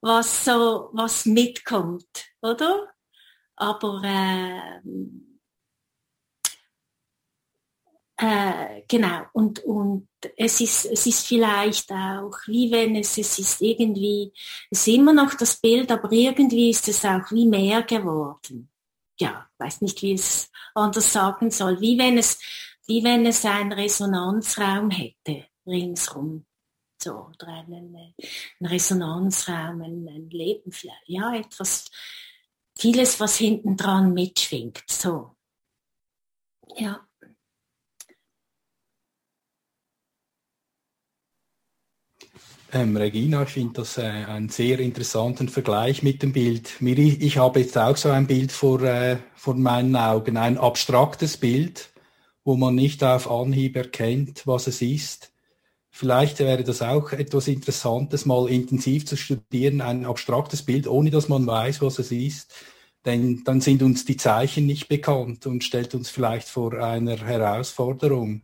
was 0.00 0.44
so, 0.44 0.90
was 0.92 1.26
mitkommt, 1.26 2.06
oder? 2.40 2.88
Aber 3.56 4.02
äh, 4.04 4.80
äh, 8.20 8.82
genau, 8.88 9.26
und, 9.32 9.60
und 9.64 10.08
es 10.36 10.60
ist, 10.60 10.86
es 10.86 11.06
ist 11.06 11.24
vielleicht 11.24 11.92
auch, 11.92 12.34
wie 12.46 12.70
wenn 12.72 12.96
es, 12.96 13.16
es 13.16 13.38
ist 13.38 13.62
irgendwie, 13.62 14.32
es 14.70 14.80
ist 14.80 14.94
immer 14.94 15.12
noch 15.12 15.34
das 15.34 15.60
Bild, 15.60 15.92
aber 15.92 16.10
irgendwie 16.10 16.70
ist 16.70 16.88
es 16.88 17.04
auch 17.04 17.30
wie 17.30 17.46
mehr 17.46 17.82
geworden. 17.84 18.70
Ja, 19.20 19.48
weiß 19.58 19.82
nicht, 19.82 20.02
wie 20.02 20.14
es 20.14 20.50
anders 20.74 21.12
sagen 21.12 21.52
soll, 21.52 21.80
wie 21.80 21.96
wenn 21.96 22.18
es, 22.18 22.40
wie 22.88 23.04
wenn 23.04 23.24
es 23.24 23.44
einen 23.44 23.72
Resonanzraum 23.72 24.90
hätte, 24.90 25.46
ringsrum. 25.64 26.44
So, 27.00 27.28
oder 27.28 27.46
einen, 27.46 27.94
einen 27.94 28.14
Resonanzraum, 28.60 29.80
ein, 29.82 30.08
ein 30.08 30.30
Leben 30.30 30.72
vielleicht, 30.72 31.04
ja, 31.06 31.36
etwas, 31.36 31.84
vieles, 32.76 33.20
was 33.20 33.36
hinten 33.36 33.76
dran 33.76 34.12
mitschwingt, 34.12 34.82
so. 34.88 35.36
Ja. 36.76 37.07
Ähm, 42.70 42.96
Regina, 42.98 43.44
ich 43.44 43.48
finde 43.50 43.74
das 43.80 43.96
äh, 43.96 44.02
einen 44.02 44.50
sehr 44.50 44.78
interessanten 44.78 45.48
Vergleich 45.48 46.02
mit 46.02 46.22
dem 46.22 46.32
Bild. 46.32 46.80
Mir, 46.80 46.98
ich 46.98 47.38
habe 47.38 47.60
jetzt 47.60 47.78
auch 47.78 47.96
so 47.96 48.10
ein 48.10 48.26
Bild 48.26 48.52
vor, 48.52 48.82
äh, 48.82 49.16
vor 49.34 49.54
meinen 49.54 49.96
Augen, 49.96 50.36
ein 50.36 50.58
abstraktes 50.58 51.38
Bild, 51.38 51.88
wo 52.44 52.56
man 52.56 52.74
nicht 52.74 53.02
auf 53.02 53.30
Anhieb 53.30 53.74
erkennt, 53.76 54.46
was 54.46 54.66
es 54.66 54.82
ist. 54.82 55.32
Vielleicht 55.90 56.40
wäre 56.40 56.62
das 56.62 56.82
auch 56.82 57.12
etwas 57.12 57.48
Interessantes, 57.48 58.26
mal 58.26 58.48
intensiv 58.50 59.06
zu 59.06 59.16
studieren, 59.16 59.80
ein 59.80 60.04
abstraktes 60.04 60.62
Bild, 60.62 60.86
ohne 60.86 61.10
dass 61.10 61.28
man 61.28 61.46
weiß, 61.46 61.80
was 61.80 61.98
es 61.98 62.12
ist. 62.12 62.52
Denn 63.06 63.44
dann 63.44 63.62
sind 63.62 63.82
uns 63.82 64.04
die 64.04 64.18
Zeichen 64.18 64.66
nicht 64.66 64.88
bekannt 64.88 65.46
und 65.46 65.64
stellt 65.64 65.94
uns 65.94 66.10
vielleicht 66.10 66.48
vor 66.48 66.74
einer 66.74 67.16
Herausforderung. 67.16 68.42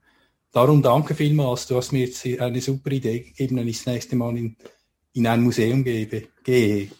Darum 0.54 0.80
danke 0.82 1.16
vielmals. 1.16 1.66
Du 1.66 1.74
hast 1.74 1.90
mir 1.90 2.06
jetzt 2.06 2.24
eine 2.24 2.60
super 2.60 2.92
Idee 2.92 3.18
gegeben, 3.18 3.56
wenn 3.56 3.66
ich 3.66 3.78
das 3.78 3.86
nächste 3.86 4.14
Mal 4.14 4.36
in, 4.38 4.56
in 5.12 5.26
ein 5.26 5.42
Museum 5.42 5.82
gebe, 5.82 6.28
gehe. 6.44 6.92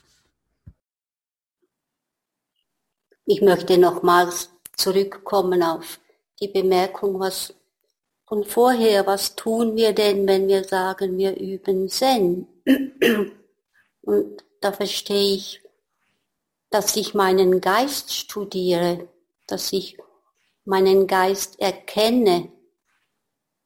Ich 3.26 3.40
möchte 3.42 3.78
nochmals 3.78 4.50
zurückkommen 4.76 5.62
auf 5.62 6.00
die 6.40 6.48
Bemerkung, 6.48 7.20
was 7.20 7.54
von 8.26 8.42
vorher, 8.42 9.06
was 9.06 9.36
tun 9.36 9.76
wir 9.76 9.92
denn, 9.92 10.26
wenn 10.26 10.48
wir 10.48 10.64
sagen, 10.64 11.16
wir 11.16 11.36
üben 11.38 11.88
Zen? 11.88 12.48
Und 14.02 14.44
da 14.62 14.72
verstehe 14.72 15.36
ich, 15.36 15.62
dass 16.70 16.96
ich 16.96 17.14
meinen 17.14 17.60
Geist 17.60 18.12
studiere, 18.12 19.08
dass 19.46 19.72
ich 19.72 19.96
meinen 20.64 21.06
Geist 21.06 21.60
erkenne, 21.60 22.50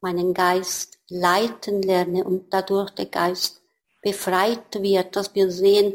meinen 0.01 0.35
Geist 0.35 0.99
leiten 1.09 1.83
lerne 1.83 2.25
und 2.25 2.53
dadurch 2.53 2.91
der 2.91 3.07
Geist 3.07 3.63
befreit 4.03 4.83
wird, 4.83 5.17
dass 5.17 5.35
wir 5.35 5.51
sehen, 5.51 5.95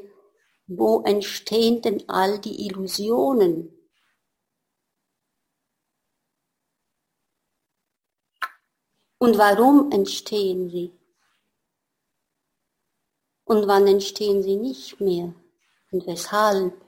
wo 0.67 1.01
entstehen 1.01 1.81
denn 1.81 2.07
all 2.09 2.39
die 2.39 2.67
Illusionen? 2.67 3.73
Und 9.17 9.37
warum 9.37 9.91
entstehen 9.91 10.69
sie? 10.69 10.91
Und 13.45 13.67
wann 13.67 13.87
entstehen 13.87 14.43
sie 14.43 14.57
nicht 14.57 14.99
mehr? 14.99 15.33
Und 15.91 16.05
weshalb? 16.07 16.82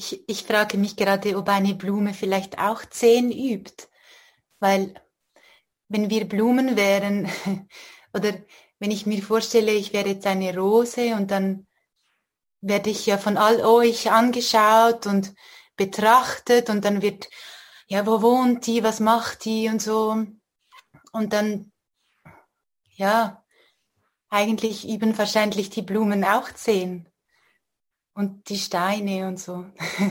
Ich, 0.00 0.26
ich 0.26 0.44
frage 0.44 0.78
mich 0.78 0.96
gerade, 0.96 1.36
ob 1.36 1.50
eine 1.50 1.74
Blume 1.74 2.14
vielleicht 2.14 2.58
auch 2.58 2.86
zehn 2.86 3.30
übt, 3.30 3.86
weil 4.58 4.94
wenn 5.88 6.08
wir 6.08 6.26
Blumen 6.26 6.74
wären 6.74 7.28
oder 8.14 8.32
wenn 8.78 8.90
ich 8.90 9.04
mir 9.04 9.22
vorstelle, 9.22 9.72
ich 9.72 9.92
wäre 9.92 10.08
jetzt 10.08 10.26
eine 10.26 10.56
Rose 10.56 11.14
und 11.16 11.30
dann 11.30 11.66
werde 12.62 12.88
ich 12.88 13.04
ja 13.04 13.18
von 13.18 13.36
all 13.36 13.62
euch 13.62 14.10
angeschaut 14.10 15.06
und 15.06 15.34
betrachtet 15.76 16.70
und 16.70 16.82
dann 16.86 17.02
wird, 17.02 17.28
ja, 17.86 18.06
wo 18.06 18.22
wohnt 18.22 18.66
die, 18.66 18.82
was 18.82 19.00
macht 19.00 19.44
die 19.44 19.68
und 19.68 19.82
so. 19.82 20.24
Und 21.12 21.32
dann, 21.34 21.72
ja, 22.94 23.44
eigentlich 24.30 24.88
üben 24.88 25.18
wahrscheinlich 25.18 25.68
die 25.68 25.82
Blumen 25.82 26.24
auch 26.24 26.50
zehn 26.52 27.09
und 28.14 28.48
die 28.48 28.58
Steine 28.58 29.26
und 29.28 29.38
so. 29.40 29.66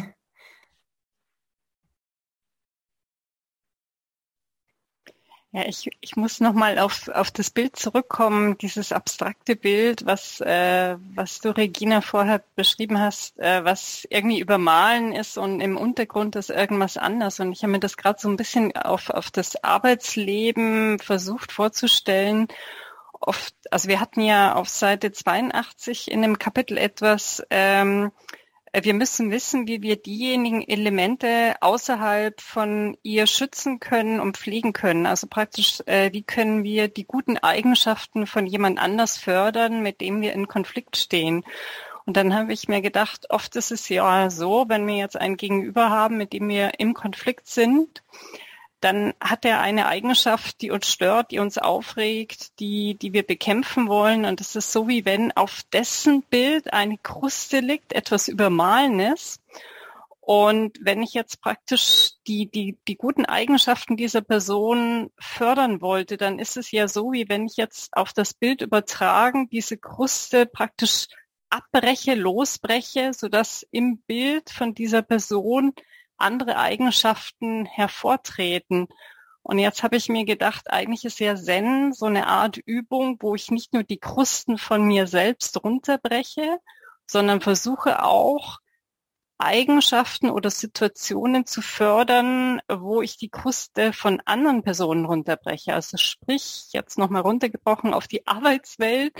Ja, 5.51 5.63
ich, 5.65 5.89
ich 6.01 6.15
muss 6.15 6.39
nochmal 6.41 6.77
auf, 6.77 7.07
auf 7.07 7.31
das 7.31 7.49
Bild 7.49 7.75
zurückkommen, 7.75 8.55
dieses 8.59 8.91
abstrakte 8.91 9.55
Bild, 9.55 10.05
was, 10.05 10.39
äh, 10.41 10.95
was 11.15 11.39
du, 11.39 11.49
Regina, 11.49 12.01
vorher 12.01 12.43
beschrieben 12.55 12.99
hast, 12.99 13.39
äh, 13.39 13.63
was 13.65 14.05
irgendwie 14.11 14.39
übermalen 14.39 15.11
ist 15.11 15.39
und 15.39 15.59
im 15.59 15.75
Untergrund 15.75 16.35
ist 16.35 16.51
irgendwas 16.51 16.97
anders. 16.97 17.39
Und 17.39 17.51
ich 17.51 17.63
habe 17.63 17.71
mir 17.71 17.79
das 17.79 17.97
gerade 17.97 18.19
so 18.21 18.29
ein 18.29 18.37
bisschen 18.37 18.75
auf, 18.77 19.09
auf 19.09 19.31
das 19.31 19.63
Arbeitsleben 19.63 20.99
versucht 20.99 21.51
vorzustellen. 21.51 22.47
Oft, 23.19 23.53
also 23.71 23.89
wir 23.89 23.99
hatten 23.99 24.21
ja 24.21 24.55
auf 24.55 24.69
Seite 24.69 25.11
82 25.11 26.09
in 26.09 26.21
dem 26.21 26.39
Kapitel 26.39 26.77
etwas, 26.77 27.43
ähm, 27.49 28.11
äh, 28.71 28.83
wir 28.83 28.93
müssen 28.93 29.31
wissen, 29.31 29.67
wie 29.67 29.81
wir 29.81 29.95
diejenigen 29.95 30.61
Elemente 30.61 31.55
außerhalb 31.61 32.39
von 32.39 32.97
ihr 33.03 33.27
schützen 33.27 33.79
können 33.79 34.19
und 34.19 34.37
pflegen 34.37 34.73
können. 34.73 35.05
Also 35.05 35.27
praktisch, 35.27 35.81
äh, 35.85 36.11
wie 36.13 36.23
können 36.23 36.63
wir 36.63 36.87
die 36.87 37.05
guten 37.05 37.37
Eigenschaften 37.37 38.27
von 38.27 38.45
jemand 38.45 38.79
anders 38.79 39.17
fördern, 39.17 39.81
mit 39.81 40.01
dem 40.01 40.21
wir 40.21 40.33
in 40.33 40.47
Konflikt 40.47 40.97
stehen. 40.97 41.43
Und 42.05 42.17
dann 42.17 42.33
habe 42.33 42.53
ich 42.53 42.67
mir 42.67 42.81
gedacht, 42.81 43.29
oft 43.29 43.55
ist 43.55 43.71
es 43.71 43.87
ja 43.89 44.29
so, 44.29 44.65
wenn 44.67 44.87
wir 44.87 44.95
jetzt 44.95 45.17
ein 45.17 45.37
Gegenüber 45.37 45.89
haben, 45.89 46.17
mit 46.17 46.33
dem 46.33 46.49
wir 46.49 46.79
im 46.79 46.93
Konflikt 46.93 47.47
sind, 47.47 48.01
dann 48.81 49.13
hat 49.19 49.45
er 49.45 49.59
eine 49.59 49.87
Eigenschaft, 49.87 50.61
die 50.61 50.71
uns 50.71 50.87
stört, 50.87 51.31
die 51.31 51.39
uns 51.39 51.57
aufregt, 51.57 52.59
die, 52.59 52.95
die 52.95 53.13
wir 53.13 53.23
bekämpfen 53.23 53.87
wollen. 53.87 54.25
Und 54.25 54.39
es 54.41 54.55
ist 54.55 54.71
so, 54.71 54.87
wie 54.87 55.05
wenn 55.05 55.31
auf 55.33 55.61
dessen 55.73 56.23
Bild 56.23 56.73
eine 56.73 56.97
Kruste 56.97 57.59
liegt, 57.59 57.93
etwas 57.93 58.27
Übermahlenes. 58.27 59.41
Und 60.21 60.77
wenn 60.81 61.01
ich 61.01 61.13
jetzt 61.13 61.41
praktisch 61.41 62.11
die, 62.27 62.49
die, 62.49 62.77
die 62.87 62.95
guten 62.95 63.25
Eigenschaften 63.25 63.97
dieser 63.97 64.21
Person 64.21 65.09
fördern 65.19 65.81
wollte, 65.81 66.17
dann 66.17 66.37
ist 66.37 66.55
es 66.55 66.71
ja 66.71 66.87
so, 66.87 67.11
wie 67.11 67.27
wenn 67.27 67.47
ich 67.47 67.57
jetzt 67.57 67.97
auf 67.97 68.13
das 68.13 68.33
Bild 68.33 68.61
übertragen 68.61 69.49
diese 69.49 69.77
Kruste 69.77 70.45
praktisch 70.45 71.07
abbreche, 71.49 72.13
losbreche, 72.13 73.11
sodass 73.13 73.65
im 73.71 73.97
Bild 73.99 74.51
von 74.51 74.75
dieser 74.75 75.01
Person 75.01 75.73
andere 76.19 76.57
Eigenschaften 76.57 77.65
hervortreten. 77.65 78.87
Und 79.41 79.59
jetzt 79.59 79.83
habe 79.83 79.95
ich 79.95 80.09
mir 80.09 80.25
gedacht, 80.25 80.69
eigentlich 80.69 81.05
ist 81.05 81.19
ja 81.19 81.35
Zen 81.35 81.93
so 81.93 82.05
eine 82.05 82.27
Art 82.27 82.57
Übung, 82.57 83.17
wo 83.21 83.35
ich 83.35 83.51
nicht 83.51 83.73
nur 83.73 83.83
die 83.83 83.99
Krusten 83.99 84.57
von 84.57 84.83
mir 84.83 85.07
selbst 85.07 85.63
runterbreche, 85.63 86.59
sondern 87.07 87.41
versuche 87.41 88.03
auch 88.03 88.59
Eigenschaften 89.39 90.29
oder 90.29 90.51
Situationen 90.51 91.45
zu 91.45 91.61
fördern, 91.61 92.61
wo 92.67 93.01
ich 93.01 93.17
die 93.17 93.29
Kruste 93.29 93.93
von 93.93 94.21
anderen 94.25 94.63
Personen 94.63 95.05
runterbreche. 95.05 95.73
Also 95.73 95.97
sprich, 95.97 96.67
jetzt 96.71 96.97
nochmal 96.97 97.21
runtergebrochen 97.21 97.93
auf 97.93 98.07
die 98.07 98.27
Arbeitswelt, 98.27 99.13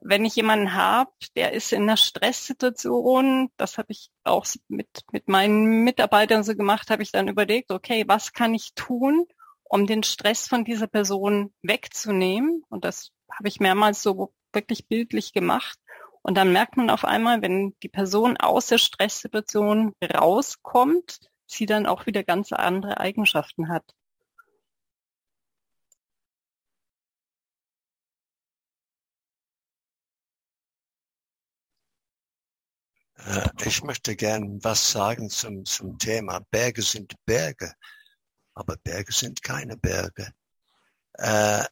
wenn 0.00 0.24
ich 0.24 0.36
jemanden 0.36 0.74
habe, 0.74 1.10
der 1.36 1.52
ist 1.52 1.72
in 1.72 1.82
einer 1.82 1.96
Stresssituation, 1.96 3.50
das 3.56 3.78
habe 3.78 3.92
ich 3.92 4.10
auch 4.24 4.46
mit, 4.68 4.88
mit 5.12 5.28
meinen 5.28 5.84
Mitarbeitern 5.84 6.44
so 6.44 6.54
gemacht, 6.54 6.90
habe 6.90 7.02
ich 7.02 7.12
dann 7.12 7.28
überlegt, 7.28 7.70
okay, 7.70 8.04
was 8.06 8.32
kann 8.32 8.54
ich 8.54 8.74
tun, 8.74 9.26
um 9.64 9.86
den 9.86 10.02
Stress 10.02 10.46
von 10.46 10.64
dieser 10.64 10.86
Person 10.86 11.52
wegzunehmen? 11.62 12.62
Und 12.68 12.84
das 12.84 13.10
habe 13.36 13.48
ich 13.48 13.60
mehrmals 13.60 14.02
so 14.02 14.32
wirklich 14.52 14.88
bildlich 14.88 15.32
gemacht. 15.32 15.78
Und 16.22 16.36
dann 16.36 16.52
merkt 16.52 16.76
man 16.76 16.90
auf 16.90 17.04
einmal, 17.04 17.42
wenn 17.42 17.74
die 17.82 17.88
Person 17.88 18.36
aus 18.36 18.66
der 18.66 18.78
Stresssituation 18.78 19.94
rauskommt, 20.02 21.20
sie 21.46 21.66
dann 21.66 21.86
auch 21.86 22.06
wieder 22.06 22.22
ganz 22.22 22.52
andere 22.52 22.98
Eigenschaften 22.98 23.68
hat. 23.68 23.84
Ich 33.64 33.82
möchte 33.82 34.16
gern 34.16 34.62
was 34.62 34.90
sagen 34.90 35.30
zum, 35.30 35.64
zum 35.64 35.98
Thema. 35.98 36.40
Berge 36.50 36.82
sind 36.82 37.14
Berge, 37.24 37.74
aber 38.54 38.76
Berge 38.76 39.12
sind 39.12 39.42
keine 39.42 39.76
Berge. 39.76 40.32
Äh, 41.14 41.64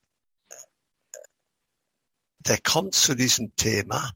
der 2.41 2.59
kommt 2.63 2.95
zu 2.95 3.15
diesem 3.15 3.55
Thema 3.57 4.13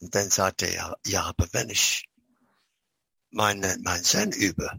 und 0.00 0.14
dann 0.14 0.30
sagt 0.30 0.62
er, 0.62 0.72
ja, 0.72 0.96
ja 1.06 1.22
aber 1.24 1.48
wenn 1.52 1.70
ich 1.70 2.08
meine, 3.30 3.76
mein 3.82 4.02
Zen 4.02 4.32
übe, 4.32 4.70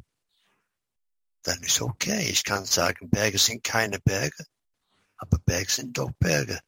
dann 1.44 1.62
ist 1.64 1.82
okay. 1.82 2.30
Ich 2.30 2.44
kann 2.44 2.66
sagen, 2.66 3.10
Berge 3.10 3.38
sind 3.38 3.64
keine 3.64 4.00
Berge, 4.00 4.46
aber 5.18 5.40
Berge 5.40 5.72
sind 5.72 5.98
doch 5.98 6.12
Berge. 6.20 6.60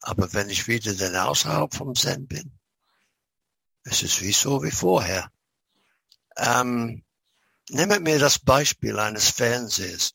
Aber 0.00 0.32
wenn 0.32 0.50
ich 0.50 0.68
wieder 0.68 0.94
dann 0.94 1.16
außerhalb 1.16 1.74
vom 1.74 1.94
Zen 1.94 2.26
bin, 2.26 2.55
es 3.86 4.02
ist 4.02 4.20
wie 4.20 4.32
so 4.32 4.62
wie 4.64 4.72
vorher. 4.72 5.30
Ähm, 6.36 7.04
nehmen 7.70 8.04
wir 8.04 8.18
das 8.18 8.38
Beispiel 8.40 8.98
eines 8.98 9.30
Fernsehers 9.30 10.14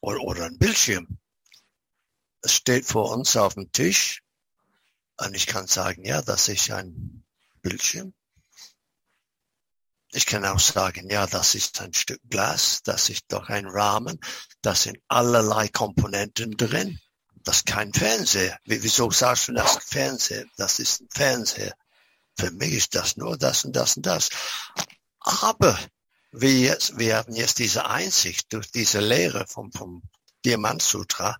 oder, 0.00 0.20
oder 0.20 0.44
ein 0.44 0.58
Bildschirm. 0.58 1.18
Es 2.40 2.54
steht 2.54 2.86
vor 2.86 3.10
uns 3.10 3.36
auf 3.36 3.54
dem 3.54 3.72
Tisch 3.72 4.22
und 5.16 5.34
ich 5.34 5.46
kann 5.46 5.66
sagen, 5.66 6.04
ja, 6.04 6.22
das 6.22 6.48
ist 6.48 6.70
ein 6.70 7.24
Bildschirm. 7.62 8.14
Ich 10.12 10.26
kann 10.26 10.44
auch 10.44 10.60
sagen, 10.60 11.10
ja, 11.10 11.26
das 11.26 11.56
ist 11.56 11.80
ein 11.80 11.92
Stück 11.94 12.20
Glas, 12.30 12.82
das 12.84 13.08
ist 13.08 13.24
doch 13.28 13.48
ein 13.48 13.66
Rahmen, 13.66 14.20
da 14.62 14.76
sind 14.76 14.98
allerlei 15.08 15.66
Komponenten 15.66 16.56
drin. 16.56 17.00
Das 17.42 17.56
ist 17.56 17.66
kein 17.66 17.92
Fernseher. 17.92 18.56
Wieso 18.64 19.10
sagst 19.10 19.48
du 19.48 19.52
das 19.52 19.78
Fernseher? 19.84 20.44
Das 20.56 20.78
ist 20.78 21.00
ein 21.00 21.08
Fernseher. 21.10 21.74
Für 22.36 22.50
mich 22.50 22.72
ist 22.72 22.94
das 22.94 23.16
nur 23.16 23.36
das 23.38 23.64
und 23.64 23.74
das 23.74 23.96
und 23.96 24.06
das. 24.06 24.30
Aber 25.20 25.78
wir, 26.32 26.52
jetzt, 26.52 26.98
wir 26.98 27.16
haben 27.16 27.34
jetzt 27.34 27.58
diese 27.58 27.86
Einsicht 27.86 28.52
durch 28.52 28.70
diese 28.70 29.00
Lehre 29.00 29.46
vom, 29.46 29.72
vom 29.72 30.02
Diamant 30.44 30.82
Sutra. 30.82 31.36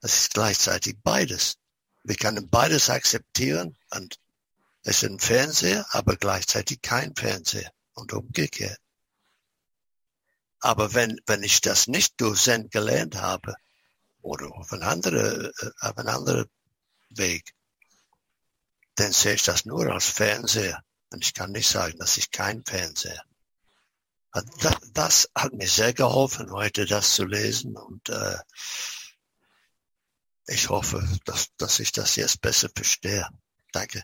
Das 0.00 0.14
ist 0.14 0.34
gleichzeitig 0.34 0.96
beides. 1.02 1.58
Wir 2.04 2.16
können 2.16 2.48
beides 2.48 2.88
akzeptieren 2.88 3.76
und 3.90 4.18
es 4.82 5.02
ist 5.02 5.10
ein 5.10 5.20
Fernseher, 5.20 5.86
aber 5.90 6.16
gleichzeitig 6.16 6.80
kein 6.80 7.14
Fernseher 7.14 7.70
und 7.92 8.12
umgekehrt. 8.12 8.78
Aber 10.60 10.94
wenn, 10.94 11.20
wenn 11.26 11.42
ich 11.42 11.60
das 11.60 11.86
nicht 11.86 12.20
durch 12.20 12.42
Zen 12.42 12.70
gelernt 12.70 13.16
habe 13.16 13.54
oder 14.22 14.50
auf 14.52 14.72
einen 14.72 14.82
anderen, 14.82 15.44
äh, 15.46 15.70
auf 15.80 15.98
einen 15.98 16.08
anderen 16.08 16.46
Weg, 17.10 17.54
dann 18.98 19.12
sehe 19.12 19.34
ich 19.34 19.44
das 19.44 19.64
nur 19.64 19.86
als 19.92 20.08
Fernseher. 20.08 20.82
Und 21.10 21.24
ich 21.24 21.34
kann 21.34 21.52
nicht 21.52 21.68
sagen, 21.68 21.98
das 21.98 22.18
ist 22.18 22.32
kein 22.32 22.64
Fernseher. 22.64 23.22
Das, 24.60 24.76
das 24.92 25.30
hat 25.34 25.52
mir 25.54 25.68
sehr 25.68 25.94
geholfen, 25.94 26.52
heute 26.52 26.84
das 26.84 27.14
zu 27.14 27.24
lesen. 27.24 27.76
Und 27.76 28.08
äh, 28.08 28.38
Ich 30.50 30.68
hoffe, 30.70 31.06
dass, 31.24 31.54
dass 31.56 31.78
ich 31.78 31.92
das 31.92 32.16
jetzt 32.16 32.40
besser 32.40 32.70
verstehe. 32.74 33.28
Danke. 33.72 34.02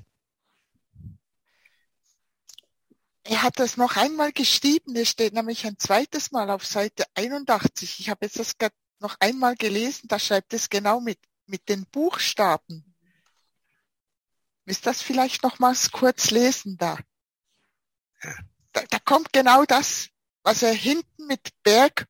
Er 3.23 3.43
hat 3.43 3.59
das 3.59 3.79
noch 3.79 3.97
einmal 3.97 4.33
geschrieben, 4.33 4.95
es 4.97 5.09
steht 5.09 5.33
nämlich 5.33 5.67
ein 5.67 5.79
zweites 5.79 6.31
Mal 6.31 6.51
auf 6.51 6.67
Seite 6.67 7.05
81. 7.15 8.01
Ich 8.01 8.11
habe 8.11 8.27
jetzt 8.27 8.39
das 8.39 8.53
noch 9.01 9.17
einmal 9.21 9.57
gelesen, 9.57 10.09
da 10.09 10.19
schreibt 10.19 10.53
es 10.53 10.69
genau 10.69 11.01
mit, 11.01 11.19
mit 11.47 11.69
den 11.71 11.87
Buchstaben. 11.87 12.94
Willst 14.65 14.87
das 14.87 15.03
vielleicht 15.03 15.43
nochmals 15.43 15.91
kurz 15.91 16.31
lesen 16.31 16.77
da? 16.79 16.99
da? 18.73 18.83
Da 18.89 18.99
kommt 18.99 19.33
genau 19.33 19.65
das, 19.65 20.09
was 20.43 20.63
er 20.63 20.73
hinten 20.73 21.27
mit 21.27 21.51
Berg 21.63 22.09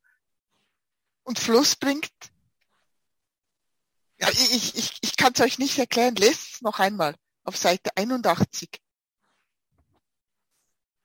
und 1.25 1.39
Fluss 1.39 1.77
bringt. 1.77 2.13
Ja, 4.21 4.29
ich, 4.31 4.77
ich, 4.77 4.99
ich 5.01 5.17
kann 5.17 5.33
es 5.35 5.41
euch 5.41 5.59
nicht 5.59 5.79
erklären. 5.79 6.15
Lest 6.15 6.55
es 6.55 6.63
noch 6.63 6.79
einmal 6.79 7.17
auf 7.43 7.57
Seite 7.57 7.91
81. 7.97 8.71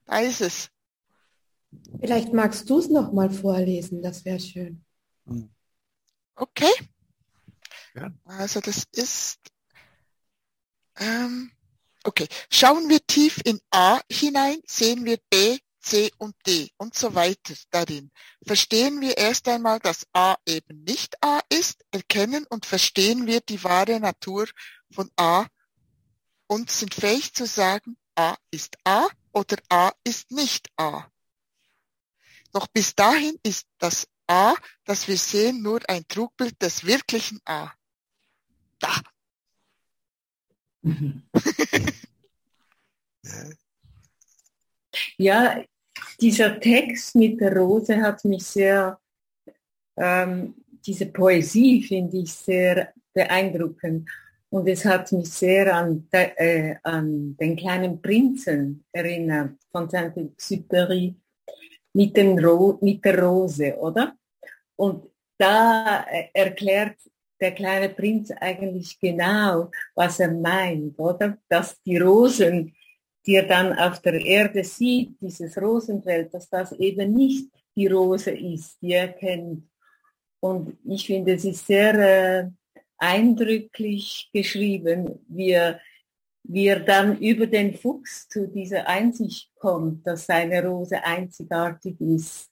Da 0.06 0.20
ist 0.20 0.42
es. 0.42 0.70
Vielleicht 2.00 2.34
magst 2.34 2.70
du 2.70 2.80
es 2.80 2.90
noch 2.90 3.12
mal 3.12 3.30
vorlesen, 3.30 4.02
das 4.02 4.26
wäre 4.26 4.40
schön. 4.40 4.84
Okay. 6.36 6.72
Ja. 7.94 8.12
Also 8.26 8.60
das 8.60 8.86
ist 8.92 9.40
ähm, 11.00 11.52
okay. 12.04 12.28
Schauen 12.52 12.90
wir 12.90 13.06
tief 13.06 13.42
in 13.44 13.60
A 13.72 14.00
hinein, 14.12 14.62
sehen 14.66 15.06
wir 15.06 15.18
B, 15.30 15.60
C 15.82 16.12
und 16.18 16.36
D 16.46 16.72
und 16.78 16.94
so 16.94 17.16
weiter 17.16 17.56
darin. 17.72 18.12
Verstehen 18.46 19.02
wir 19.02 19.18
erst 19.18 19.48
einmal, 19.48 19.80
dass 19.80 20.06
A 20.14 20.36
eben 20.46 20.84
nicht 20.84 21.16
A 21.24 21.40
ist, 21.50 21.84
erkennen 21.92 22.46
und 22.50 22.66
verstehen 22.66 23.28
wir 23.28 23.42
die 23.42 23.64
wahre 23.64 24.00
Natur 24.00 24.48
von 24.92 25.10
A 25.16 25.48
und 26.48 26.70
sind 26.70 26.94
fähig 26.94 27.34
zu 27.34 27.46
sagen, 27.46 27.98
A 28.16 28.36
ist 28.52 28.78
A 28.84 29.08
oder 29.32 29.58
A 29.70 29.92
ist 30.04 30.32
nicht 30.32 30.70
A. 30.78 31.10
Doch 32.52 32.68
bis 32.68 32.96
dahin 32.96 33.40
ist 33.44 33.68
das 33.78 34.08
A, 34.28 34.56
das 34.84 35.08
wir 35.08 35.18
sehen, 35.18 35.62
nur 35.62 35.82
ein 35.88 36.08
Trugbild 36.08 36.62
des 36.62 36.84
wirklichen 36.84 37.40
A. 37.46 37.72
Da. 38.80 39.02
ja, 45.18 45.64
dieser 46.20 46.60
Text 46.60 47.16
mit 47.16 47.40
der 47.40 47.56
Rose 47.56 48.02
hat 48.02 48.26
mich 48.26 48.44
sehr, 48.44 49.00
ähm, 49.98 50.56
diese 50.86 51.08
Poesie 51.08 51.82
finde 51.84 52.18
ich 52.18 52.34
sehr 52.34 52.94
beeindruckend. 53.14 54.10
Und 54.52 54.68
es 54.68 54.84
hat 54.84 55.12
mich 55.12 55.30
sehr 55.30 55.76
an, 55.76 56.08
de, 56.12 56.32
äh, 56.38 56.76
an 56.84 57.38
den 57.38 57.56
kleinen 57.56 58.02
Prinzen 58.02 58.84
erinnert, 58.92 59.58
von 59.72 59.88
Saint-Exupéry 59.90 61.14
mit, 61.94 62.18
mit 62.82 63.06
der 63.06 63.24
Rose, 63.24 63.78
oder? 63.78 64.18
Und 64.76 65.08
da 65.38 66.06
äh, 66.10 66.30
erklärt 66.34 66.98
der 67.40 67.52
kleine 67.54 67.90
Prinz 67.90 68.32
eigentlich 68.32 69.00
genau, 69.00 69.72
was 69.96 70.20
er 70.20 70.32
meint, 70.32 71.00
oder? 71.00 71.38
Dass 71.48 71.82
die 71.84 71.98
Rosen, 71.98 72.76
die 73.26 73.36
er 73.36 73.48
dann 73.48 73.74
auf 73.74 74.02
der 74.02 74.16
Erde 74.16 74.64
sieht, 74.64 75.20
dieses 75.22 75.58
Rosenfeld, 75.58 76.34
dass 76.34 76.50
das 76.50 76.72
eben 76.74 77.14
nicht 77.14 77.50
die 77.76 77.88
Rose 77.88 78.32
ist, 78.32 78.82
die 78.82 78.94
er 78.94 79.10
kennt. 79.10 79.70
Und 80.42 80.78
ich 80.86 81.06
finde, 81.06 81.34
es 81.34 81.46
ist 81.46 81.66
sehr 81.66 81.94
äh, 81.96 82.50
eindrücklich 82.98 84.30
geschrieben, 84.34 85.20
wie 85.28 85.52
er, 85.52 85.80
wie 86.44 86.68
er 86.68 86.80
dann 86.80 87.18
über 87.20 87.48
den 87.48 87.74
Fuchs 87.74 88.28
zu 88.28 88.48
dieser 88.48 88.88
Einsicht 88.88 89.52
kommt, 89.56 90.06
dass 90.06 90.26
seine 90.26 90.66
Rose 90.66 91.04
einzigartig 91.04 92.00
ist. 92.00 92.49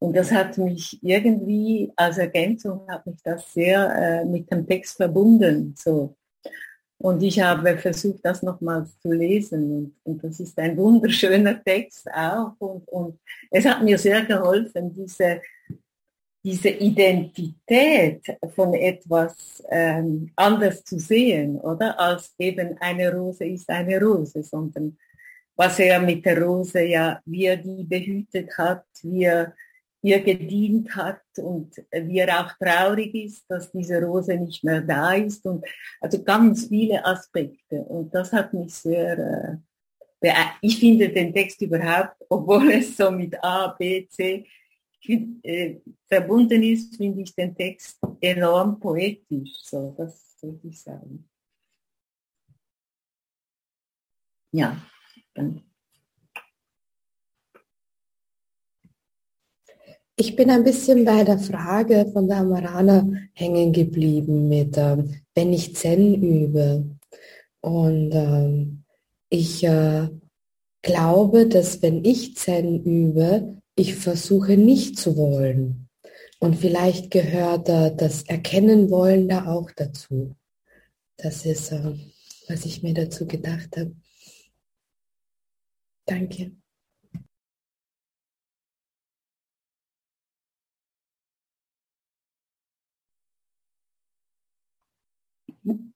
Und 0.00 0.16
das 0.16 0.30
hat 0.30 0.58
mich 0.58 0.98
irgendwie 1.02 1.92
als 1.96 2.18
Ergänzung 2.18 2.86
hat 2.88 3.04
mich 3.06 3.20
das 3.22 3.52
sehr 3.52 3.94
äh, 3.94 4.24
mit 4.24 4.50
dem 4.50 4.66
Text 4.66 4.96
verbunden. 4.96 5.74
So. 5.76 6.16
Und 6.98 7.22
ich 7.22 7.40
habe 7.40 7.76
versucht, 7.78 8.24
das 8.24 8.42
nochmals 8.42 8.98
zu 9.00 9.10
lesen. 9.10 9.72
Und, 9.72 9.94
und, 10.04 10.24
das 10.24 10.40
ist 10.40 10.58
ein 10.58 10.76
wunderschöner 10.76 11.62
Text 11.62 12.08
auch. 12.12 12.52
Und, 12.58 12.88
und 12.88 13.18
es 13.50 13.64
hat 13.64 13.82
mir 13.82 13.98
sehr 13.98 14.24
geholfen, 14.24 14.94
diese 14.94 15.40
diese 16.48 16.70
Identität 16.70 18.22
von 18.54 18.72
etwas 18.74 19.62
ähm, 19.70 20.30
anders 20.36 20.84
zu 20.84 20.98
sehen, 20.98 21.60
oder? 21.60 21.98
Als 21.98 22.34
eben 22.38 22.76
eine 22.80 23.12
Rose 23.12 23.44
ist 23.44 23.68
eine 23.68 24.00
Rose, 24.00 24.42
sondern 24.42 24.96
was 25.56 25.78
er 25.80 26.00
mit 26.00 26.24
der 26.24 26.40
Rose 26.40 26.82
ja, 26.84 27.20
wie 27.26 27.46
er 27.46 27.56
die 27.56 27.84
behütet 27.84 28.56
hat, 28.56 28.84
wie 29.02 29.24
er 29.24 29.52
ihr 30.02 30.20
gedient 30.20 30.94
hat 30.94 31.22
und 31.38 31.76
wie 31.92 32.18
er 32.18 32.40
auch 32.40 32.52
traurig 32.58 33.14
ist, 33.14 33.44
dass 33.48 33.72
diese 33.72 34.00
Rose 34.00 34.36
nicht 34.36 34.62
mehr 34.62 34.80
da 34.80 35.12
ist 35.14 35.44
und 35.44 35.64
also 36.00 36.22
ganz 36.22 36.68
viele 36.68 37.04
Aspekte 37.04 37.82
und 37.82 38.14
das 38.14 38.32
hat 38.32 38.54
mich 38.54 38.74
sehr 38.74 39.18
äh, 39.18 39.56
ich 40.60 40.78
finde 40.78 41.08
den 41.08 41.32
Text 41.32 41.60
überhaupt, 41.62 42.16
obwohl 42.28 42.72
es 42.72 42.96
so 42.96 43.10
mit 43.10 43.42
A, 43.42 43.68
B, 43.68 44.06
C 44.08 44.46
äh, 45.42 45.76
verbunden 46.06 46.62
ist, 46.62 46.96
finde 46.96 47.22
ich 47.22 47.34
den 47.34 47.54
Text 47.54 47.98
enorm 48.20 48.80
poetisch. 48.80 49.62
So, 49.62 49.94
das 49.96 50.36
würde 50.42 50.68
ich 50.68 50.80
sagen. 50.80 51.28
Ja. 54.52 54.76
Ich 60.20 60.34
bin 60.34 60.50
ein 60.50 60.64
bisschen 60.64 61.04
bei 61.04 61.22
der 61.22 61.38
Frage 61.38 62.10
von 62.12 62.26
der 62.26 62.38
Amarana 62.38 63.08
hängen 63.34 63.72
geblieben 63.72 64.48
mit, 64.48 64.76
ähm, 64.76 65.14
wenn 65.32 65.52
ich 65.52 65.76
Zen 65.76 66.20
übe. 66.20 66.90
Und 67.60 68.10
ähm, 68.12 68.82
ich 69.28 69.62
äh, 69.62 70.08
glaube, 70.82 71.46
dass 71.46 71.82
wenn 71.82 72.04
ich 72.04 72.36
Zen 72.36 72.82
übe, 72.82 73.62
ich 73.76 73.94
versuche 73.94 74.56
nicht 74.56 74.98
zu 74.98 75.16
wollen. 75.16 75.88
Und 76.40 76.56
vielleicht 76.56 77.12
gehört 77.12 77.68
äh, 77.68 77.94
das 77.94 78.24
Erkennen 78.24 78.90
wollen 78.90 79.28
da 79.28 79.46
auch 79.46 79.70
dazu. 79.70 80.34
Das 81.16 81.46
ist, 81.46 81.70
äh, 81.70 81.94
was 82.48 82.64
ich 82.64 82.82
mir 82.82 82.94
dazu 82.94 83.24
gedacht 83.24 83.76
habe. 83.76 83.94
Danke. 86.06 86.56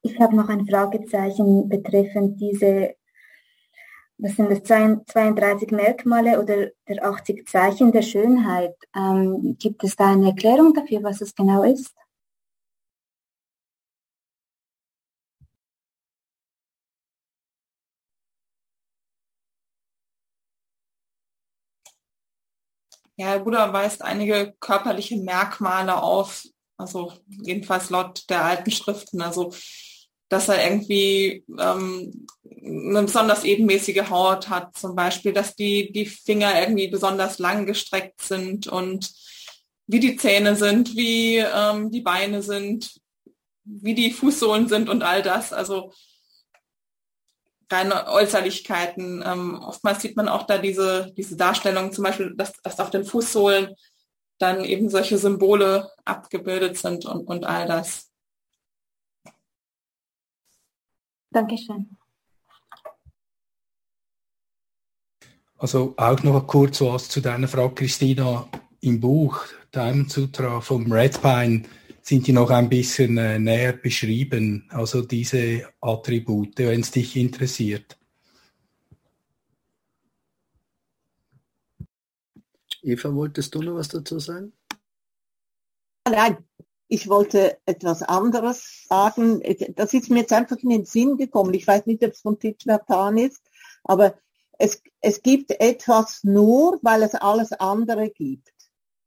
Ich 0.02 0.18
habe 0.20 0.36
noch 0.36 0.48
ein 0.48 0.66
Fragezeichen 0.66 1.68
betreffend 1.68 2.40
diese 2.40 2.94
das 4.18 4.36
sind 4.36 4.50
das 4.52 4.62
32 4.62 5.72
Merkmale 5.72 6.40
oder 6.40 6.70
der 6.88 7.04
80 7.04 7.48
Zeichen 7.48 7.90
der 7.92 8.02
Schönheit. 8.02 8.74
Ähm, 8.94 9.56
gibt 9.58 9.82
es 9.82 9.96
da 9.96 10.12
eine 10.12 10.28
Erklärung 10.28 10.72
dafür, 10.74 11.02
was 11.02 11.20
es 11.20 11.34
genau 11.34 11.64
ist? 11.64 11.92
Ja, 23.16 23.26
Herr 23.28 23.40
Buddha 23.40 23.72
weist 23.72 24.02
einige 24.02 24.54
körperliche 24.60 25.16
Merkmale 25.16 26.00
auf, 26.02 26.44
also 26.82 27.12
jedenfalls 27.28 27.90
laut 27.90 28.28
der 28.28 28.44
alten 28.44 28.70
Schriften. 28.70 29.22
Also 29.22 29.52
dass 30.32 30.48
er 30.48 30.64
irgendwie 30.64 31.44
ähm, 31.60 32.26
eine 32.64 33.02
besonders 33.02 33.44
ebenmäßige 33.44 34.08
Haut 34.08 34.48
hat, 34.48 34.74
zum 34.74 34.96
Beispiel, 34.96 35.34
dass 35.34 35.54
die, 35.54 35.92
die 35.92 36.06
Finger 36.06 36.58
irgendwie 36.58 36.88
besonders 36.88 37.38
lang 37.38 37.66
gestreckt 37.66 38.22
sind 38.22 38.66
und 38.66 39.12
wie 39.86 40.00
die 40.00 40.16
Zähne 40.16 40.56
sind, 40.56 40.96
wie 40.96 41.36
ähm, 41.36 41.90
die 41.90 42.00
Beine 42.00 42.42
sind, 42.42 42.98
wie 43.64 43.94
die 43.94 44.10
Fußsohlen 44.10 44.68
sind 44.68 44.88
und 44.88 45.02
all 45.02 45.22
das. 45.22 45.52
Also 45.52 45.92
reine 47.70 48.08
Äußerlichkeiten. 48.08 49.22
Ähm, 49.26 49.60
oftmals 49.62 50.00
sieht 50.00 50.16
man 50.16 50.28
auch 50.28 50.46
da 50.46 50.56
diese, 50.56 51.12
diese 51.14 51.36
Darstellung, 51.36 51.92
zum 51.92 52.04
Beispiel, 52.04 52.32
dass, 52.36 52.52
dass 52.62 52.80
auf 52.80 52.88
den 52.88 53.04
Fußsohlen 53.04 53.74
dann 54.38 54.64
eben 54.64 54.88
solche 54.88 55.18
Symbole 55.18 55.90
abgebildet 56.04 56.76
sind 56.76 57.04
und, 57.06 57.26
und 57.26 57.44
all 57.44 57.66
das. 57.66 58.10
Dankeschön. 61.30 61.96
Also 65.56 65.94
auch 65.96 66.22
noch 66.24 66.46
kurz 66.46 66.80
was 66.80 67.08
zu 67.08 67.20
deiner 67.20 67.48
Frage, 67.48 67.74
Christina. 67.74 68.48
Im 68.80 68.98
Buch 68.98 69.44
Diamond 69.72 70.10
Sutra 70.10 70.60
vom 70.60 70.90
Red 70.90 71.22
Pine 71.22 71.62
sind 72.02 72.26
die 72.26 72.32
noch 72.32 72.50
ein 72.50 72.68
bisschen 72.68 73.16
äh, 73.16 73.38
näher 73.38 73.72
beschrieben, 73.72 74.68
also 74.70 75.02
diese 75.02 75.68
Attribute, 75.80 76.58
wenn 76.58 76.80
es 76.80 76.90
dich 76.90 77.16
interessiert. 77.16 77.96
Eva, 82.82 83.14
wolltest 83.14 83.54
du 83.54 83.62
noch 83.62 83.76
was 83.76 83.88
dazu 83.88 84.18
sagen? 84.18 84.52
Nein, 86.08 86.36
ich 86.88 87.08
wollte 87.08 87.58
etwas 87.64 88.02
anderes 88.02 88.86
sagen. 88.88 89.42
Das 89.76 89.94
ist 89.94 90.10
mir 90.10 90.20
jetzt 90.20 90.32
einfach 90.32 90.56
in 90.58 90.70
den 90.70 90.84
Sinn 90.84 91.16
gekommen. 91.16 91.54
Ich 91.54 91.66
weiß 91.66 91.86
nicht, 91.86 92.04
ob 92.04 92.12
es 92.12 92.20
von 92.20 92.38
Titschnatan 92.38 93.16
ist, 93.18 93.42
aber 93.84 94.18
es, 94.58 94.82
es 95.00 95.22
gibt 95.22 95.52
etwas 95.60 96.24
nur, 96.24 96.80
weil 96.82 97.02
es 97.02 97.14
alles 97.14 97.52
andere 97.52 98.10
gibt. 98.10 98.52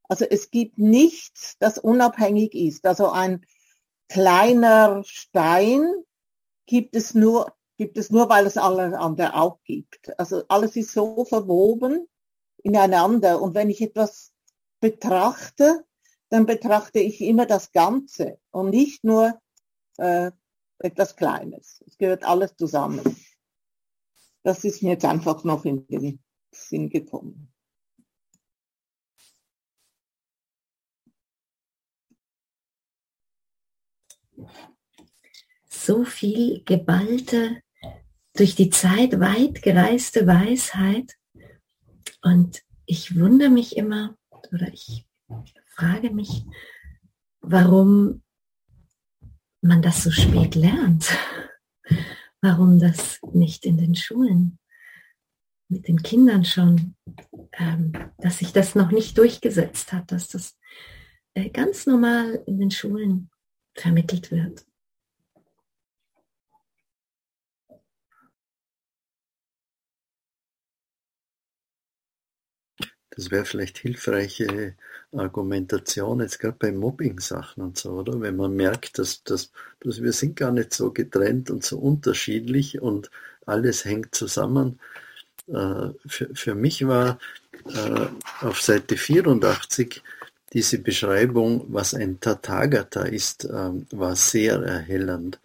Also 0.07 0.25
es 0.25 0.51
gibt 0.51 0.77
nichts, 0.77 1.57
das 1.59 1.77
unabhängig 1.77 2.53
ist. 2.55 2.85
Also 2.85 3.09
ein 3.09 3.45
kleiner 4.07 5.03
Stein 5.05 5.85
gibt 6.65 6.95
es 6.95 7.13
nur, 7.13 7.53
gibt 7.77 7.97
es 7.97 8.09
nur, 8.09 8.29
weil 8.29 8.45
es 8.45 8.57
alles 8.57 8.93
andere 8.93 9.35
auch 9.35 9.59
gibt. 9.63 10.17
Also 10.19 10.43
alles 10.47 10.75
ist 10.75 10.93
so 10.93 11.25
verwoben 11.25 12.07
ineinander. 12.65 13.41
Und 13.41 13.53
wenn 13.53 13.69
ich 13.69 13.81
etwas 13.81 14.33
betrachte, 14.79 15.85
dann 16.29 16.45
betrachte 16.45 16.99
ich 16.99 17.21
immer 17.21 17.45
das 17.45 17.71
Ganze 17.71 18.39
und 18.51 18.71
nicht 18.71 19.03
nur 19.03 19.39
äh, 19.97 20.31
etwas 20.79 21.15
Kleines. 21.15 21.83
Es 21.87 21.97
gehört 21.97 22.23
alles 22.23 22.55
zusammen. 22.57 23.15
Das 24.43 24.63
ist 24.63 24.81
mir 24.81 24.93
jetzt 24.93 25.05
einfach 25.05 25.43
noch 25.43 25.63
in 25.65 25.87
den 25.87 26.23
Sinn 26.51 26.89
gekommen. 26.89 27.53
So 35.69 36.03
viel 36.03 36.63
geballte, 36.63 37.61
durch 38.33 38.55
die 38.55 38.69
Zeit 38.69 39.19
weit 39.19 39.61
gereiste 39.61 40.27
Weisheit. 40.27 41.15
Und 42.25 42.63
ich 42.87 43.19
wundere 43.19 43.51
mich 43.51 43.77
immer, 43.77 44.17
oder 44.51 44.73
ich 44.73 45.07
frage 45.67 46.09
mich, 46.09 46.43
warum 47.41 48.23
man 49.61 49.83
das 49.83 50.03
so 50.03 50.09
spät 50.09 50.55
lernt. 50.55 51.07
Warum 52.41 52.77
das 52.77 53.19
nicht 53.33 53.65
in 53.65 53.77
den 53.77 53.95
Schulen 53.95 54.59
mit 55.67 55.87
den 55.87 56.03
Kindern 56.03 56.45
schon, 56.45 56.95
ähm, 57.53 57.91
dass 58.19 58.37
sich 58.37 58.53
das 58.53 58.75
noch 58.75 58.91
nicht 58.91 59.17
durchgesetzt 59.17 59.91
hat, 59.91 60.11
dass 60.11 60.27
das 60.27 60.55
äh, 61.33 61.49
ganz 61.49 61.87
normal 61.87 62.43
in 62.45 62.59
den 62.59 62.69
Schulen 62.69 63.31
vermittelt 63.73 64.29
wird. 64.29 64.63
Das 73.15 73.31
wäre 73.31 73.45
vielleicht 73.45 73.77
hilfreiche 73.77 74.75
Argumentation, 75.13 76.19
jetzt 76.19 76.39
gerade 76.39 76.57
bei 76.59 76.71
Mobbing-Sachen 76.71 77.63
und 77.63 77.77
so, 77.77 77.91
oder? 77.91 78.19
Wenn 78.19 78.35
man 78.35 78.55
merkt, 78.55 78.97
dass, 78.99 79.23
dass, 79.23 79.51
dass 79.79 80.01
wir 80.01 80.11
sind 80.11 80.35
gar 80.35 80.51
nicht 80.51 80.73
so 80.73 80.91
getrennt 80.91 81.49
und 81.49 81.63
so 81.63 81.79
unterschiedlich 81.79 82.81
und 82.81 83.09
alles 83.45 83.85
hängt 83.85 84.13
zusammen. 84.15 84.79
Äh, 85.47 85.89
für, 86.05 86.33
für 86.33 86.55
mich 86.55 86.87
war 86.87 87.19
äh, 87.65 88.07
auf 88.41 88.61
Seite 88.61 88.97
84 88.97 90.01
diese 90.53 90.79
Beschreibung, 90.79 91.65
was 91.69 91.93
ein 91.93 92.19
Tathagata 92.19 93.03
ist, 93.03 93.45
äh, 93.45 93.71
war 93.91 94.15
sehr 94.15 94.55
erhellend. 94.55 95.39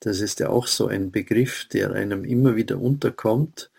Das 0.00 0.20
ist 0.20 0.40
ja 0.40 0.48
auch 0.48 0.66
so 0.66 0.88
ein 0.88 1.10
Begriff, 1.10 1.68
der 1.68 1.92
einem 1.92 2.24
immer 2.24 2.56
wieder 2.56 2.78
unterkommt. 2.78 3.70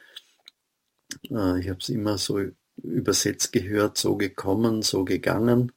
Ich 1.21 1.31
habe 1.31 1.77
es 1.79 1.89
immer 1.89 2.17
so 2.17 2.39
übersetzt 2.81 3.51
gehört, 3.51 3.97
so 3.97 4.15
gekommen, 4.17 4.81
so 4.81 5.05
gegangen. 5.05 5.71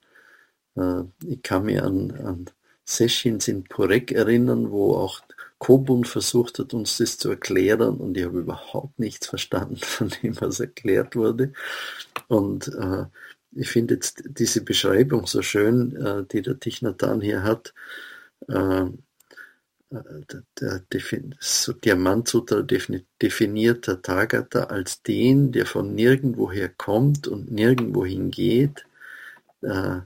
Äh, 0.77 1.03
ich 1.25 1.43
kann 1.43 1.65
mich 1.65 1.83
an, 1.83 2.11
an 2.13 2.51
Sessions 2.85 3.49
in 3.49 3.65
Purek 3.65 4.13
erinnern, 4.13 4.71
wo 4.71 4.95
auch 4.95 5.23
Kobun 5.59 6.05
versucht 6.05 6.59
hat, 6.59 6.75
uns 6.75 6.99
das 6.99 7.19
zu 7.19 7.31
erklären 7.31 7.97
und 7.97 8.17
ich 8.17 8.25
habe 8.25 8.41
überhaupt 8.41 8.99
nichts 8.99 9.27
verstanden 9.27 9.77
von 9.83 10.11
dem, 10.23 10.41
was 10.41 10.61
erklärt 10.61 11.17
wurde. 11.17 11.53
Und 12.29 12.69
äh, 12.69 13.07
ich 13.53 13.69
finde 13.71 13.95
jetzt 13.95 14.23
diese 14.27 14.63
Beschreibung 14.63 15.27
so 15.27 15.43
schön, 15.43 15.97
äh, 15.97 16.25
die 16.31 16.43
der 16.43 16.61
Tichnatan 16.61 17.21
hier 17.21 17.43
hat. 17.43 17.73
Äh, 18.49 18.87
der, 20.61 20.83
so 21.41 21.73
Diamantsutra 21.73 22.63
definiert 22.63 23.85
Tathagata 23.85 24.65
als 24.65 25.03
den, 25.03 25.53
der 25.53 25.67
von 25.67 25.95
nirgendwoher 25.95 26.69
kommt 26.69 27.29
und 27.29 27.51
nirgendwohin 27.51 28.31
geht, 28.31 28.87
äh, 29.63 30.01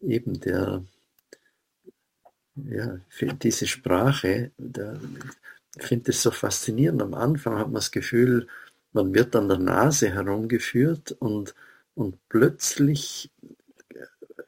eben 0.00 0.40
der, 0.40 0.84
ja, 2.56 3.00
diese 3.42 3.66
Sprache, 3.66 4.50
der, 4.58 5.00
ich 5.76 5.86
finde 5.86 6.10
es 6.10 6.22
so 6.22 6.30
faszinierend. 6.30 7.02
Am 7.02 7.14
Anfang 7.14 7.58
hat 7.58 7.66
man 7.66 7.74
das 7.74 7.90
Gefühl, 7.90 8.48
man 8.92 9.14
wird 9.14 9.36
an 9.36 9.48
der 9.48 9.58
Nase 9.58 10.10
herumgeführt 10.10 11.12
und, 11.12 11.54
und 11.94 12.16
plötzlich 12.28 13.30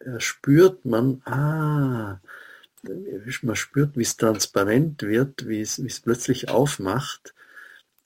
äh, 0.01 0.18
spürt 0.18 0.85
man, 0.85 1.22
ah, 1.24 2.20
man 2.83 3.57
spürt, 3.57 3.97
wie 3.97 4.03
es 4.03 4.16
transparent 4.16 5.03
wird, 5.03 5.47
wie 5.47 5.61
es, 5.61 5.83
wie 5.83 5.89
es 5.89 6.01
plötzlich 6.01 6.49
aufmacht 6.49 7.35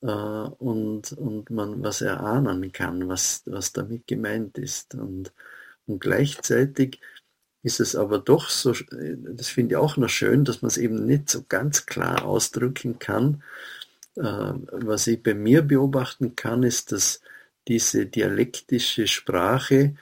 äh, 0.03 0.07
und, 0.07 1.13
und 1.13 1.51
man 1.51 1.83
was 1.83 2.01
erahnen 2.01 2.73
kann, 2.73 3.09
was, 3.09 3.43
was 3.47 3.73
damit 3.73 4.07
gemeint 4.07 4.59
ist. 4.59 4.95
Und, 4.95 5.33
und 5.87 6.01
gleichzeitig 6.01 7.01
ist 7.63 7.81
es 7.81 7.97
aber 7.97 8.19
doch 8.19 8.51
so, 8.51 8.75
das 8.91 9.49
finde 9.49 9.75
ich 9.75 9.77
auch 9.77 9.97
noch 9.97 10.11
schön, 10.11 10.45
dass 10.45 10.61
man 10.61 10.69
es 10.69 10.77
eben 10.77 11.07
nicht 11.07 11.31
so 11.31 11.45
ganz 11.49 11.87
klar 11.87 12.25
ausdrücken 12.25 12.99
kann. 12.99 13.43
Äh, 14.17 14.23
was 14.23 15.07
ich 15.07 15.23
bei 15.23 15.35
mir 15.35 15.63
beobachten 15.63 16.37
kann, 16.37 16.63
ist, 16.63 16.93
dass 16.93 17.21
diese 17.67 18.07
dialektische 18.07 19.07
Sprache, 19.07 19.97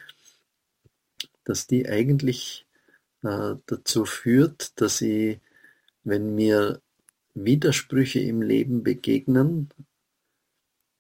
dass 1.45 1.67
die 1.69 1.89
eigentlich 1.89 2.67
äh, 3.23 3.55
dazu 3.67 4.05
führt, 4.05 4.81
dass 4.81 5.01
ich, 5.01 5.39
wenn 6.05 6.35
mir 6.35 6.81
Widersprüche 7.35 8.21
im 8.21 8.43
Leben 8.43 8.83
begegnen, 8.83 9.71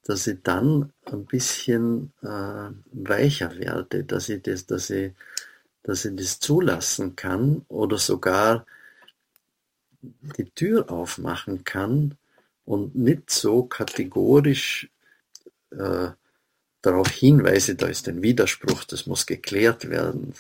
dass 0.05 0.27
ich 0.27 0.39
dann 0.43 0.93
ein 1.05 1.27
bisschen 1.27 2.13
äh, 2.23 2.71
weicher 2.93 3.57
werde, 3.59 4.05
dass 4.05 4.29
ich 4.29 4.43
das, 4.43 4.67
dass 4.67 4.91
ich, 4.91 5.13
dass 5.83 6.05
ich 6.05 6.17
das 6.17 6.41
zulassen 6.41 7.15
kann 7.17 7.65
oder 7.69 7.99
sogar 7.99 8.67
die 10.37 10.51
Tür 10.51 10.91
aufmachen 10.91 11.65
kann 11.65 12.17
und 12.65 12.97
nicht 12.97 13.31
so 13.31 13.65
kategorisch 13.65 14.91
äh, 15.71 16.09
darauf 16.83 17.09
hinweise, 17.09 17.77
da 17.77 17.87
ist 17.87 18.09
ein 18.09 18.23
Widerspruch, 18.23 18.85
das 18.85 19.07
muss 19.07 19.27
geklärt 19.27 19.89
werden. 19.89 20.35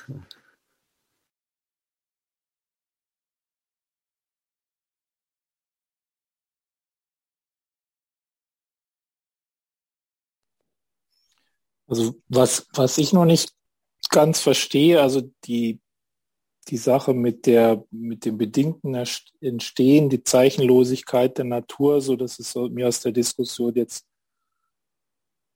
Also 11.93 12.14
was, 12.28 12.66
was 12.72 12.97
ich 12.97 13.12
noch 13.12 13.26
nicht 13.26 13.53
ganz 14.09 14.40
verstehe, 14.40 15.03
also 15.03 15.20
die, 15.45 15.78
die 16.68 16.78
Sache 16.78 17.12
mit 17.12 17.45
der, 17.45 17.84
mit 17.90 18.24
dem 18.24 18.38
bedingten 18.38 18.95
Entstehen, 19.43 20.09
die 20.09 20.24
Zeichenlosigkeit 20.24 21.36
der 21.36 21.45
Natur, 21.45 22.01
so 22.01 22.16
dass 22.16 22.38
es 22.38 22.55
mir 22.55 22.88
aus 22.88 23.01
der 23.01 23.12
Diskussion 23.12 23.74
jetzt 23.74 24.07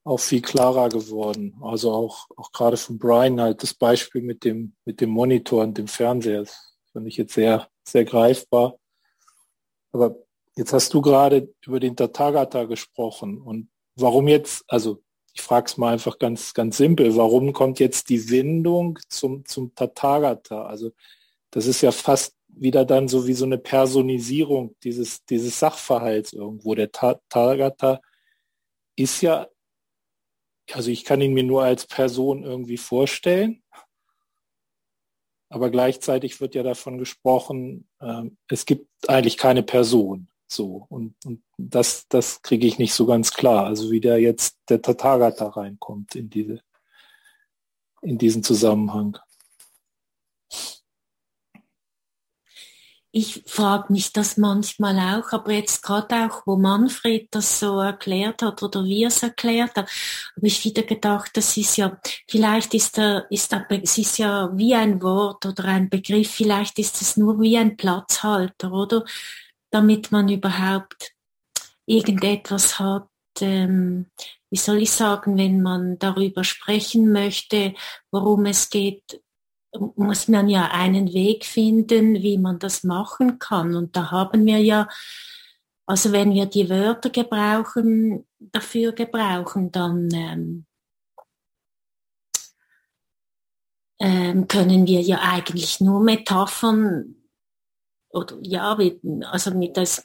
auch 0.04 0.20
viel 0.20 0.42
klarer 0.42 0.90
geworden. 0.90 1.56
Also 1.62 1.90
auch, 1.90 2.26
auch 2.36 2.52
gerade 2.52 2.76
von 2.76 2.98
Brian 2.98 3.40
halt 3.40 3.62
das 3.62 3.72
Beispiel 3.72 4.20
mit 4.20 4.44
dem, 4.44 4.76
mit 4.84 5.00
dem 5.00 5.08
Monitor 5.08 5.62
und 5.62 5.78
dem 5.78 5.88
Fernseher. 5.88 6.40
Das 6.40 6.76
finde 6.92 7.08
ich 7.08 7.16
jetzt 7.16 7.32
sehr, 7.32 7.66
sehr 7.82 8.04
greifbar. 8.04 8.78
Aber 9.90 10.18
jetzt 10.54 10.74
hast 10.74 10.92
du 10.92 11.00
gerade 11.00 11.54
über 11.64 11.80
den 11.80 11.96
Tathagata 11.96 12.64
gesprochen 12.64 13.40
und 13.40 13.70
warum 13.94 14.28
jetzt, 14.28 14.62
also 14.68 15.02
ich 15.36 15.42
frage 15.42 15.66
es 15.66 15.76
mal 15.76 15.92
einfach 15.92 16.18
ganz, 16.18 16.54
ganz 16.54 16.78
simpel, 16.78 17.14
warum 17.14 17.52
kommt 17.52 17.78
jetzt 17.78 18.08
die 18.08 18.30
Windung 18.30 18.98
zum, 19.08 19.44
zum 19.44 19.74
Tathagata? 19.74 20.64
Also 20.64 20.92
das 21.50 21.66
ist 21.66 21.82
ja 21.82 21.92
fast 21.92 22.34
wieder 22.48 22.86
dann 22.86 23.06
so 23.06 23.26
wie 23.26 23.34
so 23.34 23.44
eine 23.44 23.58
Personisierung 23.58 24.74
dieses, 24.82 25.26
dieses 25.26 25.58
Sachverhalts 25.58 26.32
irgendwo. 26.32 26.74
Der 26.74 26.90
Tathagata 26.90 28.00
ist 28.96 29.20
ja, 29.20 29.46
also 30.72 30.90
ich 30.90 31.04
kann 31.04 31.20
ihn 31.20 31.34
mir 31.34 31.44
nur 31.44 31.64
als 31.64 31.86
Person 31.86 32.42
irgendwie 32.42 32.78
vorstellen, 32.78 33.62
aber 35.50 35.70
gleichzeitig 35.70 36.40
wird 36.40 36.54
ja 36.54 36.62
davon 36.62 36.96
gesprochen, 36.96 37.88
äh, 38.00 38.22
es 38.48 38.64
gibt 38.64 38.88
eigentlich 39.06 39.36
keine 39.36 39.62
Person. 39.62 40.28
So, 40.48 40.86
und, 40.88 41.14
und 41.24 41.42
das, 41.58 42.06
das 42.08 42.42
kriege 42.42 42.66
ich 42.66 42.78
nicht 42.78 42.94
so 42.94 43.06
ganz 43.06 43.32
klar. 43.32 43.66
Also 43.66 43.90
wie 43.90 44.00
der 44.00 44.18
jetzt 44.20 44.58
der 44.68 44.80
Tathagata 44.80 45.48
reinkommt 45.48 46.14
in 46.14 46.30
diese, 46.30 46.60
in 48.02 48.18
diesen 48.18 48.42
Zusammenhang. 48.42 49.18
ich 53.16 53.42
frage 53.46 53.94
mich 53.94 54.12
das 54.12 54.36
manchmal 54.36 54.98
auch, 54.98 55.32
aber 55.32 55.52
jetzt 55.52 55.82
gerade 55.82 56.26
auch, 56.26 56.42
wo 56.44 56.56
Manfred 56.56 57.28
das 57.30 57.60
so 57.60 57.80
erklärt 57.80 58.42
hat 58.42 58.62
oder 58.62 58.84
wie 58.84 59.04
er 59.04 59.08
es 59.08 59.22
erklärt 59.22 59.74
hat, 59.74 59.88
habe 60.36 60.46
ich 60.46 60.62
wieder 60.66 60.82
gedacht, 60.82 61.30
das 61.32 61.56
ist 61.56 61.78
ja, 61.78 61.98
vielleicht 62.28 62.74
ist 62.74 62.98
er, 62.98 63.26
ist 63.30 63.54
er, 63.54 63.66
es 63.70 63.96
ist 63.96 64.18
ja 64.18 64.50
wie 64.54 64.74
ein 64.74 65.00
Wort 65.00 65.46
oder 65.46 65.64
ein 65.64 65.88
Begriff, 65.88 66.30
vielleicht 66.30 66.78
ist 66.78 67.00
es 67.00 67.16
nur 67.16 67.40
wie 67.40 67.56
ein 67.56 67.78
Platzhalter, 67.78 68.70
oder? 68.70 69.02
Damit 69.76 70.10
man 70.10 70.30
überhaupt 70.30 71.12
irgendetwas 71.84 72.78
hat, 72.78 73.10
ähm, 73.40 74.06
wie 74.48 74.56
soll 74.56 74.78
ich 74.78 74.90
sagen, 74.90 75.36
wenn 75.36 75.60
man 75.60 75.98
darüber 75.98 76.44
sprechen 76.44 77.12
möchte, 77.12 77.74
worum 78.10 78.46
es 78.46 78.70
geht, 78.70 79.22
muss 79.96 80.28
man 80.28 80.48
ja 80.48 80.70
einen 80.70 81.12
Weg 81.12 81.44
finden, 81.44 82.14
wie 82.14 82.38
man 82.38 82.58
das 82.58 82.84
machen 82.84 83.38
kann. 83.38 83.74
Und 83.74 83.94
da 83.96 84.10
haben 84.10 84.46
wir 84.46 84.60
ja, 84.60 84.88
also 85.84 86.10
wenn 86.10 86.32
wir 86.32 86.46
die 86.46 86.70
Wörter 86.70 87.10
gebrauchen, 87.10 88.26
dafür 88.38 88.92
gebrauchen, 88.92 89.72
dann 89.72 90.08
ähm, 90.14 90.66
ähm, 94.00 94.48
können 94.48 94.86
wir 94.86 95.02
ja 95.02 95.20
eigentlich 95.20 95.82
nur 95.82 96.00
Metaphern 96.00 97.25
oder 98.16 98.36
ja, 98.42 98.76
also 99.30 99.50
mit 99.52 99.76
das 99.76 100.02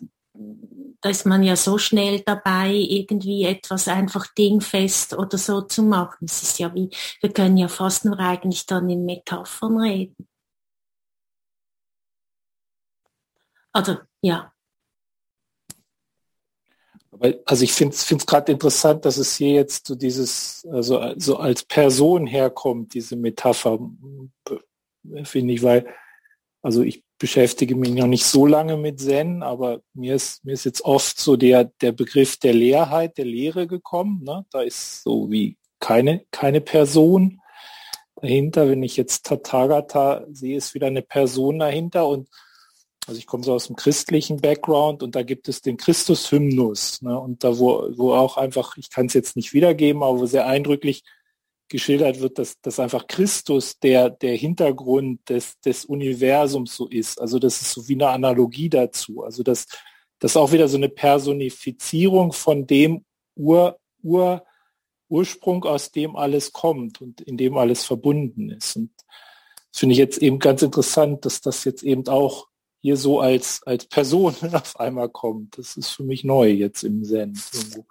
da 1.02 1.10
ist 1.10 1.26
man 1.26 1.44
ja 1.44 1.56
so 1.56 1.78
schnell 1.80 2.22
dabei, 2.22 2.72
irgendwie 2.74 3.44
etwas 3.44 3.88
einfach 3.88 4.28
dingfest 4.28 5.14
oder 5.14 5.38
so 5.38 5.62
zu 5.62 5.82
machen. 5.82 6.26
Es 6.26 6.44
ist 6.44 6.60
ja 6.60 6.74
wie, 6.76 6.90
wir 7.22 7.34
können 7.34 7.58
ja 7.58 7.68
fast 7.68 8.06
nur 8.06 8.20
eigentlich 8.20 8.68
dann 8.68 8.88
in 8.90 9.06
Metaphern 9.06 9.80
reden. 9.80 10.28
Also, 13.74 13.98
ja. 14.22 14.54
Also 17.46 17.64
ich 17.64 17.74
finde 17.74 17.96
es 17.96 18.08
gerade 18.26 18.52
interessant, 18.52 19.06
dass 19.06 19.18
es 19.18 19.36
hier 19.36 19.52
jetzt 19.52 19.88
so 19.88 19.96
dieses, 19.96 20.66
also 20.72 21.14
so 21.18 21.38
als 21.38 21.64
Person 21.64 22.26
herkommt, 22.26 22.94
diese 22.94 23.16
Metapher, 23.16 23.80
finde 25.24 25.54
ich, 25.54 25.62
weil, 25.62 25.88
also 26.62 26.82
ich 26.84 27.04
beschäftige 27.22 27.76
mich 27.76 27.92
noch 27.92 28.08
nicht 28.08 28.26
so 28.26 28.48
lange 28.48 28.78
mit 28.78 29.00
Zen, 29.00 29.44
aber 29.44 29.82
mir 29.94 30.16
ist, 30.16 30.44
mir 30.44 30.54
ist 30.54 30.66
jetzt 30.66 30.82
oft 30.82 31.20
so 31.20 31.38
der, 31.38 31.66
der 31.66 31.92
Begriff 31.92 32.38
der 32.38 32.54
Leerheit, 32.54 33.20
der 33.20 33.26
Lehre 33.26 33.68
gekommen. 33.68 34.24
Ne? 34.24 34.44
Da 34.50 34.62
ist 34.62 35.04
so 35.04 35.30
wie 35.30 35.56
keine, 35.80 36.26
keine 36.32 36.62
Person 36.62 37.40
dahinter. 38.16 38.68
Wenn 38.68 38.82
ich 38.82 38.98
jetzt 38.98 39.28
Tathagata 39.28 40.26
sehe, 40.32 40.58
ist 40.58 40.74
wieder 40.74 40.88
eine 40.88 41.04
Person 41.04 41.60
dahinter 41.60 42.08
und 42.08 42.28
also 43.08 43.20
ich 43.20 43.28
komme 43.28 43.44
so 43.44 43.54
aus 43.54 43.68
dem 43.68 43.76
christlichen 43.76 44.42
Background 44.42 45.04
und 45.04 45.16
da 45.16 45.22
gibt 45.22 45.48
es 45.48 45.62
den 45.62 45.78
Christus-Hymnus. 45.78 47.04
Ne? 47.04 47.20
Und 47.20 47.44
da, 47.44 47.60
wo, 47.60 47.88
wo 47.98 48.14
auch 48.14 48.38
einfach, 48.38 48.78
ich 48.78 48.90
kann 48.90 49.06
es 49.06 49.14
jetzt 49.14 49.36
nicht 49.36 49.54
wiedergeben, 49.54 50.02
aber 50.02 50.26
sehr 50.26 50.48
eindrücklich 50.48 51.04
geschildert 51.72 52.20
wird, 52.20 52.38
dass, 52.38 52.62
dass 52.62 52.80
einfach 52.80 53.08
Christus 53.08 53.80
der, 53.80 54.10
der 54.10 54.36
Hintergrund 54.36 55.28
des, 55.30 55.60
des 55.62 55.86
Universums 55.86 56.76
so 56.76 56.88
ist. 56.88 57.20
Also 57.20 57.40
das 57.40 57.62
ist 57.62 57.72
so 57.72 57.88
wie 57.88 57.96
eine 57.96 58.10
Analogie 58.10 58.70
dazu. 58.70 59.24
Also 59.24 59.42
das, 59.42 59.66
das 60.20 60.34
ist 60.34 60.38
auch 60.38 60.52
wieder 60.52 60.68
so 60.68 60.78
eine 60.78 60.90
Personifizierung 60.90 62.34
von 62.34 62.68
dem 62.68 63.06
Ur, 63.36 63.80
Ur, 64.04 64.44
Ursprung, 65.10 65.64
aus 65.64 65.92
dem 65.92 66.16
alles 66.16 66.54
kommt 66.54 67.02
und 67.02 67.22
in 67.22 67.38
dem 67.38 67.58
alles 67.58 67.84
verbunden 67.86 68.50
ist. 68.50 68.76
Und 68.76 68.92
das 69.72 69.80
finde 69.80 69.94
ich 69.94 70.00
jetzt 70.00 70.20
eben 70.20 70.40
ganz 70.40 70.62
interessant, 70.62 71.26
dass 71.26 71.42
das 71.42 71.64
jetzt 71.64 71.84
eben 71.84 72.08
auch 72.08 72.48
hier 72.82 72.98
so 72.98 73.20
als, 73.20 73.64
als 73.64 73.86
Person 73.86 74.36
auf 74.54 74.80
einmal 74.80 75.10
kommt. 75.10 75.58
Das 75.58 75.78
ist 75.78 75.90
für 75.90 76.04
mich 76.04 76.24
neu 76.24 76.52
jetzt 76.52 76.84
im 76.84 77.04
Zen. 77.04 77.40
Irgendwo. 77.54 77.86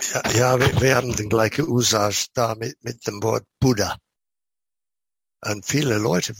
Ja, 0.00 0.30
ja 0.32 0.60
wir, 0.60 0.80
wir, 0.80 0.96
haben 0.96 1.14
den 1.14 1.28
gleichen 1.28 1.68
Usage 1.68 2.26
da 2.34 2.54
mit, 2.54 2.82
mit 2.82 3.06
dem 3.06 3.22
Wort 3.22 3.46
Buddha. 3.60 3.96
Und 5.40 5.64
viele 5.64 5.98
Leute, 5.98 6.34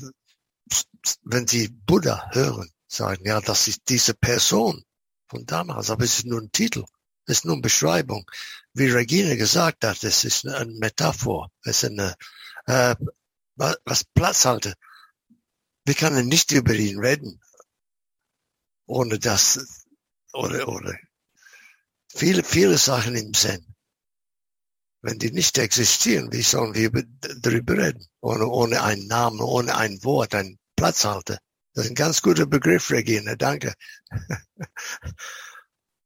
wenn 1.23 1.47
sie 1.47 1.69
Buddha 1.69 2.31
hören, 2.33 2.71
sagen, 2.89 3.25
ja, 3.27 3.41
das 3.41 3.69
ist 3.69 3.83
diese 3.89 4.15
Person 4.15 4.85
von 5.29 5.47
damals, 5.47 5.91
aber 5.91 6.05
es 6.05 6.19
ist 6.19 6.27
nur 6.27 6.41
ein 6.41 6.53
Titel, 6.53 6.85
es 7.27 7.39
ist 7.39 7.45
nur 7.45 7.55
eine 7.55 7.63
Beschreibung. 7.63 8.29
Wie 8.73 8.91
Regine 8.91 9.37
gesagt 9.37 9.85
hat, 9.85 10.03
es 10.03 10.25
ist 10.25 10.47
eine 10.47 10.73
Metaphor, 10.73 11.51
es 11.63 11.83
ist 11.83 11.91
eine, 11.91 12.15
äh, 12.67 12.97
was 13.57 14.05
Platz 14.15 14.45
halte. 14.47 14.75
Wir 15.85 15.95
können 15.95 16.27
nicht 16.27 16.51
über 16.51 16.75
ihn 16.75 16.99
reden, 16.99 17.41
ohne 18.87 19.19
das, 19.19 19.87
oder, 20.33 20.67
oder 20.67 20.95
viele, 22.15 22.45
viele 22.45 22.79
Sachen 22.79 23.15
im 23.17 23.35
Zen. 23.35 23.75
Wenn 25.03 25.19
die 25.19 25.33
nicht 25.33 25.59
existieren, 25.59 26.33
wie 26.33 26.43
sollen 26.43 26.75
wir 26.75 26.91
darüber 27.41 27.77
reden? 27.77 28.07
Ohne, 28.21 28.47
ohne 28.47 28.83
einen 28.83 29.07
Namen, 29.07 29.41
ohne 29.41 29.77
ein 29.77 30.03
Wort, 30.03 30.35
ein 30.35 30.59
Platzhalter. 30.77 31.39
Das 31.75 31.85
ist 31.85 31.91
ein 31.91 31.97
ganz 31.97 32.23
guter 32.23 32.47
Begriff, 32.47 32.91
Regina, 32.91 33.35
danke. 33.35 33.75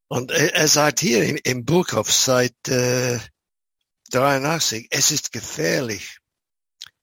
Und 0.09 0.31
er, 0.31 0.67
sagt 0.69 1.01
hier 1.01 1.23
im, 1.25 1.39
im 1.45 1.65
Buch 1.67 1.93
auf 1.93 2.09
äh, 2.29 3.19
83, 4.11 4.87
es 4.91 5.11
ist 5.11 5.33
gefährlich, 5.33 6.19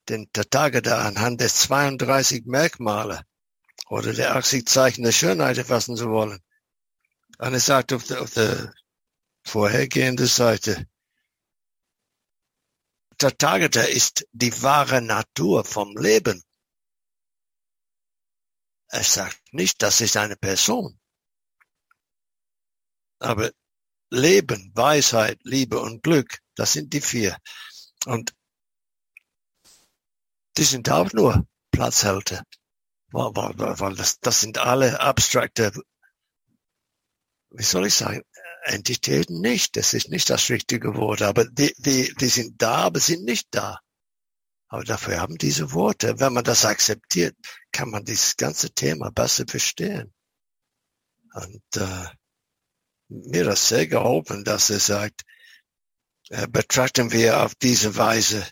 den 0.08 0.30
Tathagata 0.32 1.06
anhand 1.06 1.40
der 1.40 1.48
32 1.48 2.46
Merkmale 2.46 3.22
oder 3.88 4.12
der 4.12 4.34
80 4.34 4.66
Zeichen 4.66 5.04
der 5.04 5.12
Schönheit 5.12 5.56
erfassen 5.58 5.96
zu 5.96 6.10
wollen. 6.10 6.40
Und 7.38 7.52
er 7.52 7.60
sagt 7.60 7.92
auf 7.92 8.04
der, 8.04 8.22
auf 8.22 8.32
der 8.32 8.72
vorhergehende 9.46 10.26
Seite. 10.26 10.86
Tathagata 13.18 13.82
ist 13.82 14.26
die 14.32 14.62
wahre 14.62 15.00
Natur 15.00 15.64
vom 15.64 15.96
Leben. 15.96 16.42
Er 18.88 19.02
sagt 19.02 19.40
nicht, 19.52 19.82
das 19.82 20.00
ist 20.00 20.16
eine 20.16 20.36
Person. 20.36 21.00
Aber 23.18 23.50
Leben, 24.10 24.70
Weisheit, 24.74 25.38
Liebe 25.42 25.80
und 25.80 26.02
Glück, 26.02 26.40
das 26.54 26.72
sind 26.72 26.92
die 26.92 27.00
vier. 27.00 27.36
Und 28.04 28.34
die 30.56 30.64
sind 30.64 30.90
auch 30.90 31.12
nur 31.12 31.46
Platzhalter. 31.70 32.44
Das 33.10 34.40
sind 34.40 34.58
alle 34.58 35.00
abstrakte, 35.00 35.72
wie 37.50 37.62
soll 37.62 37.86
ich 37.86 37.94
sagen, 37.94 38.22
Entitäten 38.66 39.40
nicht. 39.40 39.76
Das 39.76 39.94
ist 39.94 40.08
nicht 40.08 40.28
das 40.28 40.50
richtige 40.50 40.96
Wort. 40.96 41.22
Aber 41.22 41.44
die, 41.44 41.72
die, 41.78 42.12
die 42.14 42.28
sind 42.28 42.60
da, 42.60 42.76
aber 42.76 43.00
sind 43.00 43.24
nicht 43.24 43.48
da. 43.52 43.80
Aber 44.68 44.82
dafür 44.82 45.20
haben 45.20 45.38
diese 45.38 45.72
Worte. 45.72 46.18
Wenn 46.18 46.32
man 46.32 46.44
das 46.44 46.64
akzeptiert, 46.64 47.36
kann 47.70 47.90
man 47.90 48.04
dieses 48.04 48.36
ganze 48.36 48.70
Thema 48.70 49.10
besser 49.12 49.44
verstehen. 49.48 50.12
Und 51.34 51.76
äh, 51.76 52.06
mir 53.08 53.44
das 53.44 53.68
sehr 53.68 53.86
geholfen, 53.86 54.42
dass 54.42 54.70
er 54.70 54.80
sagt, 54.80 55.22
äh, 56.30 56.48
betrachten 56.48 57.12
wir 57.12 57.42
auf 57.42 57.54
diese 57.54 57.96
Weise 57.96 58.44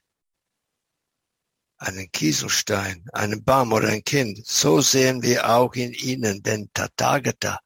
einen 1.76 2.10
Kieselstein, 2.12 3.04
einen 3.12 3.44
Baum 3.44 3.72
oder 3.72 3.88
ein 3.88 4.04
Kind, 4.04 4.46
so 4.46 4.80
sehen 4.80 5.22
wir 5.22 5.50
auch 5.50 5.74
in 5.74 5.92
ihnen 5.92 6.42
den 6.42 6.70
Tathagata. 6.72 7.58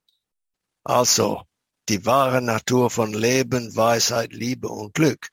Also, 0.83 1.43
die 1.89 2.05
wahre 2.05 2.43
Natur 2.43 2.91
von 2.91 3.13
Leben, 3.13 3.75
Weisheit, 3.75 4.33
Liebe 4.33 4.69
und 4.69 4.95
Glück. 4.95 5.31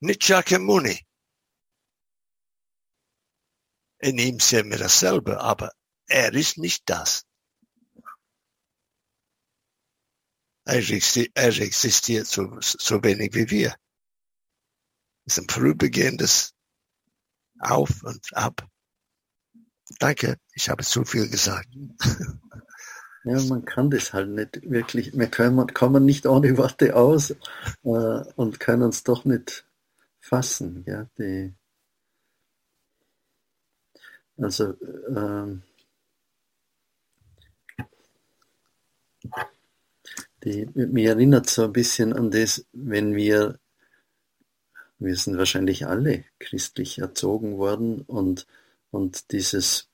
Nicht 0.00 0.24
Shakyamuni. 0.24 1.00
In 3.98 4.18
ihm 4.18 4.38
sehen 4.40 4.70
wir 4.70 4.78
dasselbe, 4.78 5.40
aber 5.40 5.72
er 6.06 6.34
ist 6.34 6.58
nicht 6.58 6.82
das. 6.86 7.24
Er 10.66 10.76
existiert, 10.76 11.32
er 11.34 11.58
existiert 11.58 12.26
so, 12.26 12.58
so 12.60 13.02
wenig 13.02 13.34
wie 13.34 13.48
wir. 13.50 13.74
Es 15.26 15.38
ist 15.38 15.44
ein 15.44 15.48
vorübergehendes 15.48 16.54
Auf 17.60 18.02
und 18.02 18.34
Ab. 18.34 18.66
Danke, 19.98 20.38
ich 20.52 20.68
habe 20.68 20.84
zu 20.84 21.04
viel 21.04 21.28
gesagt. 21.30 21.68
Ja, 23.24 23.40
man 23.44 23.64
kann 23.64 23.90
das 23.90 24.12
halt 24.12 24.28
nicht 24.28 24.70
wirklich, 24.70 25.16
wir 25.18 25.28
können, 25.28 25.66
kommen 25.72 26.04
nicht 26.04 26.26
ohne 26.26 26.58
Worte 26.58 26.94
aus 26.94 27.30
äh, 27.30 27.36
und 27.82 28.60
können 28.60 28.82
uns 28.82 29.02
doch 29.02 29.24
nicht 29.24 29.66
fassen. 30.20 30.84
Ja, 30.86 31.06
die, 31.18 31.54
also 34.36 34.74
ähm, 35.08 35.62
die, 40.44 40.66
mir 40.74 41.10
erinnert 41.10 41.48
so 41.48 41.64
ein 41.64 41.72
bisschen 41.72 42.12
an 42.12 42.30
das, 42.30 42.66
wenn 42.72 43.14
wir, 43.14 43.58
wir 44.98 45.16
sind 45.16 45.38
wahrscheinlich 45.38 45.86
alle 45.86 46.24
christlich 46.38 46.98
erzogen 46.98 47.56
worden 47.56 48.02
und, 48.02 48.46
und 48.90 49.32
dieses 49.32 49.88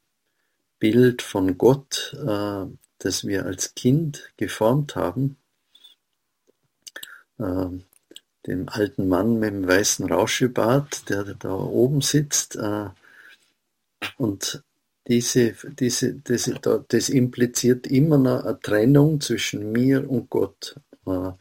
Bild 0.80 1.22
von 1.22 1.58
Gott, 1.58 2.16
äh, 2.26 2.66
das 3.00 3.26
wir 3.26 3.44
als 3.46 3.74
Kind 3.74 4.30
geformt 4.36 4.96
haben, 4.96 5.36
äh, 7.38 7.66
dem 8.46 8.68
alten 8.68 9.08
Mann 9.08 9.38
mit 9.38 9.50
dem 9.50 9.66
weißen 9.66 10.06
Rauschebart, 10.06 11.08
der 11.08 11.24
da 11.34 11.52
oben 11.52 12.00
sitzt, 12.00 12.56
äh, 12.56 12.88
und 14.16 14.62
diese, 15.08 15.54
diese, 15.78 16.14
das, 16.14 16.50
das 16.88 17.08
impliziert 17.08 17.86
immer 17.86 18.18
noch 18.18 18.44
eine 18.44 18.60
Trennung 18.60 19.20
zwischen 19.20 19.72
mir 19.72 20.08
und 20.08 20.30
Gott. 20.30 20.76
Äh, 21.06 21.32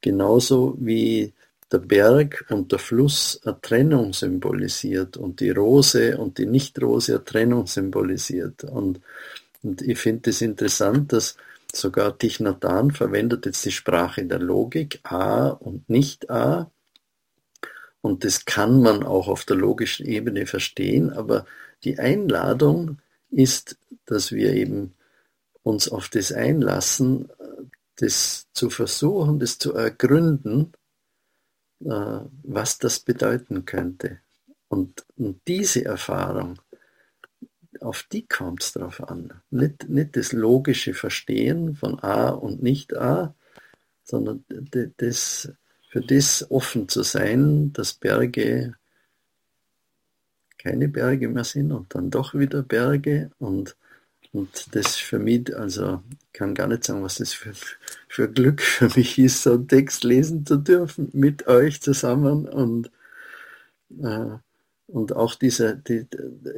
genauso 0.00 0.76
wie 0.78 1.32
der 1.70 1.78
Berg 1.78 2.46
und 2.48 2.72
der 2.72 2.78
Fluss 2.78 3.40
eine 3.44 3.60
Trennung 3.60 4.12
symbolisiert 4.12 5.16
und 5.16 5.40
die 5.40 5.50
Rose 5.50 6.16
und 6.16 6.38
die 6.38 6.46
Nicht-Rose 6.46 7.16
eine 7.16 7.24
Trennung 7.24 7.66
symbolisiert. 7.66 8.64
Und, 8.64 9.00
und 9.62 9.82
ich 9.82 9.98
finde 9.98 10.30
es 10.30 10.38
das 10.38 10.42
interessant, 10.42 11.12
dass 11.12 11.36
sogar 11.74 12.16
Tichnatan 12.16 12.90
verwendet 12.92 13.46
jetzt 13.46 13.64
die 13.64 13.72
Sprache 13.72 14.24
der 14.24 14.38
Logik, 14.38 15.00
A 15.02 15.48
und 15.48 15.88
Nicht-A. 15.90 16.70
Und 18.00 18.24
das 18.24 18.44
kann 18.44 18.80
man 18.80 19.02
auch 19.02 19.28
auf 19.28 19.44
der 19.44 19.56
logischen 19.56 20.06
Ebene 20.06 20.46
verstehen, 20.46 21.10
aber 21.10 21.44
die 21.84 21.98
Einladung 21.98 22.98
ist, 23.30 23.76
dass 24.06 24.32
wir 24.32 24.54
eben 24.54 24.94
uns 25.62 25.88
auf 25.88 26.08
das 26.08 26.32
einlassen, 26.32 27.28
das 27.96 28.46
zu 28.52 28.70
versuchen, 28.70 29.38
das 29.38 29.58
zu 29.58 29.74
ergründen, 29.74 30.72
äh, 31.84 32.20
was 32.42 32.78
das 32.78 33.00
bedeuten 33.00 33.64
könnte. 33.64 34.20
Und 34.68 35.04
diese 35.16 35.84
Erfahrung, 35.84 36.60
auf 37.82 38.04
die 38.04 38.26
kommt 38.26 38.62
es 38.62 38.72
drauf 38.72 39.08
an. 39.08 39.32
Nicht, 39.50 39.88
nicht 39.88 40.16
das 40.16 40.32
logische 40.32 40.94
Verstehen 40.94 41.74
von 41.76 41.98
A 42.00 42.30
und 42.30 42.62
nicht 42.62 42.96
A, 42.96 43.34
sondern 44.04 44.44
das, 44.96 45.52
für 45.90 46.00
das 46.00 46.50
offen 46.50 46.88
zu 46.88 47.02
sein, 47.02 47.72
dass 47.72 47.94
Berge 47.94 48.74
keine 50.58 50.88
Berge 50.88 51.28
mehr 51.28 51.44
sind 51.44 51.72
und 51.72 51.94
dann 51.94 52.10
doch 52.10 52.34
wieder 52.34 52.62
Berge 52.62 53.30
und, 53.38 53.76
und 54.32 54.74
das 54.74 54.96
für 54.96 55.18
mich, 55.18 55.56
also 55.56 56.02
kann 56.32 56.54
gar 56.54 56.66
nicht 56.66 56.84
sagen, 56.84 57.02
was 57.02 57.16
das 57.16 57.32
für, 57.32 57.52
für 58.08 58.28
Glück 58.30 58.60
für 58.60 58.88
mich 58.96 59.18
ist, 59.18 59.44
so 59.44 59.52
einen 59.52 59.68
Text 59.68 60.04
lesen 60.04 60.44
zu 60.44 60.56
dürfen 60.56 61.08
mit 61.12 61.46
euch 61.46 61.80
zusammen 61.80 62.48
und, 62.48 62.90
äh, 64.02 64.38
und 64.88 65.14
auch 65.14 65.34
diese, 65.34 65.76
die, 65.76 66.06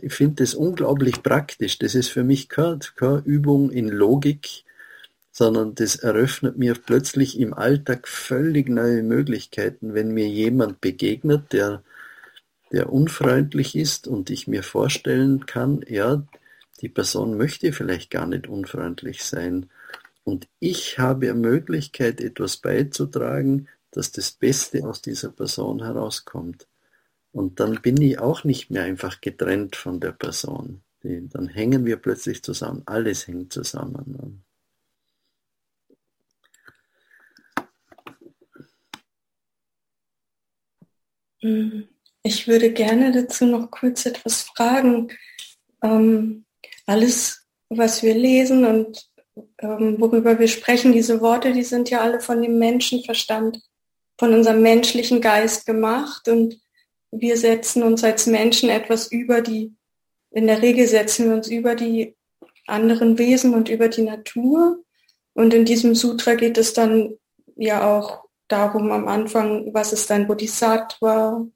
ich 0.00 0.14
finde 0.14 0.42
das 0.42 0.54
unglaublich 0.54 1.22
praktisch. 1.22 1.78
Das 1.78 1.94
ist 1.94 2.08
für 2.08 2.24
mich 2.24 2.48
keine, 2.48 2.78
keine 2.96 3.22
Übung 3.24 3.70
in 3.70 3.88
Logik, 3.88 4.64
sondern 5.30 5.74
das 5.74 5.96
eröffnet 5.96 6.56
mir 6.56 6.74
plötzlich 6.74 7.38
im 7.38 7.52
Alltag 7.54 8.08
völlig 8.08 8.68
neue 8.68 9.02
Möglichkeiten, 9.02 9.94
wenn 9.94 10.12
mir 10.12 10.28
jemand 10.28 10.80
begegnet, 10.80 11.52
der 11.52 11.82
der 12.72 12.92
unfreundlich 12.92 13.76
ist 13.76 14.06
und 14.06 14.30
ich 14.30 14.46
mir 14.46 14.62
vorstellen 14.62 15.46
kann, 15.46 15.84
ja, 15.88 16.22
die 16.80 16.88
Person 16.88 17.36
möchte 17.36 17.72
vielleicht 17.72 18.10
gar 18.10 18.26
nicht 18.26 18.46
unfreundlich 18.46 19.24
sein. 19.24 19.68
Und 20.24 20.48
ich 20.60 20.98
habe 20.98 21.34
Möglichkeit, 21.34 22.20
etwas 22.20 22.58
beizutragen, 22.58 23.68
dass 23.90 24.12
das 24.12 24.30
Beste 24.30 24.86
aus 24.86 25.02
dieser 25.02 25.30
Person 25.30 25.82
herauskommt. 25.82 26.66
Und 27.32 27.60
dann 27.60 27.80
bin 27.80 28.00
ich 28.00 28.18
auch 28.18 28.44
nicht 28.44 28.70
mehr 28.70 28.82
einfach 28.82 29.20
getrennt 29.20 29.76
von 29.76 30.00
der 30.00 30.12
Person. 30.12 30.82
Dann 31.02 31.48
hängen 31.48 31.86
wir 31.86 31.96
plötzlich 31.96 32.42
zusammen. 32.42 32.82
Alles 32.86 33.26
hängt 33.26 33.52
zusammen. 33.52 34.42
Mhm. 41.42 41.88
Ich 42.22 42.46
würde 42.46 42.72
gerne 42.72 43.12
dazu 43.12 43.46
noch 43.46 43.70
kurz 43.70 44.04
etwas 44.04 44.42
fragen. 44.42 45.10
Ähm, 45.82 46.44
alles, 46.84 47.46
was 47.70 48.02
wir 48.02 48.14
lesen 48.14 48.66
und 48.66 49.08
ähm, 49.58 49.96
worüber 49.98 50.38
wir 50.38 50.48
sprechen, 50.48 50.92
diese 50.92 51.20
Worte, 51.22 51.52
die 51.52 51.62
sind 51.62 51.88
ja 51.88 52.02
alle 52.02 52.20
von 52.20 52.42
dem 52.42 52.58
Menschenverstand, 52.58 53.62
von 54.18 54.34
unserem 54.34 54.60
menschlichen 54.60 55.22
Geist 55.22 55.64
gemacht 55.64 56.28
und 56.28 56.60
wir 57.10 57.36
setzen 57.36 57.82
uns 57.82 58.04
als 58.04 58.26
Menschen 58.26 58.70
etwas 58.70 59.10
über 59.10 59.40
die, 59.40 59.74
in 60.30 60.46
der 60.46 60.62
Regel 60.62 60.86
setzen 60.86 61.28
wir 61.28 61.36
uns 61.36 61.48
über 61.48 61.74
die 61.74 62.16
anderen 62.66 63.18
Wesen 63.18 63.54
und 63.54 63.68
über 63.68 63.88
die 63.88 64.02
Natur. 64.02 64.84
Und 65.34 65.52
in 65.54 65.64
diesem 65.64 65.94
Sutra 65.94 66.34
geht 66.34 66.56
es 66.56 66.72
dann 66.72 67.14
ja 67.56 67.96
auch 67.96 68.24
darum 68.46 68.92
am 68.92 69.08
Anfang, 69.08 69.74
was 69.74 69.92
ist 69.92 70.10
ein 70.10 70.26
Bodhisattva, 70.26 71.46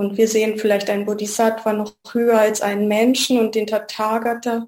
und 0.00 0.16
wir 0.16 0.28
sehen 0.28 0.56
vielleicht 0.56 0.88
einen 0.88 1.04
Bodhisattva 1.04 1.74
noch 1.74 1.94
höher 2.10 2.38
als 2.38 2.62
einen 2.62 2.88
Menschen 2.88 3.38
und 3.38 3.54
den 3.54 3.66
Tathagata 3.66 4.66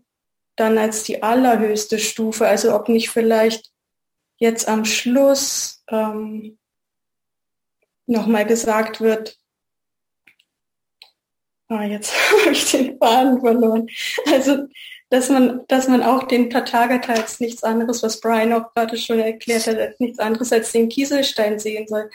dann 0.56 0.76
als 0.76 1.04
die 1.04 1.22
allerhöchste 1.22 1.98
Stufe. 1.98 2.46
Also 2.46 2.74
ob 2.74 2.90
nicht 2.90 3.08
vielleicht 3.08 3.72
jetzt 4.36 4.68
am 4.68 4.84
Schluss 4.84 5.82
ähm, 5.88 6.58
nochmal 8.06 8.44
gesagt 8.44 9.00
wird, 9.00 9.38
ah, 11.72 11.84
jetzt 11.84 12.12
habe 12.42 12.52
ich 12.52 12.70
den 12.70 12.98
Faden 12.98 13.40
verloren. 13.40 13.86
Also 14.32 14.66
dass 15.10 15.28
man, 15.28 15.60
dass 15.68 15.88
man 15.88 16.02
auch 16.02 16.22
den 16.22 16.48
Tathagata 16.48 17.12
als 17.12 17.38
nichts 17.38 17.62
anderes, 17.62 18.02
was 18.02 18.20
Brian 18.20 18.54
auch 18.54 18.72
gerade 18.72 18.96
schon 18.96 19.20
erklärt 19.20 19.66
hat, 19.66 19.76
als 19.76 20.00
nichts 20.00 20.18
anderes 20.18 20.52
als 20.52 20.72
den 20.72 20.88
Kieselstein 20.88 21.58
sehen 21.58 21.86
soll 21.86 22.08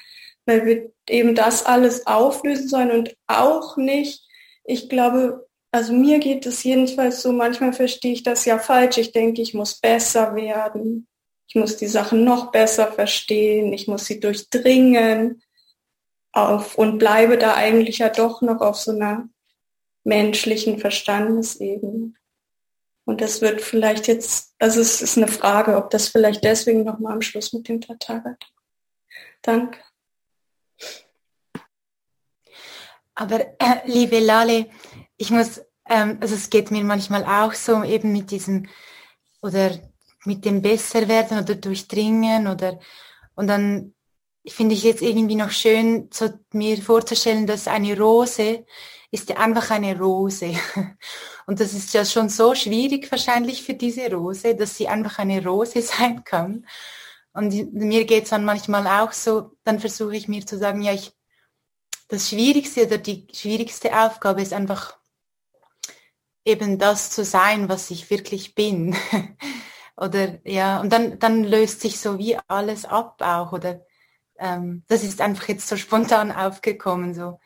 weil 0.48 0.65
wir 0.65 0.91
eben 1.10 1.36
das 1.36 1.65
alles 1.65 2.07
auflösen 2.07 2.69
sollen 2.69 2.91
und 2.91 3.15
auch 3.27 3.77
nicht, 3.77 4.26
ich 4.64 4.90
glaube, 4.90 5.45
also 5.72 5.94
mir 5.94 6.19
geht 6.19 6.45
es 6.45 6.64
jedenfalls 6.64 7.22
so, 7.22 7.34
manchmal 7.34 7.73
verstehe 7.73 8.14
ich 8.14 8.23
das 8.23 8.45
ja 8.45 8.57
falsch. 8.57 8.98
Ich 8.98 9.11
denke, 9.11 9.41
ich 9.41 9.53
muss 9.53 9.76
besser 9.76 10.34
werden. 10.36 11.07
Ich 11.49 11.56
muss 11.56 11.77
die 11.77 11.88
Sachen 11.88 12.23
noch 12.23 12.52
besser 12.52 12.91
verstehen. 12.91 13.73
Ich 13.73 13.88
muss 13.88 14.06
sie 14.06 14.19
durchdringen. 14.19 15.41
Auf, 16.32 16.77
und 16.77 16.98
bleibe 16.98 17.38
da 17.38 17.56
eigentlich 17.56 17.98
ja 17.99 18.10
doch 18.10 18.41
noch 18.41 18.61
auf 18.61 18.77
so 18.77 18.91
einer 18.91 19.27
menschlichen 20.08 20.80
Verstandesebene. 20.80 22.14
Und 23.06 23.22
das 23.22 23.42
wird 23.42 23.62
vielleicht 23.62 24.08
jetzt, 24.08 24.56
also 24.58 24.80
es 24.82 25.02
ist 25.02 25.18
eine 25.18 25.28
Frage, 25.28 25.78
ob 25.78 25.90
das 25.90 26.08
vielleicht 26.10 26.44
deswegen 26.44 26.84
nochmal 26.84 27.14
am 27.14 27.22
Schluss 27.22 27.54
mit 27.54 27.68
dem 27.68 27.82
Tatagat. 27.82 28.42
Danke. 29.42 29.80
Aber 33.16 33.40
äh, 33.60 33.82
liebe 33.86 34.20
Lale, 34.20 34.68
ich 35.18 35.32
muss, 35.32 35.62
ähm, 35.90 36.18
also 36.22 36.36
es 36.36 36.50
geht 36.50 36.72
mir 36.72 36.84
manchmal 36.84 37.24
auch 37.26 37.54
so 37.54 37.84
eben 37.84 38.12
mit 38.14 38.32
diesem 38.32 38.68
oder 39.42 39.72
mit 40.26 40.46
dem 40.46 40.62
Besserwerden 40.62 41.40
oder 41.40 41.56
Durchdringen 41.56 42.48
oder 42.48 42.80
und 43.36 43.48
dann 43.48 43.94
finde 44.48 44.76
ich 44.76 44.84
jetzt 44.84 45.02
irgendwie 45.02 45.36
noch 45.36 45.52
schön, 45.52 46.10
so 46.12 46.30
mir 46.52 46.78
vorzustellen, 46.78 47.48
dass 47.48 47.68
eine 47.68 47.98
Rose 47.98 48.66
ist 49.12 49.30
ja 49.30 49.38
einfach 49.38 49.72
eine 49.72 49.98
Rose. 49.98 50.54
Und 51.48 51.60
das 51.60 51.74
ist 51.74 51.94
ja 51.94 52.04
schon 52.04 52.30
so 52.30 52.56
schwierig 52.56 53.10
wahrscheinlich 53.12 53.64
für 53.64 53.74
diese 53.74 54.12
Rose, 54.12 54.56
dass 54.56 54.76
sie 54.76 54.88
einfach 54.88 55.20
eine 55.20 55.44
Rose 55.44 55.82
sein 55.84 56.24
kann. 56.24 56.66
Und 57.34 57.74
mir 57.74 58.06
geht 58.06 58.24
es 58.24 58.32
dann 58.32 58.46
manchmal 58.46 58.88
auch 58.88 59.12
so, 59.12 59.52
dann 59.64 59.80
versuche 59.80 60.16
ich 60.16 60.28
mir 60.28 60.46
zu 60.46 60.58
sagen, 60.58 60.82
ja, 60.82 60.94
ich 60.94 61.14
das 62.08 62.30
Schwierigste 62.30 62.86
oder 62.86 62.98
die 62.98 63.28
schwierigste 63.34 63.98
Aufgabe 63.98 64.42
ist 64.42 64.54
einfach 64.54 64.98
eben 66.46 66.80
das 66.80 67.10
zu 67.10 67.26
sein, 67.26 67.68
was 67.68 67.92
ich 67.92 68.10
wirklich 68.10 68.56
bin. 68.56 68.96
oder 69.98 70.40
ja, 70.46 70.80
und 70.80 70.92
dann, 70.92 71.20
dann 71.20 71.44
löst 71.44 71.82
sich 71.82 72.00
so 72.00 72.18
wie 72.18 72.38
alles 72.48 72.86
ab 72.86 73.22
auch. 73.22 73.52
Oder 73.52 73.86
ähm, 74.40 74.84
das 74.88 75.04
ist 75.04 75.20
einfach 75.22 75.50
jetzt 75.50 75.68
so 75.68 75.76
spontan 75.76 76.32
aufgekommen, 76.32 77.14
so 77.14 77.40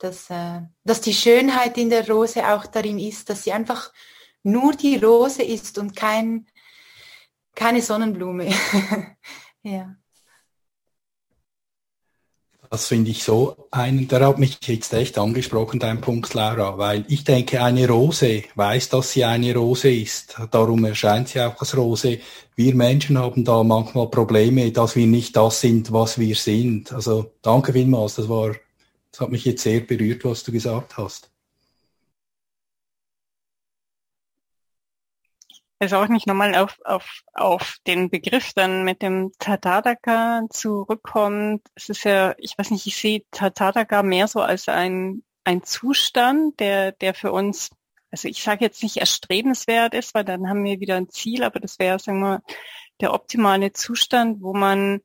dass, 0.00 0.30
äh, 0.30 0.60
dass 0.84 1.00
die 1.00 1.14
Schönheit 1.14 1.78
in 1.78 1.90
der 1.90 2.08
Rose 2.08 2.46
auch 2.46 2.66
darin 2.66 2.98
ist, 2.98 3.30
dass 3.30 3.44
sie 3.44 3.52
einfach 3.52 3.92
nur 4.42 4.72
die 4.72 4.96
Rose 4.96 5.42
ist 5.42 5.78
und 5.78 5.94
kein, 5.94 6.46
keine 7.54 7.82
Sonnenblume. 7.82 8.52
ja. 9.62 9.94
das 12.70 12.86
finde 12.86 13.10
ich 13.10 13.24
so 13.24 13.66
einen, 13.72 14.06
der 14.06 14.24
hat 14.24 14.38
mich 14.38 14.58
jetzt 14.62 14.92
echt 14.92 15.18
angesprochen, 15.18 15.80
dein 15.80 16.00
Punkt, 16.00 16.32
Laura, 16.34 16.78
weil 16.78 17.04
ich 17.08 17.24
denke, 17.24 17.60
eine 17.64 17.88
Rose 17.88 18.44
weiß, 18.54 18.90
dass 18.90 19.10
sie 19.10 19.24
eine 19.24 19.52
Rose 19.56 19.90
ist. 19.90 20.36
Darum 20.52 20.84
erscheint 20.84 21.28
sie 21.28 21.40
auch 21.40 21.58
als 21.58 21.76
Rose. 21.76 22.20
Wir 22.54 22.74
Menschen 22.76 23.18
haben 23.18 23.44
da 23.44 23.64
manchmal 23.64 24.06
Probleme, 24.06 24.70
dass 24.70 24.94
wir 24.94 25.08
nicht 25.08 25.36
das 25.36 25.60
sind, 25.60 25.92
was 25.92 26.20
wir 26.20 26.36
sind. 26.36 26.92
Also 26.92 27.32
danke 27.42 27.72
vielmals, 27.72 28.14
das 28.14 28.28
war, 28.28 28.54
das 29.12 29.20
hat 29.20 29.30
mich 29.30 29.44
jetzt 29.44 29.62
sehr 29.62 29.80
berührt, 29.80 30.24
was 30.24 30.44
du 30.44 30.52
gesagt 30.52 30.96
hast. 30.96 31.30
Also 35.82 35.96
auch 35.96 36.08
nicht 36.08 36.26
nochmal 36.26 36.54
auf, 36.56 36.78
auf, 36.84 37.22
auf 37.32 37.78
den 37.86 38.10
Begriff 38.10 38.52
dann 38.54 38.84
mit 38.84 39.00
dem 39.00 39.32
Tathagata 39.38 40.42
zurückkommt. 40.50 41.62
Es 41.74 41.88
ist 41.88 42.04
ja, 42.04 42.34
ich 42.36 42.58
weiß 42.58 42.70
nicht, 42.70 42.86
ich 42.86 42.96
sehe 42.96 43.22
Tathagata 43.30 44.02
mehr 44.02 44.28
so 44.28 44.42
als 44.42 44.68
ein, 44.68 45.22
ein 45.44 45.62
Zustand, 45.62 46.60
der, 46.60 46.92
der 46.92 47.14
für 47.14 47.32
uns, 47.32 47.70
also 48.10 48.28
ich 48.28 48.42
sage 48.42 48.62
jetzt 48.62 48.82
nicht 48.82 48.98
erstrebenswert 48.98 49.94
ist, 49.94 50.14
weil 50.14 50.24
dann 50.24 50.50
haben 50.50 50.64
wir 50.64 50.80
wieder 50.80 50.96
ein 50.96 51.08
Ziel, 51.08 51.42
aber 51.44 51.60
das 51.60 51.78
wäre, 51.78 51.98
sagen 51.98 52.20
wir, 52.20 52.42
der 53.00 53.14
optimale 53.14 53.72
Zustand, 53.72 54.42
wo 54.42 54.52
man 54.52 55.00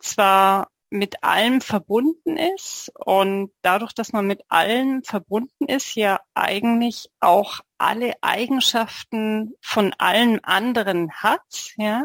zwar 0.00 0.68
mit 0.90 1.22
allem 1.22 1.60
verbunden 1.60 2.36
ist 2.36 2.90
und 2.94 3.52
dadurch, 3.62 3.92
dass 3.92 4.12
man 4.12 4.26
mit 4.26 4.42
allem 4.48 5.02
verbunden 5.04 5.66
ist, 5.66 5.94
ja 5.94 6.20
eigentlich 6.34 7.08
auch 7.20 7.60
alle 7.78 8.14
Eigenschaften 8.22 9.54
von 9.60 9.94
allen 9.98 10.42
anderen 10.44 11.12
hat, 11.12 11.72
ja, 11.76 12.04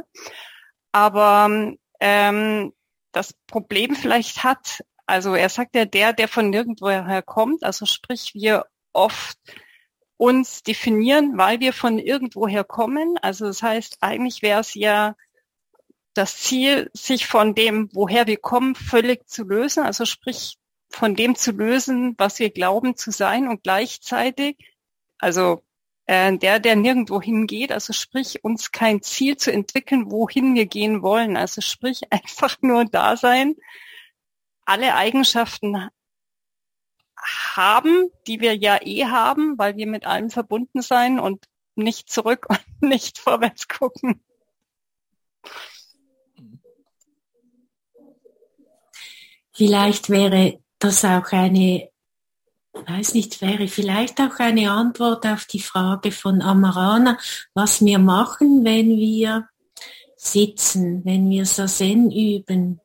aber 0.91 1.73
ähm, 1.99 2.73
das 3.11 3.33
Problem 3.47 3.95
vielleicht 3.95 4.43
hat, 4.43 4.83
also 5.07 5.33
er 5.33 5.49
sagt 5.49 5.75
ja, 5.75 5.85
der, 5.85 6.13
der 6.13 6.27
von 6.27 6.49
nirgendwoher 6.49 7.21
kommt, 7.21 7.63
also 7.63 7.85
sprich, 7.85 8.33
wir 8.35 8.65
oft 8.93 9.37
uns 10.17 10.63
definieren, 10.63 11.37
weil 11.37 11.59
wir 11.59 11.73
von 11.73 11.99
irgendwoher 11.99 12.63
kommen. 12.63 13.17
Also 13.21 13.45
das 13.45 13.61
heißt, 13.61 13.97
eigentlich 14.01 14.41
wäre 14.41 14.61
es 14.61 14.73
ja 14.73 15.15
das 16.15 16.37
Ziel, 16.37 16.89
sich 16.93 17.27
von 17.27 17.53
dem, 17.55 17.89
woher 17.93 18.25
wir 18.25 18.37
kommen, 18.37 18.73
völlig 18.73 19.27
zu 19.27 19.43
lösen, 19.43 19.83
also 19.83 20.05
sprich 20.05 20.57
von 20.89 21.15
dem 21.15 21.35
zu 21.35 21.51
lösen, 21.51 22.15
was 22.17 22.39
wir 22.39 22.49
glauben 22.49 22.95
zu 22.95 23.11
sein 23.11 23.47
und 23.49 23.63
gleichzeitig, 23.63 24.57
also 25.19 25.61
äh, 26.05 26.37
der, 26.37 26.59
der 26.59 26.77
nirgendwo 26.77 27.21
hingeht, 27.21 27.71
also 27.71 27.91
sprich 27.91 28.43
uns 28.43 28.71
kein 28.71 29.01
Ziel 29.01 29.37
zu 29.37 29.51
entwickeln, 29.51 30.09
wohin 30.09 30.55
wir 30.55 30.65
gehen 30.65 31.01
wollen, 31.01 31.35
also 31.37 31.61
sprich 31.61 32.01
einfach 32.11 32.57
nur 32.61 32.85
da 32.85 33.17
sein, 33.17 33.55
alle 34.65 34.95
Eigenschaften 34.95 35.89
haben, 37.55 38.09
die 38.27 38.39
wir 38.39 38.55
ja 38.55 38.79
eh 38.81 39.05
haben, 39.05 39.57
weil 39.57 39.75
wir 39.75 39.87
mit 39.87 40.05
allem 40.05 40.29
verbunden 40.29 40.81
sein 40.81 41.19
und 41.19 41.45
nicht 41.75 42.09
zurück 42.09 42.47
und 42.49 42.89
nicht 42.89 43.17
vorwärts 43.17 43.67
gucken. 43.67 44.23
Vielleicht 49.55 50.09
wäre 50.09 50.59
das 50.79 51.05
auch 51.05 51.31
eine, 51.31 51.89
weiß 52.73 53.13
nicht, 53.13 53.41
wäre 53.41 53.69
vielleicht 53.69 54.19
auch 54.19 54.37
eine 54.39 54.69
Antwort 54.69 55.25
auf 55.25 55.45
die 55.45 55.61
Frage 55.61 56.11
von 56.11 56.41
Amarana, 56.41 57.17
was 57.53 57.83
wir 57.83 57.97
machen, 57.97 58.65
wenn 58.65 58.97
wir 58.97 59.47
sitzen, 60.17 61.05
wenn 61.05 61.29
wir 61.29 61.45
Sazen 61.45 62.11
üben. 62.11 62.81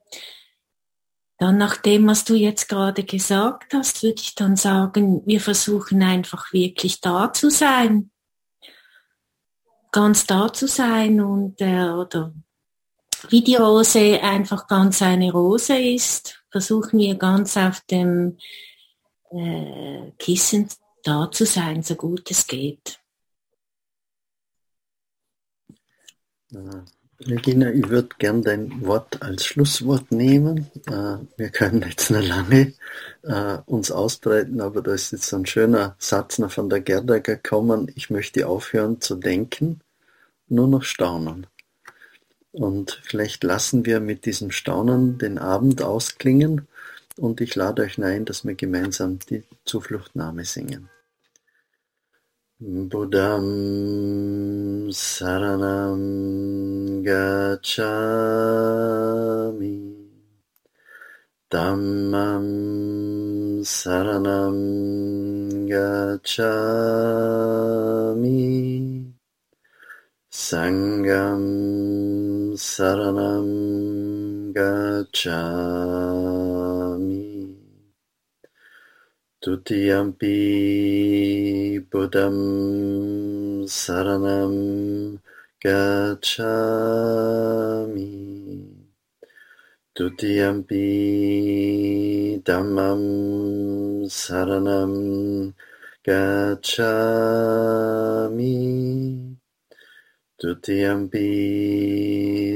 Dann 1.39 1.59
nach 1.59 1.77
dem, 1.77 2.07
was 2.07 2.25
du 2.25 2.35
jetzt 2.35 2.69
gerade 2.69 3.03
gesagt 3.03 3.75
hast, 3.75 4.05
würde 4.05 4.21
ich 4.21 4.37
dann 4.37 4.55
sagen, 4.55 5.23
wir 5.27 5.41
versuchen 5.41 6.05
einfach 6.05 6.53
wirklich 6.53 7.01
da 7.01 7.33
zu 7.33 7.51
sein. 7.51 8.13
Ganz 9.91 10.25
da 10.25 10.53
zu 10.53 10.69
sein 10.69 11.21
und 11.21 11.61
äh, 11.61 11.89
oder 11.89 12.33
wie 13.29 13.43
die 13.43 13.57
Rose 13.57 14.23
einfach 14.23 14.69
ganz 14.69 15.03
eine 15.03 15.33
Rose 15.33 15.77
ist 15.77 16.40
versuchen 16.51 16.99
wir 16.99 17.15
ganz 17.17 17.57
auf 17.57 17.81
dem 17.91 18.37
äh, 19.31 20.11
Kissen 20.19 20.69
da 21.03 21.31
zu 21.31 21.47
sein, 21.47 21.83
so 21.83 21.95
gut 21.95 22.31
es 22.31 22.47
geht. 22.47 23.01
Regina, 27.21 27.71
ich 27.71 27.89
würde 27.89 28.09
gern 28.19 28.43
dein 28.43 28.85
Wort 28.87 29.23
als 29.23 29.45
Schlusswort 29.45 30.11
nehmen. 30.11 30.71
Äh, 30.87 31.19
wir 31.37 31.51
können 31.51 31.83
jetzt 31.83 32.11
noch 32.11 32.23
lange 32.23 32.73
äh, 33.23 33.59
uns 33.67 33.91
ausbreiten, 33.91 34.61
aber 34.61 34.83
da 34.83 34.95
ist 34.95 35.13
jetzt 35.13 35.33
ein 35.35 35.45
schöner 35.45 35.97
Satz 35.99 36.39
noch 36.39 36.51
von 36.51 36.71
der 36.71 36.81
Gerda 36.81 37.19
gekommen. 37.19 37.91
Ich 37.95 38.09
möchte 38.09 38.47
aufhören 38.47 39.01
zu 39.01 39.17
denken, 39.17 39.81
nur 40.49 40.67
noch 40.67 40.83
staunen. 40.83 41.47
Und 42.53 43.01
vielleicht 43.05 43.45
lassen 43.45 43.87
wir 43.87 44.01
mit 44.01 44.27
diesem 44.27 44.51
Staunen 44.51 45.19
den 45.19 45.39
Abend 45.39 45.83
ausklingen. 45.83 46.67
Und 47.17 47.41
ich 47.41 47.55
lade 47.55 47.83
euch 47.83 48.03
ein, 48.03 48.25
dass 48.25 48.45
wir 48.45 48.55
gemeinsam 48.55 49.21
die 49.29 49.45
Zufluchtnahme 49.65 50.45
singen. 50.45 50.89
Buddham 52.59 53.47
Saranam 54.93 55.99
Gacchami. 57.03 57.81
Dhammam 61.49 62.45
Saranam 63.65 64.57
Gacchami. 65.67 66.81
Sangam 70.31 72.10
Saranam 72.61 74.53
Gacchami. 74.53 75.17
Tutiyampi 79.41 80.37
Buddham 81.91 82.37
Saranam 83.65 84.55
Gacchami. 85.65 86.53
Tutiyampi 89.97 90.85
Dhammam 92.45 93.03
Saranam 94.05 94.95
Gacchami 96.05 97.31
Tutiyampi 100.41 101.29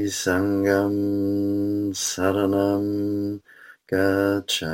Sangam 0.09 1.93
Saranam 1.93 3.39
Gacchami 3.85 4.65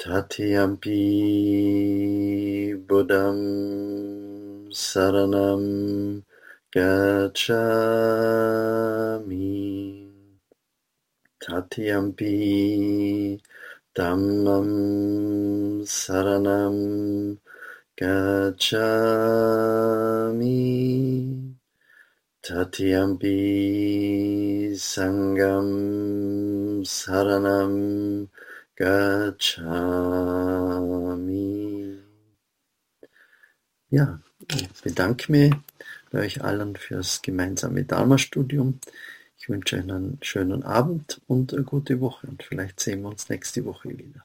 Tatiyampi 0.00 1.04
Buddham 2.88 3.38
Saranam 4.72 6.24
Gacchami 6.72 7.52
Tatiyampi 11.44 12.34
Dhammam 13.94 14.68
Saranam 15.84 17.36
Gacchami 18.00 18.80
Tatiyampi 22.40 23.34
Sangam 24.74 25.68
Saranam 26.82 28.30
Gacchami. 28.74 29.58
Ja, 33.90 34.18
ich 34.48 34.82
bedanke 34.82 35.30
mich 35.30 35.52
bei 36.10 36.20
euch 36.20 36.42
allen 36.42 36.76
fürs 36.76 37.20
gemeinsame 37.20 37.84
Dharma-Studium. 37.84 38.80
Ich 39.36 39.50
wünsche 39.50 39.76
euch 39.76 39.82
einen 39.82 40.16
schönen 40.22 40.62
Abend 40.62 41.20
und 41.26 41.52
eine 41.52 41.64
gute 41.64 42.00
Woche 42.00 42.28
und 42.28 42.44
vielleicht 42.44 42.80
sehen 42.80 43.02
wir 43.02 43.10
uns 43.10 43.28
nächste 43.28 43.66
Woche 43.66 43.90
wieder. 43.90 44.24